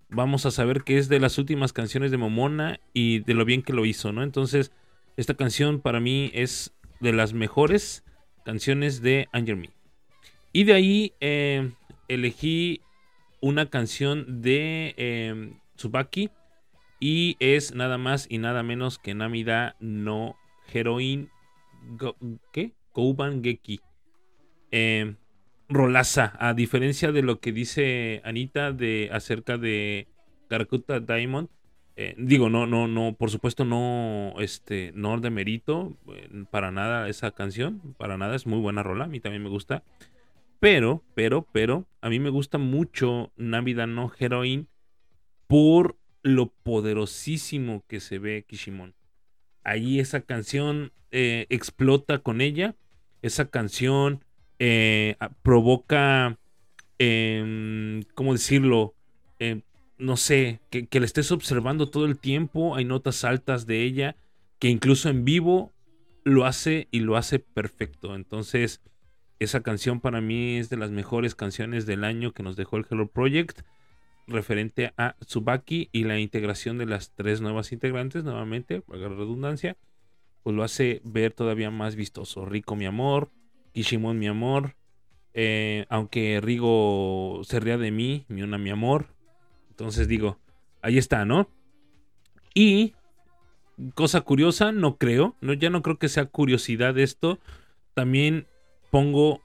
vamos 0.09 0.47
a 0.47 0.53
saber 0.53 0.85
que 0.85 0.97
es 0.97 1.09
de 1.09 1.19
las 1.19 1.37
últimas 1.39 1.73
canciones 1.73 2.13
de 2.13 2.17
Momona 2.17 2.79
y 2.95 3.19
de 3.19 3.35
lo 3.35 3.45
bien 3.45 3.63
que 3.63 3.73
lo 3.73 3.87
hizo, 3.87 4.13
¿no? 4.13 4.23
Entonces, 4.23 4.71
esta 5.17 5.35
canción 5.35 5.81
para 5.81 5.99
mí 5.99 6.31
es 6.33 6.77
de 7.01 7.13
las 7.13 7.33
mejores 7.33 8.05
canciones 8.45 9.03
de 9.03 9.27
Anger 9.33 9.57
Me. 9.57 9.71
Y 10.53 10.63
de 10.63 10.75
ahí 10.75 11.13
eh, 11.21 11.73
elegí 12.07 12.83
una 13.41 13.71
canción 13.71 14.43
de 14.43 14.95
eh, 14.97 15.53
Tsubaki 15.77 16.31
y 16.99 17.37
es 17.41 17.75
nada 17.75 17.99
más 17.99 18.27
y 18.29 18.39
nada 18.39 18.63
menos 18.63 18.99
que 18.99 19.15
Namida 19.15 19.77
no 19.81 20.37
Heroin 20.73 21.31
¿qué? 22.53 22.73
Kouban 22.93 23.43
Geki. 23.43 23.81
Em, 24.71 25.17
rolaza, 25.69 26.37
a 26.39 26.55
diferencia 26.55 27.13
de 27.13 27.23
lo 27.23 27.41
que 27.41 27.53
dice 27.53 28.21
Anita 28.25 28.73
de 28.73 29.09
acerca 29.13 29.59
de 29.59 30.09
Karakuta 30.49 31.01
Diamond. 31.01 31.49
Eh, 31.97 32.15
digo, 32.17 32.49
no, 32.49 32.67
no, 32.67 32.89
no, 32.89 33.15
por 33.15 33.31
supuesto 33.31 33.65
no, 33.65 34.35
este, 34.39 34.93
no 34.95 35.19
de 35.21 35.31
mérito, 35.31 35.97
eh, 36.15 36.45
para 36.51 36.71
nada 36.71 37.09
esa 37.09 37.33
canción, 37.33 37.95
para 37.99 38.17
nada, 38.17 38.37
es 38.37 38.47
muy 38.47 38.59
buena 38.59 38.83
rola, 38.83 39.05
a 39.05 39.09
mí 39.09 39.21
también 39.21 39.43
me 39.43 39.51
gusta. 39.51 39.83
Pero, 40.61 41.03
pero, 41.15 41.49
pero, 41.53 41.89
a 42.03 42.11
mí 42.11 42.21
me 42.21 42.29
gusta 42.29 42.59
mucho 42.59 43.33
Navidad 43.37 43.87
no 43.87 44.13
Heroin 44.17 44.69
por 45.47 45.97
lo 46.23 46.51
poderosísimo 46.51 47.83
que 47.89 47.99
se 47.99 48.19
ve 48.19 48.45
Kishimon. 48.47 48.95
Ahí 49.65 50.01
esa 50.01 50.21
canción 50.21 50.93
eh, 51.11 51.47
explota 51.49 52.19
con 52.19 52.43
ella. 52.43 52.77
Esa 53.23 53.51
canción 53.51 54.23
eh, 54.59 55.17
provoca, 55.43 56.39
em, 56.99 58.03
¿cómo 58.15 58.35
decirlo? 58.35 58.95
Em, 59.39 59.63
no 59.97 60.19
sé, 60.19 60.61
que, 60.71 60.87
que 60.87 61.01
la 61.01 61.07
estés 61.07 61.33
observando 61.33 61.89
todo 61.89 62.05
el 62.05 62.19
tiempo. 62.19 62.77
Hay 62.77 62.85
notas 62.85 63.25
altas 63.25 63.67
de 63.67 63.83
ella 63.83 64.17
que 64.59 64.69
incluso 64.69 65.09
en 65.09 65.25
vivo 65.25 65.73
lo 66.23 66.45
hace 66.45 66.89
y 66.91 67.01
lo 67.01 67.17
hace 67.17 67.39
perfecto. 67.39 68.15
Entonces, 68.15 68.83
esa 69.41 69.63
canción 69.63 70.01
para 70.01 70.21
mí 70.21 70.59
es 70.59 70.69
de 70.69 70.77
las 70.77 70.91
mejores 70.91 71.35
canciones 71.35 71.87
del 71.87 72.05
año 72.05 72.33
que 72.33 72.43
nos 72.43 72.57
dejó 72.57 72.77
el 72.77 72.87
Hello 72.89 73.09
Project 73.09 73.63
referente 74.27 74.93
a 74.97 75.17
Tsubaki 75.25 75.89
y 75.93 76.05
la 76.05 76.19
integración 76.19 76.79
de 76.79 76.87
las 76.87 77.13
tres 77.15 77.41
nuevas 77.41 77.73
integrantes, 77.73 78.23
nuevamente, 78.23 78.83
para 78.83 79.01
la 79.01 79.09
redundancia, 79.09 79.77
pues 80.43 80.55
lo 80.55 80.63
hace 80.63 81.01
ver 81.05 81.33
todavía 81.33 81.71
más 81.71 81.97
vistoso. 81.97 82.45
Rico 82.45 82.77
mi 82.77 82.85
amor, 82.85 83.31
Kishimon 83.73 84.19
mi 84.19 84.29
amor, 84.29 84.77
eh, 85.33 85.87
aunque 85.89 86.41
Rigo 86.43 87.41
se 87.45 87.61
ría 87.61 87.79
de 87.79 87.91
mí, 87.91 88.27
Miuna 88.29 88.59
mi 88.59 88.71
amor. 88.71 89.07
Entonces 89.71 90.07
digo, 90.07 90.39
ahí 90.83 90.99
está, 90.99 91.25
¿no? 91.25 91.49
Y 92.55 92.95
cosa 93.95 94.21
curiosa, 94.21 94.71
no 94.71 94.97
creo, 94.99 95.35
no, 95.41 95.55
ya 95.55 95.71
no 95.71 95.81
creo 95.81 95.99
que 95.99 96.11
sea 96.11 96.27
curiosidad 96.27 96.99
esto. 96.99 97.39
También 97.95 98.47
pongo 98.91 99.41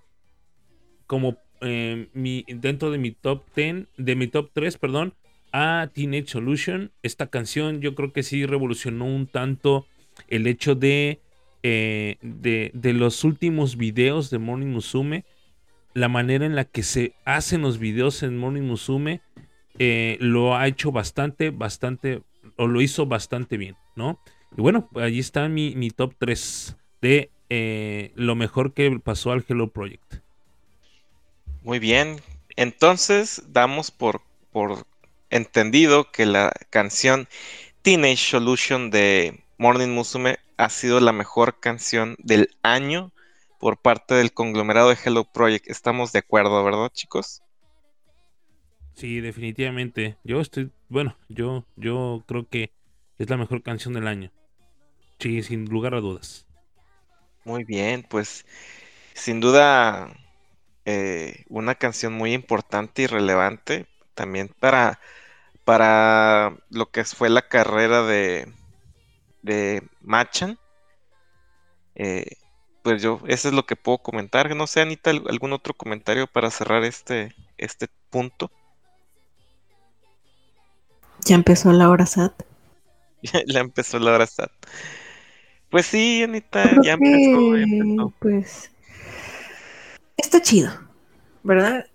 como 1.08 1.38
eh, 1.62 2.10
mi, 2.14 2.46
dentro 2.48 2.92
de 2.92 2.98
mi 2.98 3.12
top 3.12 3.44
10, 3.56 3.88
de 3.98 4.16
mi 4.16 4.28
top 4.28 4.52
3, 4.54 4.78
perdón, 4.78 5.14
a 5.52 5.90
Teenage 5.94 6.28
Solution. 6.28 6.92
Esta 7.04 7.28
canción 7.28 7.82
yo 7.82 7.96
creo 7.96 8.12
que 8.12 8.24
sí 8.24 8.46
revolucionó 8.46 9.06
un 9.06 9.28
tanto 9.28 9.86
el 10.28 10.48
hecho 10.48 10.76
de, 10.76 11.22
eh, 11.64 12.18
de, 12.22 12.72
de, 12.74 12.94
los 12.94 13.24
últimos 13.24 13.78
videos 13.78 14.30
de 14.30 14.40
Morning 14.40 14.68
Musume. 14.68 15.26
La 15.94 16.10
manera 16.10 16.46
en 16.46 16.56
la 16.56 16.66
que 16.66 16.84
se 16.84 17.14
hacen 17.24 17.62
los 17.62 17.80
videos 17.80 18.22
en 18.24 18.38
Morning 18.38 18.64
Musume 18.64 19.22
eh, 19.78 20.18
lo 20.20 20.56
ha 20.56 20.68
hecho 20.68 20.92
bastante, 20.92 21.50
bastante, 21.50 22.22
o 22.56 22.68
lo 22.68 22.82
hizo 22.82 23.06
bastante 23.06 23.58
bien, 23.58 23.76
¿no? 23.96 24.20
Y 24.58 24.62
bueno, 24.62 24.90
allí 24.96 25.20
está 25.20 25.50
mi, 25.50 25.76
mi 25.76 25.90
top 25.90 26.14
3 26.18 26.78
de 27.02 27.30
eh, 27.50 28.12
lo 28.16 28.36
mejor 28.36 28.74
que 28.74 29.00
pasó 29.04 29.32
al 29.32 29.46
Hello 29.48 29.70
Project. 29.70 30.16
Muy 31.64 31.80
bien. 31.80 32.22
Entonces, 32.56 33.44
damos 33.48 33.92
por, 33.92 34.22
por 34.52 34.86
entendido 35.30 36.12
que 36.12 36.26
la 36.26 36.52
canción 36.70 37.28
Teenage 37.82 38.18
Solution 38.18 38.92
de 38.92 39.44
Morning 39.58 39.90
Musume 39.90 40.38
ha 40.58 40.70
sido 40.70 41.00
la 41.00 41.12
mejor 41.12 41.60
canción 41.60 42.16
del 42.20 42.50
año 42.64 43.12
por 43.60 43.78
parte 43.78 44.16
del 44.16 44.32
conglomerado 44.34 44.90
de 44.90 44.98
Hello 45.04 45.24
Project. 45.26 45.70
Estamos 45.70 46.12
de 46.12 46.20
acuerdo, 46.20 46.64
¿verdad, 46.64 46.90
chicos? 46.94 47.42
Sí, 48.94 49.20
definitivamente. 49.20 50.18
Yo 50.24 50.40
estoy, 50.40 50.72
bueno, 50.88 51.18
yo, 51.28 51.66
yo 51.76 52.24
creo 52.28 52.48
que 52.48 52.72
es 53.18 53.30
la 53.30 53.38
mejor 53.38 53.62
canción 53.62 53.94
del 53.94 54.08
año. 54.08 54.32
Sí, 55.20 55.44
sin 55.44 55.66
lugar 55.66 55.96
a 55.96 56.02
dudas. 56.02 56.45
Muy 57.46 57.64
bien, 57.64 58.04
pues 58.10 58.46
sin 59.14 59.40
duda 59.40 60.10
eh, 60.86 61.46
una 61.48 61.76
canción 61.76 62.14
muy 62.14 62.34
importante 62.34 63.04
y 63.04 63.08
relevante 63.08 63.86
también 64.16 64.50
para, 64.60 65.00
para 65.64 66.58
lo 66.70 66.92
que 66.92 67.04
fue 67.06 67.30
la 67.30 67.48
carrera 67.48 68.04
de, 68.04 68.52
de 69.44 69.84
Machan. 70.02 70.58
Eh, 71.96 72.26
pues 72.82 73.02
yo, 73.02 73.22
eso 73.28 73.48
es 73.50 73.54
lo 73.54 73.66
que 73.66 73.76
puedo 73.76 74.00
comentar. 74.00 74.56
No 74.56 74.68
sé, 74.68 74.82
Anita, 74.82 75.12
algún 75.12 75.54
otro 75.54 75.76
comentario 75.76 76.28
para 76.28 76.52
cerrar 76.52 76.84
este, 76.84 77.36
este 77.58 77.88
punto. 78.10 78.52
Ya 81.26 81.36
empezó 81.36 81.72
la 81.72 81.90
hora 81.90 82.06
SAT. 82.06 82.44
ya 83.48 83.60
empezó 83.60 84.00
la 84.00 84.14
hora 84.14 84.26
SAT. 84.26 84.52
Pues 85.76 85.88
sí, 85.88 86.24
Anita, 86.24 86.72
ya 86.82 86.94
empezó, 86.94 88.14
Pues 88.20 88.72
está 90.16 90.42
chido, 90.42 90.72
¿verdad? 91.44 91.86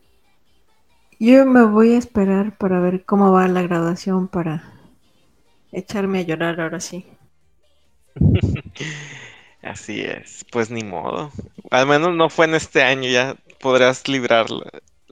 Yo 1.18 1.46
me 1.46 1.64
voy 1.64 1.94
a 1.94 1.96
esperar 1.96 2.58
para 2.58 2.78
ver 2.80 3.06
cómo 3.06 3.32
va 3.32 3.48
la 3.48 3.62
graduación 3.62 4.28
para 4.28 4.70
echarme 5.72 6.18
a 6.18 6.22
llorar 6.24 6.60
ahora 6.60 6.78
sí. 6.78 7.06
Así 9.62 10.02
es, 10.02 10.44
pues 10.52 10.70
ni 10.70 10.84
modo. 10.84 11.32
Al 11.70 11.86
menos 11.86 12.14
no 12.14 12.28
fue 12.28 12.44
en 12.44 12.56
este 12.56 12.82
año, 12.82 13.08
ya 13.08 13.34
podrás 13.60 14.06
librarlo. 14.08 14.62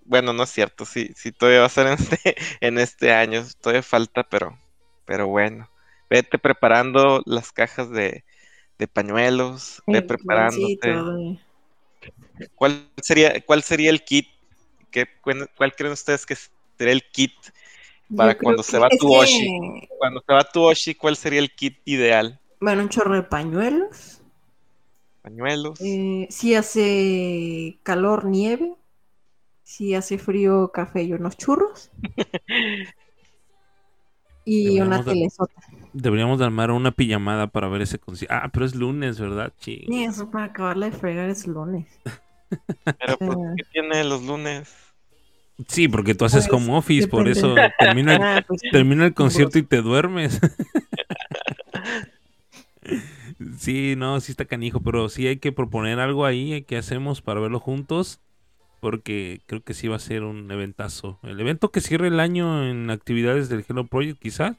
Bueno, 0.04 0.34
no 0.34 0.42
es 0.42 0.50
cierto, 0.50 0.84
sí, 0.84 1.10
sí 1.16 1.32
todavía 1.32 1.60
va 1.60 1.66
a 1.66 1.70
ser 1.70 1.86
en 1.86 1.94
este, 1.94 2.36
en 2.60 2.78
este 2.78 3.12
año, 3.14 3.42
todavía 3.62 3.82
falta, 3.82 4.24
pero, 4.24 4.58
pero 5.06 5.26
bueno. 5.26 5.70
Vete 6.10 6.38
preparando 6.38 7.22
las 7.24 7.50
cajas 7.50 7.90
de, 7.90 8.24
de 8.78 8.86
pañuelos, 8.86 9.82
ve 9.86 10.02
preparándote. 10.02 11.40
¿Cuál 12.54 12.88
sería, 13.02 13.40
¿Cuál 13.44 13.62
sería 13.62 13.90
el 13.90 14.04
kit? 14.04 14.28
¿Qué, 14.90 15.06
¿Cuál 15.20 15.74
creen 15.74 15.92
ustedes 15.92 16.24
que 16.24 16.36
sería 16.76 16.92
el 16.92 17.02
kit 17.10 17.32
para 18.16 18.38
cuando 18.38 18.62
se 18.62 18.78
va 18.78 18.88
tu 18.88 19.12
Oshi? 19.12 19.48
Cuando 19.98 20.22
se 20.24 20.32
va 20.32 20.44
tu 20.44 20.62
Oshi, 20.62 20.94
¿cuál 20.94 21.16
sería 21.16 21.40
el 21.40 21.50
kit 21.50 21.78
ideal? 21.84 22.40
Bueno, 22.60 22.82
un 22.82 22.88
chorro 22.88 23.14
de 23.14 23.22
pañuelos. 23.22 24.22
Pañuelos. 25.22 25.80
Eh, 25.80 26.26
si 26.30 26.54
hace 26.54 27.78
calor, 27.82 28.24
nieve. 28.24 28.74
Si 29.64 29.94
hace 29.94 30.16
frío, 30.16 30.70
café 30.72 31.02
y 31.02 31.12
unos 31.12 31.36
churros. 31.36 31.90
y 34.44 34.80
una 34.80 35.04
telesota. 35.04 35.60
Deberíamos 35.92 36.38
de 36.38 36.44
armar 36.44 36.70
una 36.70 36.90
pijamada 36.90 37.46
para 37.48 37.68
ver 37.68 37.82
ese 37.82 37.98
concierto. 37.98 38.34
Ah, 38.34 38.50
pero 38.52 38.66
es 38.66 38.74
lunes, 38.74 39.18
¿verdad? 39.18 39.52
Sí. 39.58 39.86
eso 39.88 40.30
para 40.30 40.46
acabarle 40.46 40.90
de 40.90 40.96
fregar 40.96 41.30
es 41.30 41.46
lunes. 41.46 41.86
pero 42.84 43.18
¿por 43.18 43.56
qué 43.56 43.64
tiene 43.72 44.04
los 44.04 44.22
lunes? 44.22 44.74
Sí, 45.66 45.88
porque 45.88 46.14
tú 46.14 46.24
haces 46.24 46.46
como 46.46 46.66
pues, 46.66 46.78
office, 46.78 47.08
por 47.08 47.28
eso 47.28 47.54
termina 47.78 48.14
el, 48.14 48.22
ah, 48.22 48.44
pues 48.46 48.60
termina 48.70 49.06
el 49.06 49.14
concierto 49.14 49.58
y 49.58 49.62
te 49.62 49.82
duermes. 49.82 50.40
Sí, 53.58 53.94
no, 53.96 54.20
sí 54.20 54.32
está 54.32 54.46
canijo, 54.46 54.80
pero 54.80 55.08
sí 55.08 55.26
hay 55.26 55.36
que 55.36 55.52
proponer 55.52 56.00
algo 56.00 56.24
ahí 56.24 56.62
que 56.62 56.76
hacemos 56.76 57.22
para 57.22 57.38
verlo 57.38 57.60
juntos, 57.60 58.20
porque 58.80 59.42
creo 59.46 59.62
que 59.62 59.74
sí 59.74 59.86
va 59.86 59.96
a 59.96 60.00
ser 60.00 60.24
un 60.24 60.50
eventazo. 60.50 61.20
El 61.22 61.38
evento 61.38 61.70
que 61.70 61.80
cierre 61.80 62.08
el 62.08 62.18
año 62.18 62.68
en 62.68 62.90
actividades 62.90 63.48
del 63.48 63.64
Hello 63.68 63.86
Project, 63.86 64.18
quizás. 64.20 64.56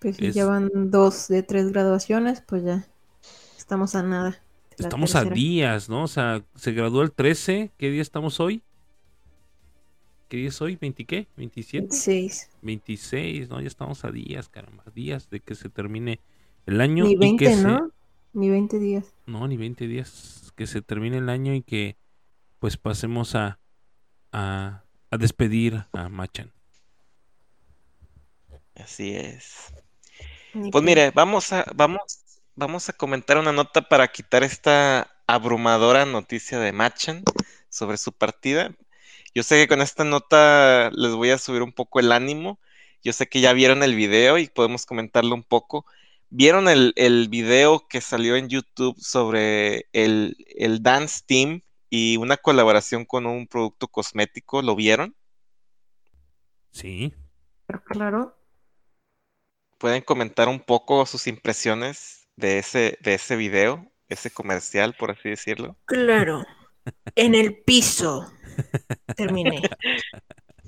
Pues 0.00 0.16
si 0.16 0.32
llevan 0.32 0.90
dos 0.90 1.28
de 1.28 1.42
tres 1.42 1.72
graduaciones, 1.72 2.42
pues 2.42 2.64
ya 2.64 2.86
estamos 3.56 3.94
a 3.94 4.02
nada. 4.02 4.40
Estamos 4.78 5.16
a 5.16 5.24
días, 5.24 5.88
¿no? 5.88 6.04
O 6.04 6.08
sea, 6.08 6.44
se 6.54 6.72
graduó 6.72 7.02
el 7.02 7.10
13, 7.10 7.72
¿qué 7.76 7.90
día 7.90 8.02
estamos 8.02 8.38
hoy? 8.38 8.62
¿Qué 10.28 10.36
día 10.36 10.48
es 10.48 10.60
hoy? 10.60 10.76
¿20 10.76 11.06
qué? 11.06 11.26
¿27? 11.36 11.80
26. 11.80 12.50
26, 12.62 13.48
¿no? 13.48 13.60
Ya 13.60 13.66
estamos 13.66 14.04
a 14.04 14.10
días, 14.10 14.48
caramba, 14.48 14.84
días 14.94 15.30
de 15.30 15.40
que 15.40 15.54
se 15.54 15.68
termine 15.70 16.20
el 16.66 16.80
año. 16.80 17.04
Ni 17.04 17.16
20, 17.16 17.56
¿no? 17.56 17.90
Ni 18.34 18.50
20 18.50 18.78
días. 18.78 19.14
No, 19.26 19.48
ni 19.48 19.56
20 19.56 19.86
días. 19.86 20.52
Que 20.54 20.66
se 20.66 20.82
termine 20.82 21.18
el 21.18 21.28
año 21.28 21.54
y 21.54 21.62
que 21.62 21.96
pues 22.58 22.76
pasemos 22.76 23.34
a, 23.34 23.58
a, 24.32 24.84
despedir 25.18 25.86
a 25.92 26.08
Machan. 26.08 26.52
Así 28.74 29.14
es. 29.14 29.72
Pues 30.52 30.84
mire, 30.84 31.10
vamos 31.10 31.52
a, 31.52 31.64
vamos, 31.74 32.00
vamos 32.54 32.88
a 32.88 32.92
comentar 32.92 33.38
una 33.38 33.52
nota 33.52 33.82
para 33.82 34.08
quitar 34.08 34.42
esta 34.42 35.10
abrumadora 35.26 36.06
noticia 36.06 36.58
de 36.58 36.72
Machan 36.72 37.22
sobre 37.68 37.98
su 37.98 38.12
partida. 38.12 38.74
Yo 39.34 39.42
sé 39.42 39.56
que 39.56 39.68
con 39.68 39.82
esta 39.82 40.04
nota 40.04 40.90
les 40.92 41.12
voy 41.12 41.30
a 41.30 41.38
subir 41.38 41.62
un 41.62 41.72
poco 41.72 42.00
el 42.00 42.12
ánimo. 42.12 42.58
Yo 43.02 43.12
sé 43.12 43.28
que 43.28 43.40
ya 43.40 43.52
vieron 43.52 43.82
el 43.82 43.94
video 43.94 44.38
y 44.38 44.48
podemos 44.48 44.86
comentarlo 44.86 45.34
un 45.34 45.44
poco. 45.44 45.86
¿Vieron 46.30 46.68
el, 46.68 46.92
el, 46.96 47.28
video 47.28 47.86
que 47.88 48.00
salió 48.00 48.36
en 48.36 48.48
YouTube 48.48 48.98
sobre 48.98 49.86
el, 49.92 50.34
Dance 50.82 51.22
Team 51.26 51.62
y 51.88 52.16
una 52.16 52.36
colaboración 52.36 53.04
con 53.04 53.26
un 53.26 53.46
producto 53.46 53.88
cosmético? 53.88 54.60
¿Lo 54.60 54.76
vieron? 54.76 55.14
Sí. 56.72 57.14
Claro. 57.86 58.37
¿Pueden 59.78 60.02
comentar 60.02 60.48
un 60.48 60.60
poco 60.60 61.06
sus 61.06 61.26
impresiones 61.28 62.28
de 62.36 62.58
ese, 62.58 62.98
de 63.00 63.14
ese 63.14 63.36
video, 63.36 63.90
ese 64.08 64.30
comercial, 64.30 64.94
por 64.98 65.12
así 65.12 65.28
decirlo? 65.28 65.76
Claro. 65.84 66.44
En 67.14 67.34
el 67.34 67.62
piso. 67.62 68.32
Terminé. 69.16 69.62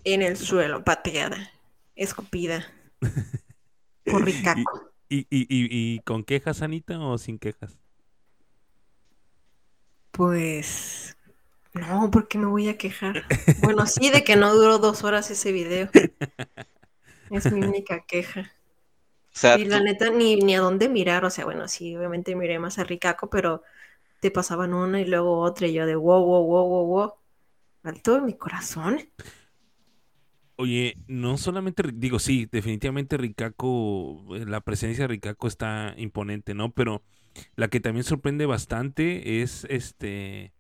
En 0.05 0.23
el 0.23 0.37
suelo, 0.37 0.85
pateada, 0.85 1.51
escupida. 1.97 2.73
Por 4.05 4.25
ricaco. 4.25 4.93
¿Y, 5.09 5.27
y, 5.29 5.47
y, 5.51 5.99
con 6.01 6.23
quejas, 6.23 6.63
Anita, 6.63 7.01
o 7.01 7.19
sin 7.19 7.41
quejas? 7.41 7.81
Pues 10.13 11.17
no, 11.73 12.11
porque 12.13 12.39
me 12.39 12.47
voy 12.47 12.69
a 12.69 12.79
quejar. 12.79 13.25
Bueno, 13.61 13.87
sí, 13.87 14.11
de 14.11 14.23
que 14.23 14.37
no 14.37 14.55
duró 14.55 14.79
dos 14.79 15.03
horas 15.03 15.31
ese 15.31 15.53
video. 15.53 15.91
Es 17.31 17.51
mi 17.53 17.65
única 17.65 18.05
queja. 18.07 18.53
Y 19.59 19.65
la 19.65 19.81
neta, 19.81 20.11
ni, 20.11 20.37
ni 20.37 20.55
a 20.55 20.61
dónde 20.61 20.89
mirar. 20.89 21.25
O 21.25 21.31
sea, 21.31 21.45
bueno, 21.45 21.69
sí, 21.69 21.97
obviamente 21.97 22.35
miré 22.37 22.59
más 22.59 22.79
a 22.79 22.85
Ricaco, 22.85 23.31
pero 23.31 23.63
te 24.21 24.31
pasaban 24.31 24.75
una 24.75 25.01
y 25.01 25.07
luego 25.07 25.41
otra, 25.41 25.67
y 25.67 25.73
yo 25.73 25.87
de 25.87 25.97
wow, 25.97 26.25
wow, 26.25 26.45
wow, 26.45 26.69
wow, 26.69 26.87
wow. 26.87 27.13
Alto 27.83 28.15
de 28.15 28.21
mi 28.21 28.35
corazón. 28.35 29.01
Oye, 30.57 30.99
no 31.07 31.39
solamente, 31.39 31.83
digo, 31.95 32.19
sí, 32.19 32.47
definitivamente 32.53 33.17
Ricaco, 33.17 34.37
eh, 34.37 34.45
la 34.47 34.61
presencia 34.61 35.05
de 35.05 35.09
Ricaco 35.09 35.49
está 35.49 35.95
imponente, 35.97 36.53
¿no? 36.53 36.71
Pero 36.73 37.03
la 37.57 37.69
que 37.69 37.81
también 37.81 38.05
sorprende 38.05 38.45
bastante 38.45 39.41
es 39.41 39.67
este 39.71 40.53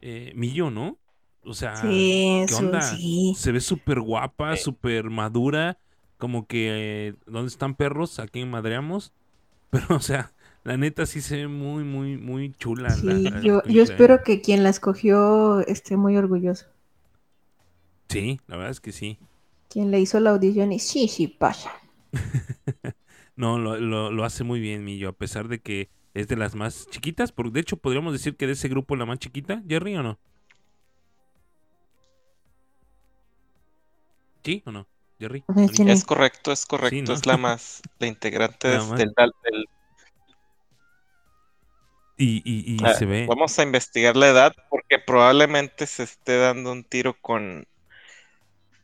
eh, 0.00 0.32
Millo, 0.36 0.70
¿no? 0.70 0.98
O 1.44 1.54
sea, 1.54 1.74
¿qué 1.82 2.46
onda? 2.56 2.82
Se 2.82 3.50
ve 3.50 3.60
súper 3.60 4.00
guapa, 4.00 4.56
súper 4.56 5.10
madura, 5.10 5.76
como 6.22 6.46
que, 6.46 7.08
eh, 7.08 7.14
¿dónde 7.26 7.48
están 7.48 7.74
perros? 7.74 8.20
¿A 8.20 8.28
quién 8.28 8.48
madreamos? 8.48 9.12
Pero, 9.70 9.96
o 9.96 9.98
sea, 9.98 10.30
la 10.62 10.76
neta 10.76 11.04
sí 11.04 11.20
se 11.20 11.38
ve 11.38 11.48
muy, 11.48 11.82
muy, 11.82 12.16
muy 12.16 12.52
chula. 12.52 12.90
Sí, 12.90 13.24
yo, 13.42 13.60
yo 13.64 13.82
espero 13.82 14.22
que 14.22 14.40
quien 14.40 14.62
la 14.62 14.68
escogió 14.68 15.66
esté 15.66 15.96
muy 15.96 16.16
orgulloso. 16.16 16.66
Sí, 18.08 18.38
la 18.46 18.54
verdad 18.54 18.70
es 18.70 18.80
que 18.80 18.92
sí. 18.92 19.18
Quien 19.68 19.90
le 19.90 19.98
hizo 19.98 20.20
la 20.20 20.30
audición 20.30 20.70
y 20.70 20.78
sí, 20.78 21.08
sí, 21.08 21.26
pasa. 21.26 21.72
no, 23.34 23.58
lo, 23.58 24.24
hace 24.24 24.44
muy 24.44 24.60
bien, 24.60 24.84
Millo, 24.84 25.08
a 25.08 25.14
pesar 25.14 25.48
de 25.48 25.58
que 25.58 25.88
es 26.14 26.28
de 26.28 26.36
las 26.36 26.54
más 26.54 26.86
chiquitas. 26.88 27.32
Porque 27.32 27.50
de 27.50 27.60
hecho, 27.62 27.78
podríamos 27.78 28.12
decir 28.12 28.36
que 28.36 28.46
de 28.46 28.52
ese 28.52 28.68
grupo 28.68 28.94
la 28.94 29.06
más 29.06 29.18
chiquita, 29.18 29.60
Jerry, 29.68 29.96
¿o 29.96 30.04
no? 30.04 30.20
¿Sí 34.44 34.62
o 34.64 34.70
no? 34.70 34.91
Es 35.88 36.04
correcto, 36.04 36.52
es 36.52 36.66
correcto. 36.66 37.12
¿no? 37.12 37.14
Es 37.14 37.26
la 37.26 37.36
más, 37.36 37.82
la 37.98 38.06
integrante 38.06 38.68
La 38.68 38.78
más- 38.84 38.98
del, 38.98 39.12
del- 39.16 39.66
Y, 42.18 42.42
y, 42.44 42.74
y 42.74 42.84
Ah, 42.84 42.94
se 42.94 43.04
ve. 43.06 43.26
Vamos 43.26 43.58
a 43.58 43.62
investigar 43.62 44.16
la 44.16 44.28
edad 44.28 44.54
porque 44.70 44.98
probablemente 44.98 45.86
se 45.86 46.02
esté 46.04 46.36
dando 46.38 46.70
un 46.72 46.84
tiro 46.84 47.14
con, 47.20 47.66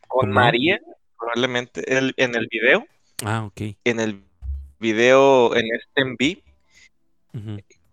con. 0.07 0.31
María, 0.31 0.79
probablemente 1.17 1.97
el- 1.97 2.13
en 2.17 2.35
el 2.35 2.47
video, 2.51 2.85
Ah, 3.23 3.45
ok. 3.45 3.61
en 3.83 3.99
el 3.99 4.23
video 4.79 5.55
en 5.55 5.65
este. 5.73 6.41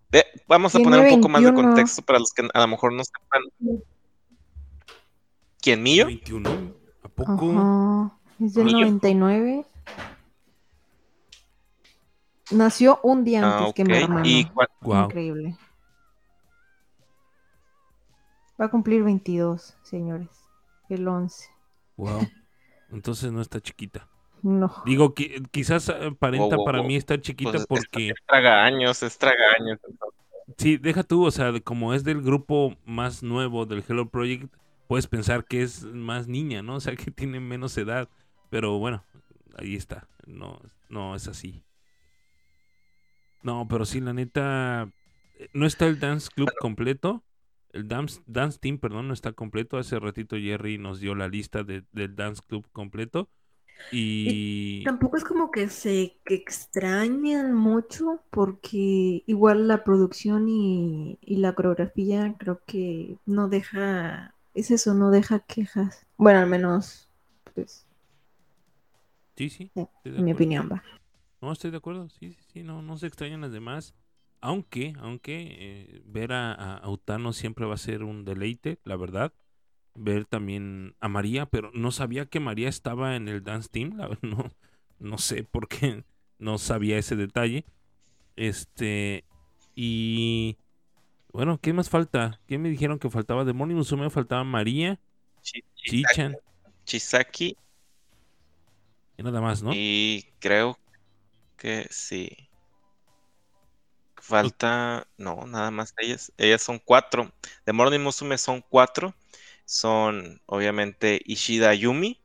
Ve- 0.08 0.24
vamos 0.48 0.74
a 0.74 0.78
poner 0.78 1.00
un 1.00 1.08
poco 1.16 1.28
más 1.28 1.42
de 1.42 1.48
21. 1.50 1.68
contexto 1.68 2.02
para 2.02 2.18
los 2.18 2.32
que 2.32 2.48
a 2.52 2.60
lo 2.60 2.68
mejor 2.68 2.92
no 2.92 3.02
sepan. 3.04 3.42
¿Quién 5.60 5.82
mío? 5.82 6.06
21. 6.06 6.74
¿A 7.02 7.08
poco? 7.08 7.50
Ajá. 7.52 8.15
Es 8.40 8.54
del 8.54 8.66
Niño. 8.66 8.80
99. 8.86 9.64
Nació 12.52 13.00
un 13.02 13.24
día 13.24 13.42
Ah, 13.44 13.58
antes 13.58 13.74
que 13.74 13.84
mi 13.84 13.96
hermano. 13.96 14.22
¿Y 14.24 14.44
cuál- 14.46 14.68
Wow. 14.82 15.04
Increíble. 15.06 15.56
Va 18.60 18.66
a 18.66 18.70
cumplir 18.70 19.02
22, 19.02 19.76
señores. 19.82 20.28
El 20.88 21.06
11. 21.08 21.48
Wow. 21.96 22.20
Entonces 22.92 23.32
no 23.32 23.40
está 23.40 23.60
chiquita. 23.60 24.06
No. 24.42 24.72
Digo, 24.84 25.12
qui- 25.14 25.44
quizás 25.50 25.88
aparenta 25.88 26.44
Wow, 26.46 26.56
wow, 26.58 26.64
para 26.64 26.78
wow. 26.78 26.86
mí 26.86 26.96
estar 26.96 27.20
chiquita 27.20 27.50
pues, 27.50 27.62
es- 27.62 27.66
porque, 27.66 28.08
es 28.10 28.14
traga 28.26 28.64
años, 28.64 29.02
es 29.02 29.18
traga 29.18 29.42
años. 29.58 29.80
sí, 30.56 30.76
deja 30.76 31.02
tú, 31.02 31.24
o 31.26 31.30
sea, 31.32 31.52
como 31.60 31.92
es 31.94 32.04
del 32.04 32.22
grupo 32.22 32.76
más 32.84 33.22
nuevo 33.24 33.66
del 33.66 33.82
Hello 33.86 34.08
Project, 34.08 34.54
puedes 34.86 35.08
pensar 35.08 35.44
que 35.44 35.62
es 35.62 35.82
más 35.82 36.28
niña, 36.28 36.62
¿no? 36.62 36.76
O 36.76 36.80
sea, 36.80 36.94
que 36.94 37.10
tiene 37.10 37.40
menos 37.40 37.76
edad. 37.76 38.08
Pero 38.50 38.78
bueno, 38.78 39.04
ahí 39.56 39.76
está. 39.76 40.08
No, 40.26 40.60
no 40.88 41.14
es 41.14 41.28
así. 41.28 41.62
No, 43.42 43.66
pero 43.68 43.84
sí, 43.84 44.00
la 44.00 44.12
neta, 44.12 44.90
eh, 45.38 45.48
no 45.52 45.66
está 45.66 45.86
el 45.86 46.00
Dance 46.00 46.28
Club 46.34 46.50
completo. 46.60 47.22
El 47.72 47.88
dance, 47.88 48.22
dance 48.26 48.58
Team, 48.58 48.78
perdón, 48.78 49.08
no 49.08 49.14
está 49.14 49.32
completo. 49.32 49.76
Hace 49.76 49.98
ratito 49.98 50.36
Jerry 50.36 50.78
nos 50.78 50.98
dio 50.98 51.14
la 51.14 51.28
lista 51.28 51.62
de- 51.62 51.84
del 51.92 52.16
Dance 52.16 52.42
Club 52.46 52.66
completo. 52.72 53.28
Y... 53.92 54.82
Tampoco 54.84 55.18
es 55.18 55.24
como 55.24 55.50
que 55.50 55.68
se 55.68 56.16
que 56.24 56.34
extrañan 56.34 57.52
mucho 57.52 58.22
porque 58.30 59.22
igual 59.26 59.68
la 59.68 59.84
producción 59.84 60.48
y, 60.48 61.18
y 61.20 61.36
la 61.36 61.54
coreografía 61.54 62.34
creo 62.38 62.62
que 62.66 63.18
no 63.26 63.48
deja, 63.48 64.34
es 64.54 64.70
eso, 64.70 64.94
no 64.94 65.10
deja 65.10 65.40
quejas. 65.40 66.06
Bueno, 66.16 66.38
al 66.38 66.46
menos, 66.46 67.08
pues, 67.54 67.85
Sí, 69.36 69.50
sí. 69.50 69.70
Mi 70.04 70.32
opinión 70.32 70.68
va. 70.72 70.82
No, 71.40 71.52
estoy 71.52 71.70
de 71.70 71.76
acuerdo. 71.76 72.08
Sí, 72.08 72.32
sí, 72.32 72.40
sí. 72.52 72.62
No, 72.62 72.82
no 72.82 72.96
se 72.96 73.06
extrañan 73.06 73.42
las 73.42 73.52
demás. 73.52 73.94
Aunque, 74.40 74.94
aunque 74.98 75.46
eh, 75.58 76.02
ver 76.06 76.32
a, 76.32 76.52
a- 76.52 76.76
a 76.78 76.90
Utano 76.90 77.32
siempre 77.32 77.66
va 77.66 77.74
a 77.74 77.78
ser 77.78 78.02
un 78.02 78.24
deleite, 78.24 78.78
la 78.84 78.96
verdad. 78.96 79.32
Ver 79.94 80.26
también 80.26 80.94
a 81.00 81.08
María, 81.08 81.46
pero 81.46 81.70
no 81.74 81.90
sabía 81.90 82.26
que 82.26 82.40
María 82.40 82.68
estaba 82.68 83.16
en 83.16 83.28
el 83.28 83.42
dance 83.42 83.68
team. 83.70 83.96
la 83.96 84.08
no, 84.22 84.50
no 84.98 85.18
sé 85.18 85.42
por 85.44 85.68
qué 85.68 86.04
no 86.38 86.58
sabía 86.58 86.98
ese 86.98 87.16
detalle. 87.16 87.64
Este. 88.36 89.24
Y. 89.74 90.56
Bueno, 91.32 91.58
¿qué 91.60 91.72
más 91.74 91.90
falta? 91.90 92.40
¿Qué 92.46 92.58
me 92.58 92.70
dijeron 92.70 92.98
que 92.98 93.10
faltaba? 93.10 93.44
De 93.44 93.52
Morning 93.52 93.74
Musume 93.76 94.08
faltaba 94.10 94.42
María, 94.44 94.98
Chi- 95.42 95.62
Chichan 95.74 96.36
Chisaki 96.84 97.56
y 99.16 99.22
nada 99.22 99.40
más, 99.40 99.62
¿no? 99.62 99.70
y 99.74 100.24
creo 100.38 100.78
que 101.56 101.86
sí. 101.90 102.48
Falta, 104.16 105.06
no, 105.16 105.46
nada 105.46 105.70
más 105.70 105.94
ellas. 105.98 106.32
Ellas 106.36 106.62
son 106.62 106.78
cuatro. 106.78 107.32
De 107.64 107.72
Morning 107.72 108.00
Musume 108.00 108.38
son 108.38 108.62
cuatro. 108.68 109.14
Son 109.64 110.40
obviamente 110.46 111.20
Ishida 111.24 111.74
Yumi, 111.74 112.20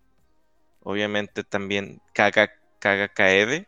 obviamente 0.82 1.44
también 1.44 2.02
Kaga, 2.14 2.52
Kaga 2.80 3.08
Kaede, 3.08 3.68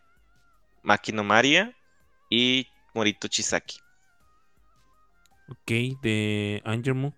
Makino 0.84 1.24
Maria 1.24 1.76
y 2.30 2.68
Morito 2.94 3.28
Chisaki. 3.28 3.80
Ok, 5.48 6.02
de 6.02 6.62
Angermu. 6.66 7.14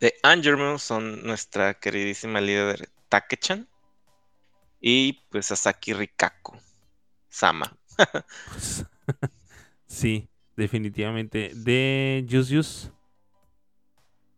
De 0.00 0.14
Angermu 0.22 0.78
son 0.78 1.22
nuestra 1.24 1.74
queridísima 1.74 2.40
líder 2.40 2.88
Take-chan 3.14 3.68
y 4.80 5.12
pues 5.30 5.46
Sasaki 5.46 5.92
Rikako 5.92 6.58
Sama. 7.28 7.76
sí, 9.86 10.28
definitivamente. 10.56 11.52
De 11.54 12.24
Yus 12.26 12.90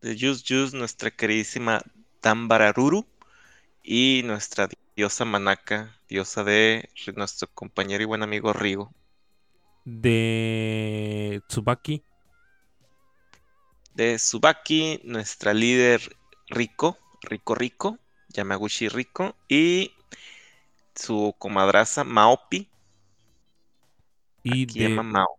De 0.03 0.14
Jus, 0.18 0.74
nuestra 0.74 1.11
queridísima 1.11 1.81
Tambararuru 2.20 3.07
y 3.83 4.20
nuestra 4.27 4.68
diosa 4.95 5.24
Manaka, 5.24 5.99
diosa 6.07 6.45
de 6.45 6.91
nuestro 7.14 7.49
compañero 7.55 8.03
y 8.03 8.07
buen 8.07 8.22
amigo 8.22 8.53
Rigo. 8.53 8.93
De 9.87 11.41
Tsubaki. 11.49 12.03
De 13.95 14.16
Tsubaki, 14.16 15.01
nuestra 15.05 15.55
líder 15.55 16.03
Riko, 16.49 16.99
Rico 17.22 17.55
Rico, 17.55 17.99
Yamaguchi 18.37 18.89
Rico 18.89 19.37
y 19.49 19.93
su 20.95 21.34
comadraza 21.39 22.05
Maopi, 22.05 22.68
Y 24.43 24.64
aquí 24.64 24.78
llama 24.80 25.03
de, 25.03 25.03
Mao. 25.03 25.39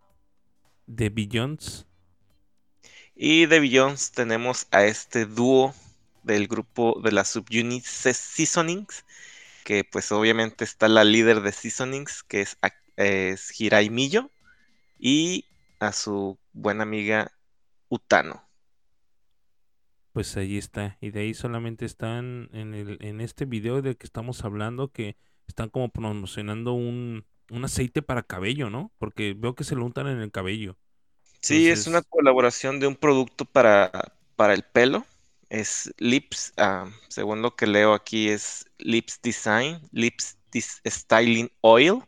de 0.88 1.08
Billions. 1.10 1.86
Y 3.14 3.46
de 3.46 3.60
Billions 3.60 4.12
tenemos 4.12 4.66
a 4.70 4.84
este 4.84 5.26
dúo 5.26 5.74
del 6.22 6.46
grupo 6.48 7.00
de 7.02 7.12
la 7.12 7.24
subunit 7.24 7.84
Se- 7.84 8.14
Seasonings, 8.14 9.04
que 9.64 9.84
pues 9.84 10.12
obviamente 10.12 10.64
está 10.64 10.88
la 10.88 11.04
líder 11.04 11.42
de 11.42 11.52
Seasonings, 11.52 12.22
que 12.24 12.42
es, 12.42 12.58
es 12.96 13.60
Hirai 13.60 13.90
Miyo, 13.90 14.30
y 14.98 15.46
a 15.80 15.92
su 15.92 16.38
buena 16.54 16.84
amiga 16.84 17.32
Utano. 17.90 18.47
Pues 20.18 20.36
ahí 20.36 20.58
está. 20.58 20.98
Y 21.00 21.10
de 21.12 21.20
ahí 21.20 21.34
solamente 21.34 21.84
están 21.86 22.48
en, 22.52 22.74
el, 22.74 22.98
en 23.02 23.20
este 23.20 23.44
video 23.44 23.82
del 23.82 23.96
que 23.96 24.06
estamos 24.06 24.44
hablando 24.44 24.90
que 24.92 25.16
están 25.46 25.68
como 25.70 25.90
promocionando 25.90 26.72
un, 26.72 27.24
un 27.50 27.64
aceite 27.64 28.02
para 28.02 28.24
cabello, 28.24 28.68
¿no? 28.68 28.92
Porque 28.98 29.34
veo 29.36 29.54
que 29.54 29.62
se 29.64 29.76
lo 29.76 29.84
untan 29.86 30.08
en 30.08 30.20
el 30.20 30.32
cabello. 30.32 30.76
Sí, 31.40 31.68
es 31.68 31.86
una 31.86 32.02
colaboración 32.02 32.80
de 32.80 32.86
un 32.88 32.96
producto 32.96 33.44
para, 33.44 33.90
para 34.36 34.54
el 34.54 34.62
pelo. 34.64 35.06
Es 35.50 35.92
Lips, 35.98 36.52
ah, 36.58 36.90
según 37.08 37.42
lo 37.42 37.56
que 37.56 37.66
leo 37.66 37.94
aquí, 37.94 38.28
es 38.28 38.66
Lips 38.78 39.20
Design, 39.22 39.80
Lips 39.92 40.38
Dis- 40.52 40.80
Styling 40.86 41.50
Oil, 41.62 42.02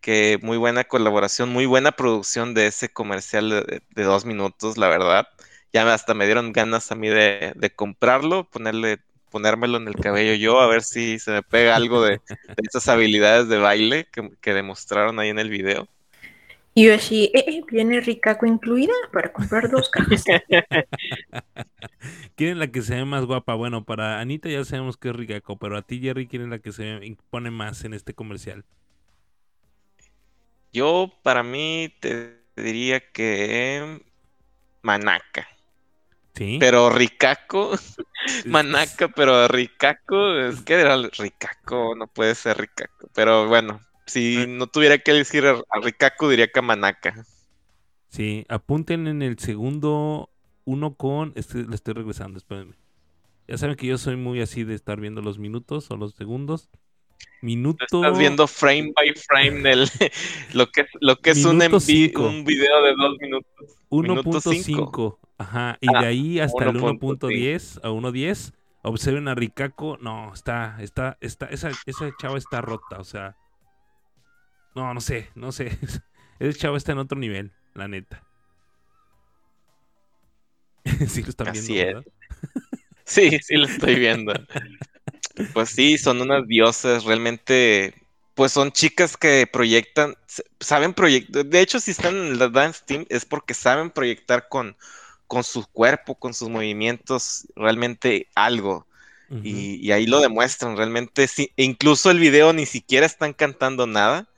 que 0.00 0.38
muy 0.42 0.58
buena 0.58 0.84
colaboración, 0.84 1.50
muy 1.50 1.66
buena 1.66 1.92
producción 1.92 2.54
de 2.54 2.66
ese 2.68 2.92
comercial 2.92 3.50
de, 3.50 3.82
de 3.90 4.02
dos 4.04 4.24
minutos, 4.24 4.76
la 4.78 4.88
verdad. 4.88 5.26
Ya 5.74 5.92
hasta 5.92 6.14
me 6.14 6.26
dieron 6.26 6.52
ganas 6.52 6.92
a 6.92 6.94
mí 6.94 7.08
de, 7.08 7.52
de 7.56 7.70
comprarlo, 7.70 8.48
ponerle, 8.48 8.98
ponérmelo 9.30 9.76
en 9.76 9.88
el 9.88 9.96
cabello 9.96 10.34
yo, 10.34 10.60
a 10.60 10.68
ver 10.68 10.82
si 10.82 11.18
se 11.18 11.32
me 11.32 11.42
pega 11.42 11.74
algo 11.74 12.00
de, 12.02 12.12
de 12.12 12.62
esas 12.68 12.88
habilidades 12.88 13.48
de 13.48 13.58
baile 13.58 14.06
que, 14.12 14.30
que 14.40 14.54
demostraron 14.54 15.18
ahí 15.18 15.30
en 15.30 15.40
el 15.40 15.50
video. 15.50 15.88
Y 16.76 16.86
yo 16.86 16.94
así, 16.94 17.30
eh, 17.34 17.44
eh, 17.46 17.62
¿viene 17.70 18.00
Rikako 18.00 18.46
incluida 18.46 18.92
para 19.12 19.32
comprar 19.32 19.70
dos 19.70 19.88
cajas? 19.90 20.24
¿Quieren 22.36 22.58
la 22.60 22.68
que 22.68 22.82
se 22.82 22.94
ve 22.94 23.04
más 23.04 23.24
guapa? 23.26 23.54
Bueno, 23.54 23.84
para 23.84 24.20
Anita 24.20 24.48
ya 24.48 24.64
sabemos 24.64 24.96
que 24.96 25.08
es 25.10 25.16
Rikako, 25.16 25.56
pero 25.56 25.76
a 25.76 25.82
ti, 25.82 26.00
Jerry, 26.00 26.26
¿quieren 26.28 26.50
la 26.50 26.60
que 26.60 26.72
se 26.72 27.04
impone 27.04 27.50
más 27.50 27.84
en 27.84 27.94
este 27.94 28.14
comercial? 28.14 28.64
Yo, 30.72 31.12
para 31.22 31.44
mí, 31.44 31.94
te 32.00 32.40
diría 32.56 33.00
que 33.12 34.02
Manaka. 34.82 35.53
¿Sí? 36.34 36.56
Pero 36.58 36.90
Rikako, 36.90 37.74
Es- 37.74 37.96
Manaka, 38.46 39.08
pero 39.08 39.46
Rikako, 39.48 40.38
es 40.40 40.60
que 40.62 40.74
era 40.74 40.94
el 40.94 41.10
Rikako, 41.12 41.94
no 41.94 42.06
puede 42.08 42.34
ser 42.34 42.58
Rikako. 42.58 43.08
Pero 43.14 43.46
bueno, 43.48 43.80
si 44.06 44.38
Eh. 44.42 44.46
no 44.46 44.66
tuviera 44.66 44.98
que 44.98 45.12
decir 45.12 45.46
a 45.46 45.62
Rikako, 45.80 46.28
diría 46.30 46.48
que 46.48 46.60
Manaka. 46.62 47.24
Sí, 48.08 48.44
apunten 48.48 49.06
en 49.06 49.22
el 49.22 49.38
segundo 49.38 50.30
uno 50.64 50.94
con... 50.94 51.32
Este, 51.36 51.64
le 51.64 51.74
estoy 51.74 51.94
regresando, 51.94 52.38
espérenme. 52.38 52.74
Ya 53.46 53.58
saben 53.58 53.76
que 53.76 53.86
yo 53.86 53.98
soy 53.98 54.16
muy 54.16 54.40
así 54.40 54.64
de 54.64 54.74
estar 54.74 54.98
viendo 55.00 55.20
los 55.20 55.38
minutos 55.38 55.90
o 55.90 55.96
los 55.96 56.14
segundos. 56.14 56.70
Minuto... 57.42 57.84
Estás 57.84 58.18
viendo 58.18 58.46
frame 58.46 58.92
by 58.94 59.12
frame 59.14 59.70
el, 59.70 59.90
lo 60.54 60.70
que, 60.70 60.86
lo 61.00 61.16
que 61.16 61.30
es 61.30 61.44
un, 61.44 61.60
cinco. 61.80 62.26
un 62.28 62.44
video 62.44 62.82
de 62.82 62.94
dos 62.96 63.16
minutos. 63.20 63.76
minuto 63.90 64.30
1.5. 64.30 65.18
Ajá, 65.36 65.76
y 65.80 65.88
Ah, 65.94 66.00
de 66.00 66.06
ahí 66.06 66.40
hasta 66.40 66.64
el 66.64 66.76
1.10. 66.76 67.80
1.10 67.80 67.80
a 67.82 67.90
1.10 67.90 68.54
observen 68.84 69.28
a 69.28 69.34
Rikako, 69.34 69.96
no, 70.00 70.32
está, 70.32 70.76
está, 70.80 71.16
está, 71.20 71.46
esa, 71.46 71.70
esa 71.86 72.10
chava 72.20 72.36
está 72.36 72.60
rota, 72.60 72.98
o 72.98 73.04
sea, 73.04 73.34
no, 74.74 74.92
no 74.92 75.00
sé, 75.00 75.30
no 75.34 75.52
sé, 75.52 75.78
ese 76.38 76.58
chava 76.58 76.76
está 76.76 76.92
en 76.92 76.98
otro 76.98 77.18
nivel, 77.18 77.52
la 77.74 77.88
neta. 77.88 78.22
sí 81.08 81.22
lo 81.22 81.30
están 81.30 81.48
Así 81.48 81.72
viendo. 81.72 82.04
Sí, 83.06 83.38
sí 83.42 83.56
lo 83.56 83.64
estoy 83.64 83.94
viendo. 83.94 84.34
Pues 85.52 85.70
sí, 85.70 85.98
son 85.98 86.20
unas 86.20 86.46
diosas, 86.46 87.04
realmente, 87.04 87.94
pues 88.34 88.52
son 88.52 88.72
chicas 88.72 89.16
que 89.16 89.46
proyectan, 89.50 90.16
saben 90.60 90.94
proyectar, 90.94 91.46
de 91.46 91.60
hecho 91.60 91.80
si 91.80 91.92
están 91.92 92.16
en 92.16 92.38
la 92.38 92.48
Dance 92.48 92.82
Team 92.86 93.06
es 93.08 93.24
porque 93.24 93.54
saben 93.54 93.90
proyectar 93.90 94.48
con, 94.48 94.76
con 95.26 95.44
su 95.44 95.66
cuerpo, 95.66 96.16
con 96.16 96.34
sus 96.34 96.48
movimientos, 96.48 97.46
realmente 97.56 98.28
algo. 98.34 98.86
Y, 99.42 99.76
y 99.84 99.90
ahí 99.90 100.06
lo 100.06 100.20
demuestran, 100.20 100.76
realmente 100.76 101.26
sí, 101.26 101.50
e 101.56 101.64
incluso 101.64 102.10
el 102.10 102.20
video 102.20 102.52
ni 102.52 102.66
siquiera 102.66 103.04
están 103.04 103.32
cantando 103.32 103.86
nada, 103.86 104.28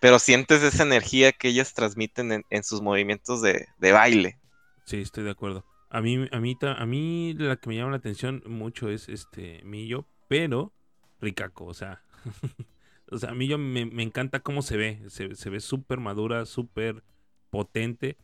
pero 0.00 0.18
sientes 0.18 0.62
esa 0.62 0.84
energía 0.84 1.32
que 1.32 1.48
ellas 1.48 1.74
transmiten 1.74 2.32
en, 2.32 2.44
en 2.50 2.62
sus 2.62 2.80
movimientos 2.80 3.42
de, 3.42 3.66
de 3.78 3.92
baile. 3.92 4.38
Sí, 4.84 4.98
estoy 4.98 5.24
de 5.24 5.30
acuerdo. 5.30 5.64
A 5.90 6.00
mí, 6.00 6.28
a 6.30 6.38
mí, 6.38 6.56
a 6.60 6.86
mí 6.86 7.34
la 7.36 7.56
que 7.56 7.68
me 7.68 7.76
llama 7.76 7.92
la 7.92 7.96
atención 7.96 8.42
mucho 8.46 8.90
es 8.90 9.08
este 9.08 9.60
Millo, 9.64 10.06
pero 10.28 10.72
Rikako, 11.20 11.66
o 11.66 11.74
sea, 11.74 12.02
o 13.10 13.18
sea, 13.18 13.30
a 13.30 13.34
Millo 13.34 13.58
me, 13.58 13.86
me 13.86 14.02
encanta 14.02 14.40
cómo 14.40 14.62
se 14.62 14.76
ve, 14.76 15.02
se, 15.08 15.34
se 15.34 15.50
ve 15.50 15.60
súper 15.60 16.00
madura, 16.00 16.46
súper 16.46 17.02
potente, 17.50 18.16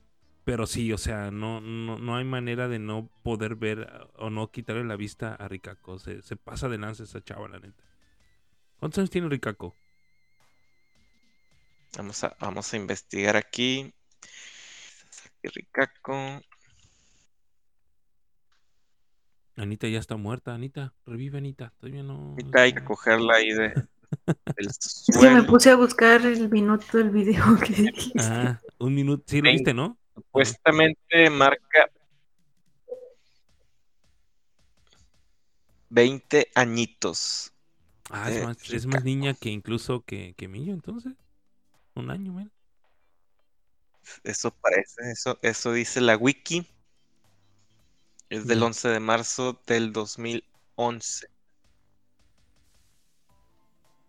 pero 0.44 0.66
sí, 0.66 0.92
o 0.92 0.98
sea, 0.98 1.30
no, 1.30 1.61
no, 1.61 1.98
no 1.98 2.16
hay 2.16 2.24
manera 2.24 2.68
de 2.68 2.78
no 2.78 3.11
poder 3.22 3.57
ver 3.57 3.88
o 4.16 4.30
no 4.30 4.50
quitarle 4.50 4.84
la 4.84 4.96
vista 4.96 5.34
a 5.34 5.48
Rikako, 5.48 5.98
se, 5.98 6.22
se 6.22 6.36
pasa 6.36 6.68
de 6.68 6.78
lanza 6.78 7.05
esa 7.05 7.22
chava, 7.22 7.48
la 7.48 7.61
neta. 7.61 7.84
¿Cuántos 8.78 8.98
años 8.98 9.11
tiene 9.11 9.28
Rikako? 9.28 9.74
Vamos 11.96 12.22
a, 12.24 12.36
vamos 12.40 12.72
a 12.72 12.76
investigar 12.76 13.36
aquí. 13.36 13.92
Sasaki 15.11 15.48
Rikako. 15.48 16.40
Anita 19.57 19.86
ya 19.88 19.98
está 20.00 20.16
muerta, 20.16 20.55
Anita, 20.55 20.92
revive 21.07 21.38
Anita, 21.38 21.72
todavía 21.78 22.02
no. 22.02 22.30
Ahorita 22.30 22.61
hay 22.62 22.72
que 22.72 22.78
está- 22.78 22.88
cogerla 22.88 23.34
ahí 23.34 23.50
de, 23.52 23.68
del 24.57 24.66
Es 24.68 25.05
que 25.12 25.18
me 25.18 25.20
suelo. 25.30 25.46
puse 25.46 25.70
a 25.70 25.76
buscar 25.76 26.24
el 26.26 26.48
minuto 26.50 26.98
del 26.98 27.11
video 27.11 27.44
que 27.64 27.72
dijiste. 27.72 28.18
Ah, 28.20 28.61
un 28.78 28.94
minuto, 28.94 29.24
sí 29.26 29.40
lo 29.40 29.50
viste, 29.50 29.72
¿no? 29.72 29.96
Supuestamente 30.14 31.30
marca 31.30 31.88
20 35.90 36.48
añitos. 36.55 37.52
Ah, 38.11 38.30
es 38.30 38.36
Eh, 38.38 38.44
más, 38.44 38.70
es 38.70 38.86
más 38.86 39.05
niña 39.05 39.34
que 39.34 39.50
incluso 39.50 40.02
que, 40.02 40.34
que 40.36 40.48
Millo, 40.48 40.72
entonces. 40.72 41.14
Un 41.94 42.11
año, 42.11 42.32
man. 42.32 42.50
Eso 44.24 44.50
parece, 44.50 45.12
eso, 45.12 45.38
eso 45.42 45.72
dice 45.72 46.00
la 46.00 46.16
wiki. 46.16 46.66
Es 48.28 48.46
del 48.46 48.60
Ya. 48.60 48.66
11 48.66 48.88
de 48.88 49.00
marzo 49.00 49.62
del 49.66 49.90
2011. 49.92 51.26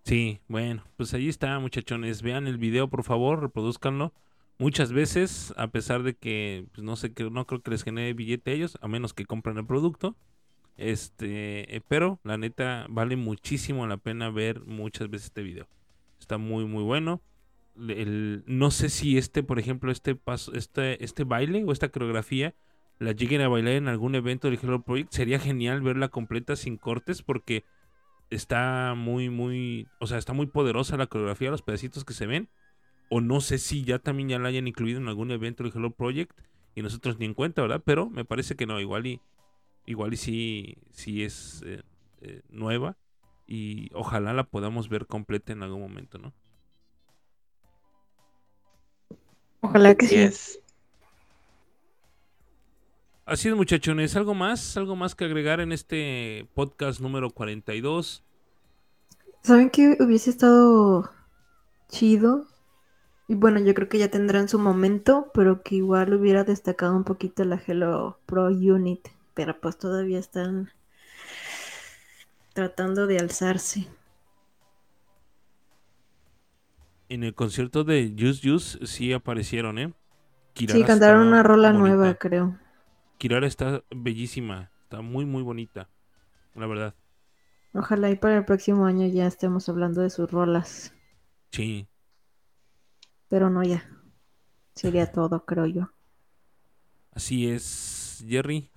Sí, 0.04 0.40
bueno, 0.48 0.84
pues 0.98 1.14
ahí 1.14 1.30
está, 1.30 1.58
muchachones. 1.60 2.22
Vean 2.22 2.46
el 2.48 2.58
video, 2.58 2.90
por 2.90 3.04
favor, 3.04 3.42
reproduzcanlo. 3.42 4.14
Muchas 4.60 4.94
veces, 4.94 5.54
a 5.58 5.68
pesar 5.70 6.04
de 6.04 6.16
que 6.16 6.68
pues, 6.74 6.84
no 6.84 6.96
sé 6.96 7.14
que 7.14 7.30
no 7.30 7.46
creo 7.48 7.62
que 7.62 7.72
les 7.72 7.84
genere 7.84 8.14
billete 8.14 8.52
a 8.52 8.54
ellos, 8.54 8.78
a 8.82 8.88
menos 8.88 9.14
que 9.14 9.26
compren 9.26 9.58
el 9.58 9.66
producto. 9.66 10.16
Este, 10.78 11.76
eh, 11.76 11.82
pero 11.88 12.20
la 12.24 12.38
neta 12.38 12.88
vale 12.90 13.16
muchísimo 13.18 13.88
la 13.88 13.98
pena 13.98 14.30
ver 14.32 14.66
muchas 14.66 15.10
veces 15.10 15.28
este 15.28 15.44
video. 15.44 15.68
Está 16.20 16.38
muy 16.38 16.66
muy 16.66 16.84
bueno. 16.84 17.22
El- 17.78 18.44
no 18.48 18.72
sé 18.72 18.90
si 18.90 19.18
este, 19.18 19.44
por 19.44 19.60
ejemplo, 19.60 19.92
este 19.92 20.16
paso, 20.16 20.54
este, 20.54 21.04
este 21.04 21.24
baile 21.26 21.64
o 21.66 21.72
esta 21.74 21.90
coreografía 21.90 22.56
la 23.00 23.12
lleguen 23.12 23.42
a 23.42 23.48
bailar 23.48 23.74
en 23.74 23.88
algún 23.88 24.16
evento 24.16 24.50
del 24.50 24.60
Hello 24.62 24.82
Project. 24.82 25.12
Sería 25.12 25.40
genial 25.40 25.82
verla 25.82 26.10
completa 26.10 26.56
sin 26.56 26.78
cortes 26.78 27.22
porque 27.22 27.64
está 28.30 28.94
muy, 28.96 29.30
muy, 29.30 29.88
o 30.00 30.08
sea, 30.08 30.18
está 30.18 30.34
muy 30.34 30.48
poderosa 30.48 30.98
la 30.98 31.08
coreografía, 31.08 31.52
los 31.52 31.62
pedacitos 31.62 32.06
que 32.06 32.14
se 32.14 32.26
ven. 32.26 32.50
O 33.10 33.22
no 33.22 33.42
sé 33.42 33.58
si 33.58 33.84
ya 33.84 34.00
también 34.00 34.30
ya 34.30 34.40
la 34.40 34.50
hayan 34.50 34.68
incluido 34.68 35.00
en 35.00 35.08
algún 35.08 35.32
evento 35.32 35.64
del 35.64 35.74
Hello 35.76 35.92
Project 35.92 36.32
y 36.74 36.82
nosotros 36.82 37.20
ni 37.20 37.26
en 37.26 37.34
cuenta, 37.34 37.62
¿verdad? 37.62 37.82
Pero 37.86 38.10
me 38.10 38.26
parece 38.26 38.56
que 38.56 38.66
no, 38.66 38.80
igual 38.80 39.06
y, 39.06 39.22
igual 39.86 40.14
y 40.14 40.18
sí, 40.18 40.78
sí 40.92 41.24
es 41.24 41.64
eh, 41.66 41.84
eh, 42.22 42.42
nueva 42.50 42.98
y 43.48 43.90
ojalá 43.94 44.34
la 44.34 44.44
podamos 44.46 44.90
ver 44.90 45.06
completa 45.06 45.54
en 45.54 45.64
algún 45.64 45.82
momento, 45.82 46.18
¿no? 46.18 46.34
Ojalá 49.62 49.96
que 49.96 50.08
sí. 50.08 50.16
es. 50.16 50.60
Así 53.26 53.50
es, 53.50 53.56
muchachones. 53.56 54.16
¿Algo 54.16 54.34
más? 54.36 54.78
¿Algo 54.78 54.96
más 54.96 55.16
que 55.16 55.26
agregar 55.26 55.60
en 55.60 55.72
este 55.72 56.48
podcast 56.54 57.00
número 57.02 57.32
42? 57.32 58.24
¿Saben 59.44 59.70
que 59.70 59.98
hubiese 60.00 60.30
estado 60.30 61.10
chido? 61.90 62.48
Y 63.28 63.36
bueno, 63.36 63.60
yo 63.60 63.74
creo 63.74 63.90
que 63.90 63.98
ya 64.00 64.10
tendrán 64.12 64.50
su 64.50 64.60
momento, 64.60 65.32
pero 65.34 65.64
que 65.64 65.76
igual 65.76 66.14
hubiera 66.14 66.44
destacado 66.44 66.96
un 66.96 67.04
poquito 67.04 67.44
la 67.46 67.62
Hello 67.66 68.20
Pro 68.26 68.48
Unit. 68.48 69.08
Pero 69.34 69.60
pues 69.60 69.78
todavía 69.78 70.20
están 70.20 70.70
tratando 72.54 73.06
de 73.06 73.20
alzarse. 73.20 73.88
En 77.10 77.24
el 77.24 77.34
concierto 77.34 77.84
de 77.84 78.14
Juice 78.18 78.42
Juice 78.48 78.86
sí 78.86 79.12
aparecieron, 79.14 79.80
¿eh? 79.80 79.94
Kirara 80.54 80.78
Sí, 80.80 80.84
cantaron 80.84 81.28
una 81.28 81.44
rola 81.44 81.72
bonita. 81.72 81.80
nueva, 81.80 82.16
creo. 82.16 82.58
Kirara 83.18 83.48
está 83.48 83.84
bellísima, 83.92 84.72
está 84.84 85.02
muy 85.02 85.26
muy 85.26 85.44
bonita, 85.44 85.90
la 86.56 86.68
verdad. 86.68 86.96
Ojalá 87.76 88.10
y 88.10 88.16
para 88.16 88.38
el 88.38 88.46
próximo 88.46 88.88
año 88.88 89.06
ya 89.06 89.28
estemos 89.28 89.70
hablando 89.70 90.02
de 90.02 90.10
sus 90.10 90.32
rolas. 90.32 90.96
Sí, 91.52 91.88
Pero 93.28 93.52
no 93.52 93.62
ya. 93.64 93.88
Sería 94.76 95.12
todo, 95.12 95.46
creo 95.46 95.66
yo. 95.68 95.92
así 97.12 97.48
es, 97.50 98.24
Jerry. 98.28 98.72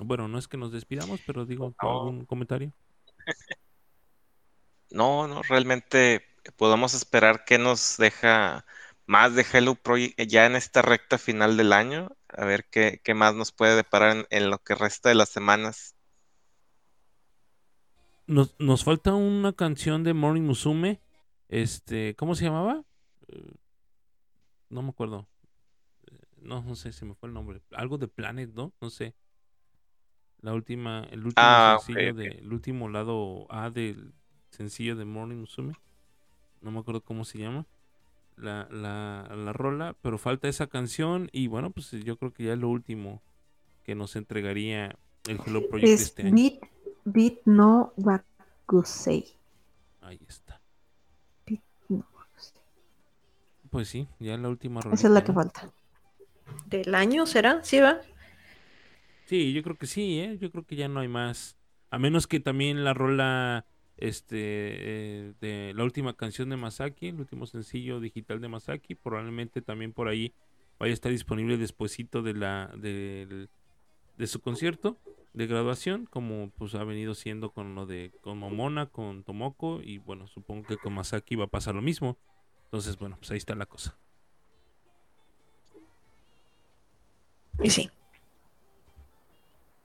Bueno, 0.00 0.26
no 0.28 0.38
es 0.38 0.48
que 0.48 0.56
nos 0.56 0.72
despidamos, 0.72 1.22
pero 1.22 1.46
digo, 1.46 1.74
¿algún 1.78 2.24
comentario? 2.26 2.72
No, 4.90 5.28
no, 5.28 5.42
realmente 5.42 6.24
podemos 6.56 6.94
esperar 6.94 7.44
que 7.44 7.58
nos 7.58 7.96
deja 7.96 8.64
más 9.10 9.34
de 9.34 9.44
Hello 9.52 9.74
Project 9.76 10.20
ya 10.28 10.46
en 10.46 10.56
esta 10.56 10.82
recta 10.82 11.18
final 11.18 11.56
del 11.58 11.72
año. 11.74 12.16
A 12.28 12.44
ver 12.46 12.66
qué, 12.70 13.00
qué 13.04 13.14
más 13.14 13.34
nos 13.34 13.52
puede 13.52 13.76
deparar 13.76 14.16
en, 14.16 14.26
en 14.30 14.50
lo 14.50 14.58
que 14.60 14.74
resta 14.76 15.10
de 15.10 15.16
las 15.16 15.30
semanas. 15.30 15.96
Nos, 18.26 18.54
nos 18.58 18.84
falta 18.84 19.14
una 19.14 19.52
canción 19.52 20.04
de 20.04 20.14
Morning 20.14 20.42
Musume. 20.42 21.00
Este, 21.48 22.14
¿cómo 22.16 22.34
se 22.34 22.44
llamaba? 22.44 22.84
Eh, 23.28 23.54
No 24.70 24.82
me 24.82 24.90
acuerdo. 24.90 25.28
Eh, 26.10 26.18
No, 26.38 26.62
no 26.62 26.76
sé, 26.76 26.92
se 26.92 27.04
me 27.04 27.14
fue 27.14 27.28
el 27.28 27.34
nombre. 27.34 27.62
Algo 27.72 27.98
de 27.98 28.08
Planet, 28.08 28.50
¿no? 28.54 28.74
No 28.80 28.90
sé. 28.90 29.14
La 30.40 30.54
última, 30.54 31.04
el 31.10 31.24
último 31.26 31.60
Ah, 31.60 31.76
sencillo 31.76 32.14
ok. 32.14 32.14
de, 32.14 32.28
el 32.38 32.52
último 32.52 32.88
lado 32.88 33.46
A 33.50 33.70
del 33.70 34.14
sencillo 34.50 34.96
de 34.96 35.04
Morning 35.04 35.36
Musume. 35.38 35.74
No 36.62 36.70
me 36.72 36.80
acuerdo 36.80 37.02
cómo 37.04 37.24
se 37.24 37.38
llama. 37.38 37.66
La, 38.40 38.66
la, 38.70 39.28
la 39.36 39.52
rola, 39.52 39.96
pero 40.00 40.16
falta 40.18 40.48
esa 40.48 40.66
canción 40.66 41.28
y 41.32 41.46
bueno, 41.48 41.70
pues 41.70 41.90
yo 41.90 42.16
creo 42.16 42.32
que 42.32 42.44
ya 42.44 42.54
es 42.54 42.58
lo 42.58 42.68
último 42.70 43.22
que 43.84 43.94
nos 43.94 44.16
entregaría 44.16 44.96
el 45.26 45.40
Hello 45.44 45.68
Project 45.68 45.98
de 45.98 46.02
Es 46.02 46.02
este 46.04 46.22
año. 46.26 46.34
Beat, 46.34 46.60
Beat 47.04 47.38
no 47.44 47.92
Wakusei. 47.96 49.24
Ahí 50.00 50.20
está. 50.28 50.60
Beat 51.46 51.62
no. 51.88 52.06
Pues 53.70 53.88
sí, 53.88 54.08
ya 54.18 54.36
la 54.36 54.48
última 54.48 54.80
Esa 54.92 55.06
es 55.08 55.12
la 55.12 55.22
que 55.22 55.32
¿no? 55.32 55.36
falta. 55.36 55.70
¿Del 56.66 56.94
año 56.94 57.26
será? 57.26 57.62
¿Sí 57.62 57.80
va? 57.80 58.00
Sí, 59.26 59.52
yo 59.52 59.62
creo 59.62 59.76
que 59.76 59.86
sí, 59.86 60.18
¿eh? 60.20 60.38
Yo 60.40 60.50
creo 60.50 60.64
que 60.64 60.76
ya 60.76 60.88
no 60.88 61.00
hay 61.00 61.08
más. 61.08 61.56
A 61.90 61.98
menos 61.98 62.26
que 62.26 62.40
también 62.40 62.84
la 62.84 62.94
rola, 62.94 63.66
este, 64.00 64.36
eh, 64.38 65.32
de 65.40 65.72
la 65.74 65.84
última 65.84 66.14
canción 66.14 66.48
de 66.50 66.56
Masaki, 66.56 67.08
el 67.08 67.20
último 67.20 67.46
sencillo 67.46 68.00
digital 68.00 68.40
de 68.40 68.48
Masaki, 68.48 68.94
probablemente 68.94 69.62
también 69.62 69.92
por 69.92 70.08
ahí 70.08 70.32
vaya 70.78 70.92
a 70.92 70.94
estar 70.94 71.12
disponible 71.12 71.56
despuesito 71.58 72.22
de 72.22 72.34
la, 72.34 72.72
del- 72.76 73.48
de 74.18 74.26
su 74.26 74.40
concierto 74.40 74.98
de 75.32 75.46
graduación, 75.46 76.06
como 76.06 76.50
pues 76.58 76.74
ha 76.74 76.84
venido 76.84 77.14
siendo 77.14 77.50
con 77.50 77.74
lo 77.74 77.86
de, 77.86 78.10
con 78.22 78.38
Momona, 78.38 78.86
con 78.86 79.22
Tomoko, 79.22 79.80
y 79.82 79.98
bueno, 79.98 80.26
supongo 80.26 80.66
que 80.66 80.76
con 80.76 80.92
Masaki 80.94 81.36
va 81.36 81.44
a 81.44 81.48
pasar 81.48 81.74
lo 81.74 81.82
mismo. 81.82 82.16
Entonces, 82.64 82.96
bueno, 82.98 83.16
pues 83.18 83.30
ahí 83.30 83.38
está 83.38 83.54
la 83.54 83.66
cosa. 83.66 83.96
Y 87.62 87.70
sí. 87.70 87.90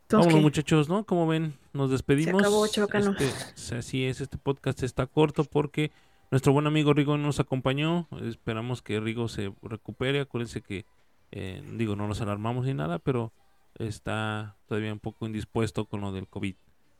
Entonces, 0.05 0.27
Vámonos, 0.27 0.35
¿qué? 0.35 0.41
muchachos, 0.43 0.87
¿no? 0.87 1.03
Como 1.03 1.25
ven, 1.25 1.57
nos 1.73 1.89
despedimos. 1.89 2.39
acabó, 2.39 2.67
chavacano. 2.67 3.15
Este, 3.17 3.75
así 3.75 4.05
es, 4.05 4.21
este 4.21 4.37
podcast 4.37 4.83
está 4.83 5.07
corto 5.07 5.43
porque 5.45 5.91
nuestro 6.29 6.53
buen 6.53 6.67
amigo 6.67 6.93
Rigo 6.93 7.17
nos 7.17 7.39
acompañó. 7.39 8.07
Esperamos 8.21 8.83
que 8.83 8.99
Rigo 8.99 9.27
se 9.27 9.51
recupere. 9.63 10.19
Acuérdense 10.19 10.61
que, 10.61 10.85
eh, 11.31 11.63
digo, 11.73 11.95
no 11.95 12.07
nos 12.07 12.21
alarmamos 12.21 12.67
ni 12.67 12.75
nada, 12.75 12.99
pero 12.99 13.33
está 13.79 14.55
todavía 14.67 14.93
un 14.93 14.99
poco 14.99 15.25
indispuesto 15.25 15.85
con 15.85 16.01
lo 16.01 16.11
del 16.11 16.27
COVID. 16.27 16.55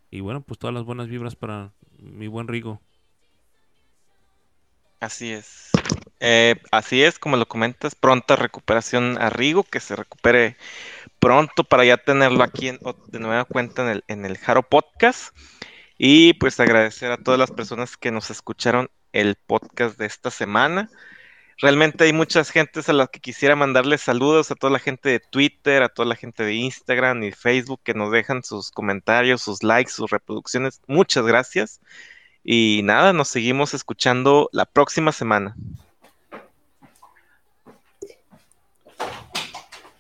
Y 0.09 0.21
bueno, 0.21 0.41
pues 0.41 0.57
todas 0.57 0.73
las 0.73 0.83
buenas 0.83 1.07
vibras 1.07 1.35
para 1.35 1.73
mi 1.99 2.25
buen 2.27 2.47
Rigo. 2.47 2.81
Así 4.99 5.31
es. 5.31 5.69
Eh, 6.19 6.55
así 6.71 7.03
es, 7.03 7.19
como 7.19 7.37
lo 7.37 7.45
comentas, 7.47 7.93
pronta 7.93 8.35
recuperación 8.35 9.21
a 9.21 9.29
Rigo, 9.29 9.63
que 9.63 9.79
se 9.79 9.95
recupere 9.95 10.57
pronto 11.25 11.63
para 11.63 11.83
ya 11.83 11.97
tenerlo 11.97 12.43
aquí 12.43 12.67
en- 12.67 12.79
de 13.07 13.19
nueva 13.19 13.45
cuenta 13.45 13.81
en 13.81 13.89
el, 13.89 14.03
en 14.07 14.25
el 14.27 14.37
Podcast. 14.69 15.35
Y 15.97 16.33
pues 16.33 16.59
agradecer 16.59 17.11
a 17.11 17.17
todas 17.17 17.39
las 17.39 17.49
personas 17.49 17.97
que 17.97 18.11
nos 18.11 18.29
escucharon 18.29 18.91
el 19.11 19.33
podcast 19.33 19.97
de 19.97 20.05
esta 20.05 20.29
semana. 20.29 20.87
Realmente 21.57 22.03
hay 22.03 22.13
muchas 22.13 22.51
gentes 22.51 22.89
a 22.89 22.93
las 22.93 23.09
que 23.09 23.19
quisiera 23.21 23.55
mandarles 23.55 24.01
saludos, 24.01 24.51
a 24.51 24.55
toda 24.55 24.71
la 24.71 24.77
gente 24.77 25.09
de 25.09 25.19
Twitter, 25.19 25.81
a 25.81 25.89
toda 25.89 26.07
la 26.07 26.15
gente 26.15 26.43
de 26.43 26.53
Instagram 26.53 27.23
y 27.23 27.31
Facebook 27.31 27.79
que 27.83 27.95
nos 27.95 28.11
dejan 28.11 28.43
sus 28.43 28.69
comentarios, 28.69 29.41
sus 29.41 29.63
likes, 29.63 29.93
sus 29.93 30.11
reproducciones. 30.11 30.79
Muchas 30.85 31.25
gracias. 31.25 31.81
Y 32.43 32.81
nada, 32.83 33.13
nos 33.13 33.29
seguimos 33.29 33.73
escuchando 33.73 34.47
la 34.51 34.65
próxima 34.67 35.11
semana. 35.11 35.55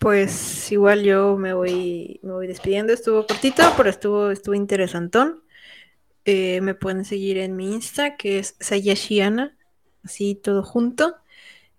Pues 0.05 0.71
igual 0.71 1.01
yo 1.01 1.35
me 1.35 1.55
voy, 1.55 2.19
me 2.21 2.31
voy 2.31 2.45
despidiendo. 2.45 2.93
Estuvo 2.93 3.25
cortito, 3.25 3.63
pero 3.75 3.89
estuvo, 3.89 4.29
estuvo 4.29 4.53
interesantón. 4.53 5.41
Eh, 6.25 6.61
me 6.61 6.75
pueden 6.75 7.05
seguir 7.05 7.39
en 7.39 7.55
mi 7.55 7.73
Insta, 7.73 8.15
que 8.15 8.37
es 8.37 8.55
Sayashiana, 8.59 9.57
así 10.03 10.35
todo 10.35 10.61
junto. 10.61 11.15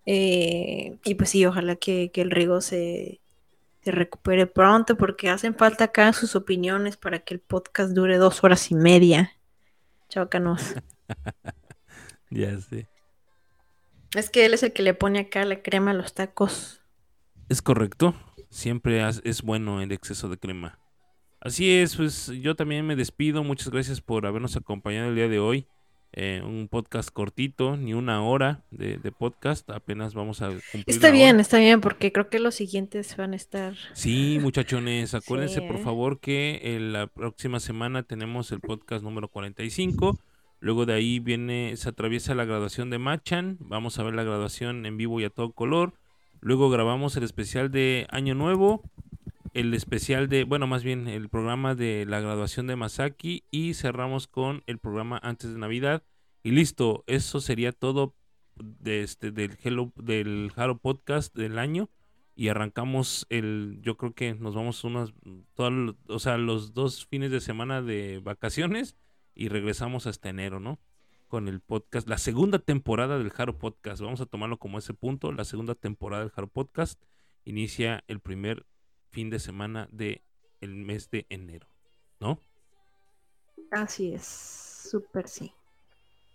Eh, 0.06 0.98
y 1.04 1.14
pues 1.14 1.30
sí, 1.30 1.46
ojalá 1.46 1.76
que, 1.76 2.10
que 2.12 2.20
el 2.20 2.32
Rigo 2.32 2.60
se, 2.60 3.20
se 3.84 3.92
recupere 3.92 4.48
pronto, 4.48 4.96
porque 4.96 5.30
hacen 5.30 5.54
falta 5.54 5.84
acá 5.84 6.12
sus 6.12 6.34
opiniones 6.34 6.96
para 6.96 7.20
que 7.20 7.32
el 7.32 7.38
podcast 7.38 7.92
dure 7.92 8.16
dos 8.16 8.42
horas 8.42 8.72
y 8.72 8.74
media. 8.74 9.36
Chaucanos. 10.08 10.74
Ya 12.28 12.58
sé. 12.58 12.88
Es 14.16 14.30
que 14.30 14.44
él 14.46 14.54
es 14.54 14.64
el 14.64 14.72
que 14.72 14.82
le 14.82 14.94
pone 14.94 15.20
acá 15.20 15.44
la 15.44 15.62
crema 15.62 15.92
a 15.92 15.94
los 15.94 16.12
tacos. 16.12 16.82
Es 17.49 17.62
correcto. 17.62 18.14
Siempre 18.51 19.05
es 19.24 19.42
bueno 19.42 19.80
el 19.80 19.92
exceso 19.92 20.28
de 20.28 20.36
crema. 20.36 20.78
Así 21.40 21.70
es, 21.70 21.94
pues 21.94 22.32
yo 22.40 22.57
también 22.57 22.84
me 22.84 22.97
despido. 22.97 23.44
Muchas 23.44 23.68
gracias 23.68 24.01
por 24.01 24.26
habernos 24.26 24.57
acompañado 24.57 25.11
el 25.11 25.14
día 25.14 25.28
de 25.28 25.38
hoy. 25.38 25.66
Eh, 26.12 26.40
un 26.42 26.66
podcast 26.68 27.11
cortito, 27.11 27.76
ni 27.76 27.94
una 27.94 28.22
hora 28.22 28.64
de, 28.70 28.97
de 28.99 29.12
podcast. 29.12 29.68
Apenas 29.70 30.14
vamos 30.14 30.42
a 30.42 30.49
cumplir. 30.49 30.84
Está 30.86 31.11
bien, 31.11 31.34
hora. 31.34 31.42
está 31.42 31.59
bien, 31.59 31.80
porque 31.80 32.11
creo 32.11 32.30
que 32.30 32.40
los 32.40 32.57
siguientes 32.57 33.16
van 33.16 33.32
a 33.32 33.36
estar. 33.36 33.74
Sí, 33.92 34.38
muchachones, 34.40 35.14
acuérdense 35.14 35.61
Sí, 35.61 35.66
por 35.68 35.78
favor 35.78 36.18
que 36.18 36.61
eh, 36.62 36.80
la 36.80 37.07
próxima 37.07 37.61
semana 37.61 38.03
tenemos 38.03 38.51
el 38.51 38.61
podcast 38.61 39.05
número 39.05 39.28
45. 39.28 40.18
Luego 40.59 40.86
de 40.86 40.94
ahí 40.94 41.20
viene, 41.20 41.76
se 41.76 41.90
atraviesa 41.90 42.34
la 42.34 42.44
graduación 42.44 42.90
de 42.90 42.99
Machan. 42.99 43.59
Vamos 43.61 43.99
a 43.99 44.03
ver 44.03 44.14
la 44.14 44.24
graduación 44.24 44.86
en 44.86 44.97
vivo 44.97 45.20
y 45.20 45.24
a 45.24 45.30
todo 45.30 45.53
color. 45.53 45.94
Luego 46.41 46.70
grabamos 46.70 47.16
el 47.16 47.24
especial 47.24 47.70
de 47.70 48.07
Año 48.11 48.34
Nuevo. 48.34 48.82
El 49.55 49.72
especial 49.74 50.28
de, 50.28 50.45
bueno, 50.45 50.66
más 50.66 50.82
bien 50.82 51.09
el 51.09 51.28
programa 51.28 51.74
de 51.74 52.05
la 52.07 52.20
graduación 52.20 52.66
de 52.66 52.76
Masaki. 52.76 53.45
Y 53.51 53.74
cerramos 53.74 54.26
con 54.26 54.62
el 54.66 54.78
programa 54.78 55.18
antes 55.22 55.53
de 55.53 55.59
Navidad. 55.59 56.03
Y 56.43 56.51
listo, 56.51 57.05
eso 57.07 57.41
sería 57.41 57.72
todo 57.72 58.14
de 58.57 59.03
este, 59.03 59.30
del 59.30 59.59
Hello, 59.62 59.93
del 59.97 60.53
Haro 60.57 60.78
Podcast 60.78 61.34
del 61.34 61.59
año 61.59 61.91
y 62.37 62.49
arrancamos 62.49 63.26
el, 63.30 63.78
yo 63.80 63.97
creo 63.97 64.14
que 64.14 64.34
nos 64.34 64.55
vamos 64.55 64.84
unas, 64.84 65.14
o 65.57 66.18
sea, 66.18 66.37
los 66.37 66.74
dos 66.74 67.07
fines 67.07 67.30
de 67.30 67.41
semana 67.41 67.80
de 67.80 68.20
vacaciones 68.22 68.95
y 69.34 69.49
regresamos 69.49 70.07
hasta 70.07 70.28
enero, 70.28 70.61
¿no? 70.61 70.78
Con 71.28 71.48
el 71.48 71.60
podcast, 71.60 72.08
la 72.08 72.18
segunda 72.18 72.58
temporada 72.60 73.18
del 73.18 73.30
Jaro 73.30 73.58
Podcast, 73.58 74.00
vamos 74.00 74.20
a 74.20 74.26
tomarlo 74.26 74.58
como 74.58 74.78
ese 74.78 74.94
punto, 74.94 75.32
la 75.32 75.44
segunda 75.44 75.74
temporada 75.74 76.22
del 76.22 76.30
Jaro 76.30 76.46
Podcast 76.46 77.02
inicia 77.44 78.04
el 78.06 78.20
primer 78.20 78.64
fin 79.10 79.30
de 79.30 79.40
semana 79.40 79.88
de 79.90 80.22
el 80.60 80.74
mes 80.74 81.10
de 81.10 81.26
enero, 81.28 81.66
¿no? 82.20 82.38
Así 83.72 84.12
es, 84.12 84.24
súper 84.24 85.28
sí. 85.28 85.52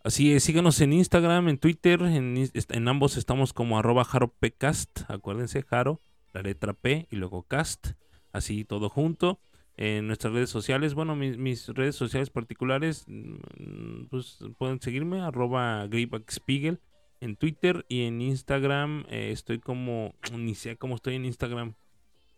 Así 0.04 0.34
es, 0.34 0.44
síganos 0.44 0.82
en 0.82 0.94
Instagram, 0.94 1.48
en 1.48 1.58
Twitter, 1.58 2.02
en, 2.02 2.88
ambos 2.88 3.18
estamos 3.18 3.54
como 3.54 3.78
arroba 3.78 4.04
jaropcast, 4.04 5.10
acuérdense, 5.10 5.62
jaro, 5.62 6.02
la 6.34 6.42
letra 6.42 6.74
P 6.74 7.08
y 7.12 7.16
luego 7.18 7.44
cast, 7.44 7.90
así 8.34 8.66
todo 8.66 8.90
junto. 8.90 9.40
En 9.78 10.08
nuestras 10.08 10.34
redes 10.34 10.50
sociales, 10.50 10.94
bueno, 10.94 11.16
mis, 11.16 11.38
mis 11.38 11.68
redes 11.70 11.96
sociales 11.96 12.30
particulares, 12.30 13.06
mm, 13.08 14.06
pues 14.10 14.40
pueden 14.58 14.82
seguirme, 14.82 15.22
arroba 15.22 15.88
Spiegel 16.30 16.80
en 17.20 17.36
Twitter 17.36 17.86
y 17.88 18.04
en 18.04 18.20
Instagram 18.22 19.06
eh, 19.10 19.32
estoy 19.32 19.60
como, 19.60 20.14
ni 20.38 20.56
sé 20.56 20.78
cómo 20.78 20.96
estoy 20.96 21.16
en 21.16 21.26
Instagram. 21.26 21.74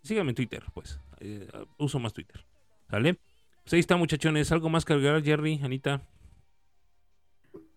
Síganme 0.04 0.32
en 0.32 0.36
Twitter, 0.36 0.64
pues, 0.74 1.00
eh, 1.20 1.48
uso 1.78 2.00
más 2.00 2.14
Twitter, 2.14 2.46
¿sale? 2.90 3.18
Pues 3.64 3.74
ahí 3.74 3.80
está, 3.80 3.96
muchachones, 3.96 4.52
algo 4.52 4.70
más 4.70 4.84
que 4.84 4.94
agregar, 4.94 5.24
Jerry, 5.24 5.60
Anita. 5.64 6.02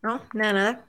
No, 0.02 0.20
nada, 0.34 0.52
nada. 0.52 0.86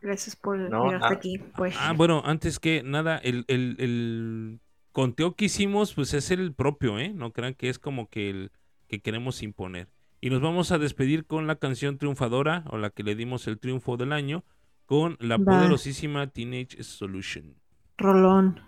Gracias 0.00 0.34
por 0.34 0.58
No, 0.58 0.86
llegar 0.86 1.02
hasta 1.02 1.14
aquí. 1.14 1.38
Pues 1.56 1.76
Ah, 1.78 1.92
bueno, 1.92 2.22
antes 2.24 2.58
que 2.58 2.82
nada, 2.82 3.18
el, 3.18 3.44
el, 3.46 3.76
el 3.78 4.60
conteo 4.92 5.34
que 5.34 5.46
hicimos, 5.46 5.94
pues 5.94 6.14
es 6.14 6.30
el 6.30 6.52
propio, 6.54 6.98
¿eh? 6.98 7.12
No 7.14 7.32
crean 7.32 7.54
que 7.54 7.68
es 7.68 7.78
como 7.78 8.08
que 8.08 8.30
el 8.30 8.50
que 8.88 9.00
queremos 9.00 9.42
imponer. 9.42 9.88
Y 10.20 10.30
nos 10.30 10.40
vamos 10.40 10.70
a 10.70 10.78
despedir 10.78 11.26
con 11.26 11.46
la 11.46 11.56
canción 11.56 11.98
triunfadora, 11.98 12.64
o 12.70 12.78
la 12.78 12.90
que 12.90 13.02
le 13.02 13.14
dimos 13.16 13.46
el 13.48 13.58
triunfo 13.58 13.96
del 13.96 14.12
año, 14.12 14.44
con 14.86 15.16
la 15.20 15.36
Va. 15.38 15.44
poderosísima 15.44 16.26
Teenage 16.28 16.82
Solution. 16.84 17.56
Rolón. 17.98 18.60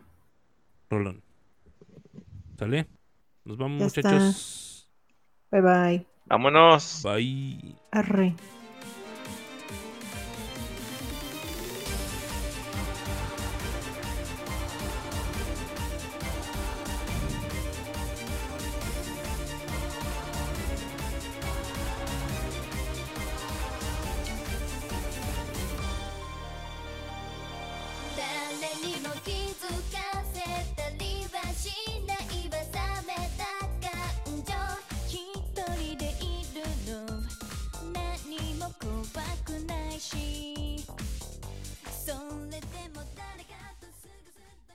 Rolón. 0.90 1.22
¿Sale? 2.58 2.86
Nos 3.44 3.56
vamos, 3.56 3.80
Ya 3.80 3.86
está. 3.86 4.02
muchachos. 4.12 4.88
Bye 5.50 5.60
bye. 5.60 6.06
Vámonos. 6.26 7.02
Bye. 7.04 7.76
Arre.「 7.92 8.63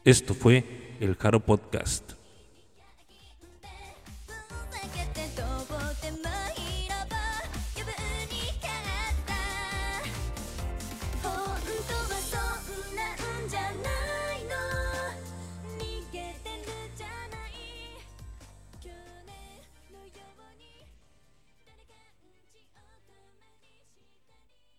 Esto 0.10 0.34
fue 0.34 0.64
el 1.00 1.16
Jaro 1.18 1.40
Podcast. 1.40 2.09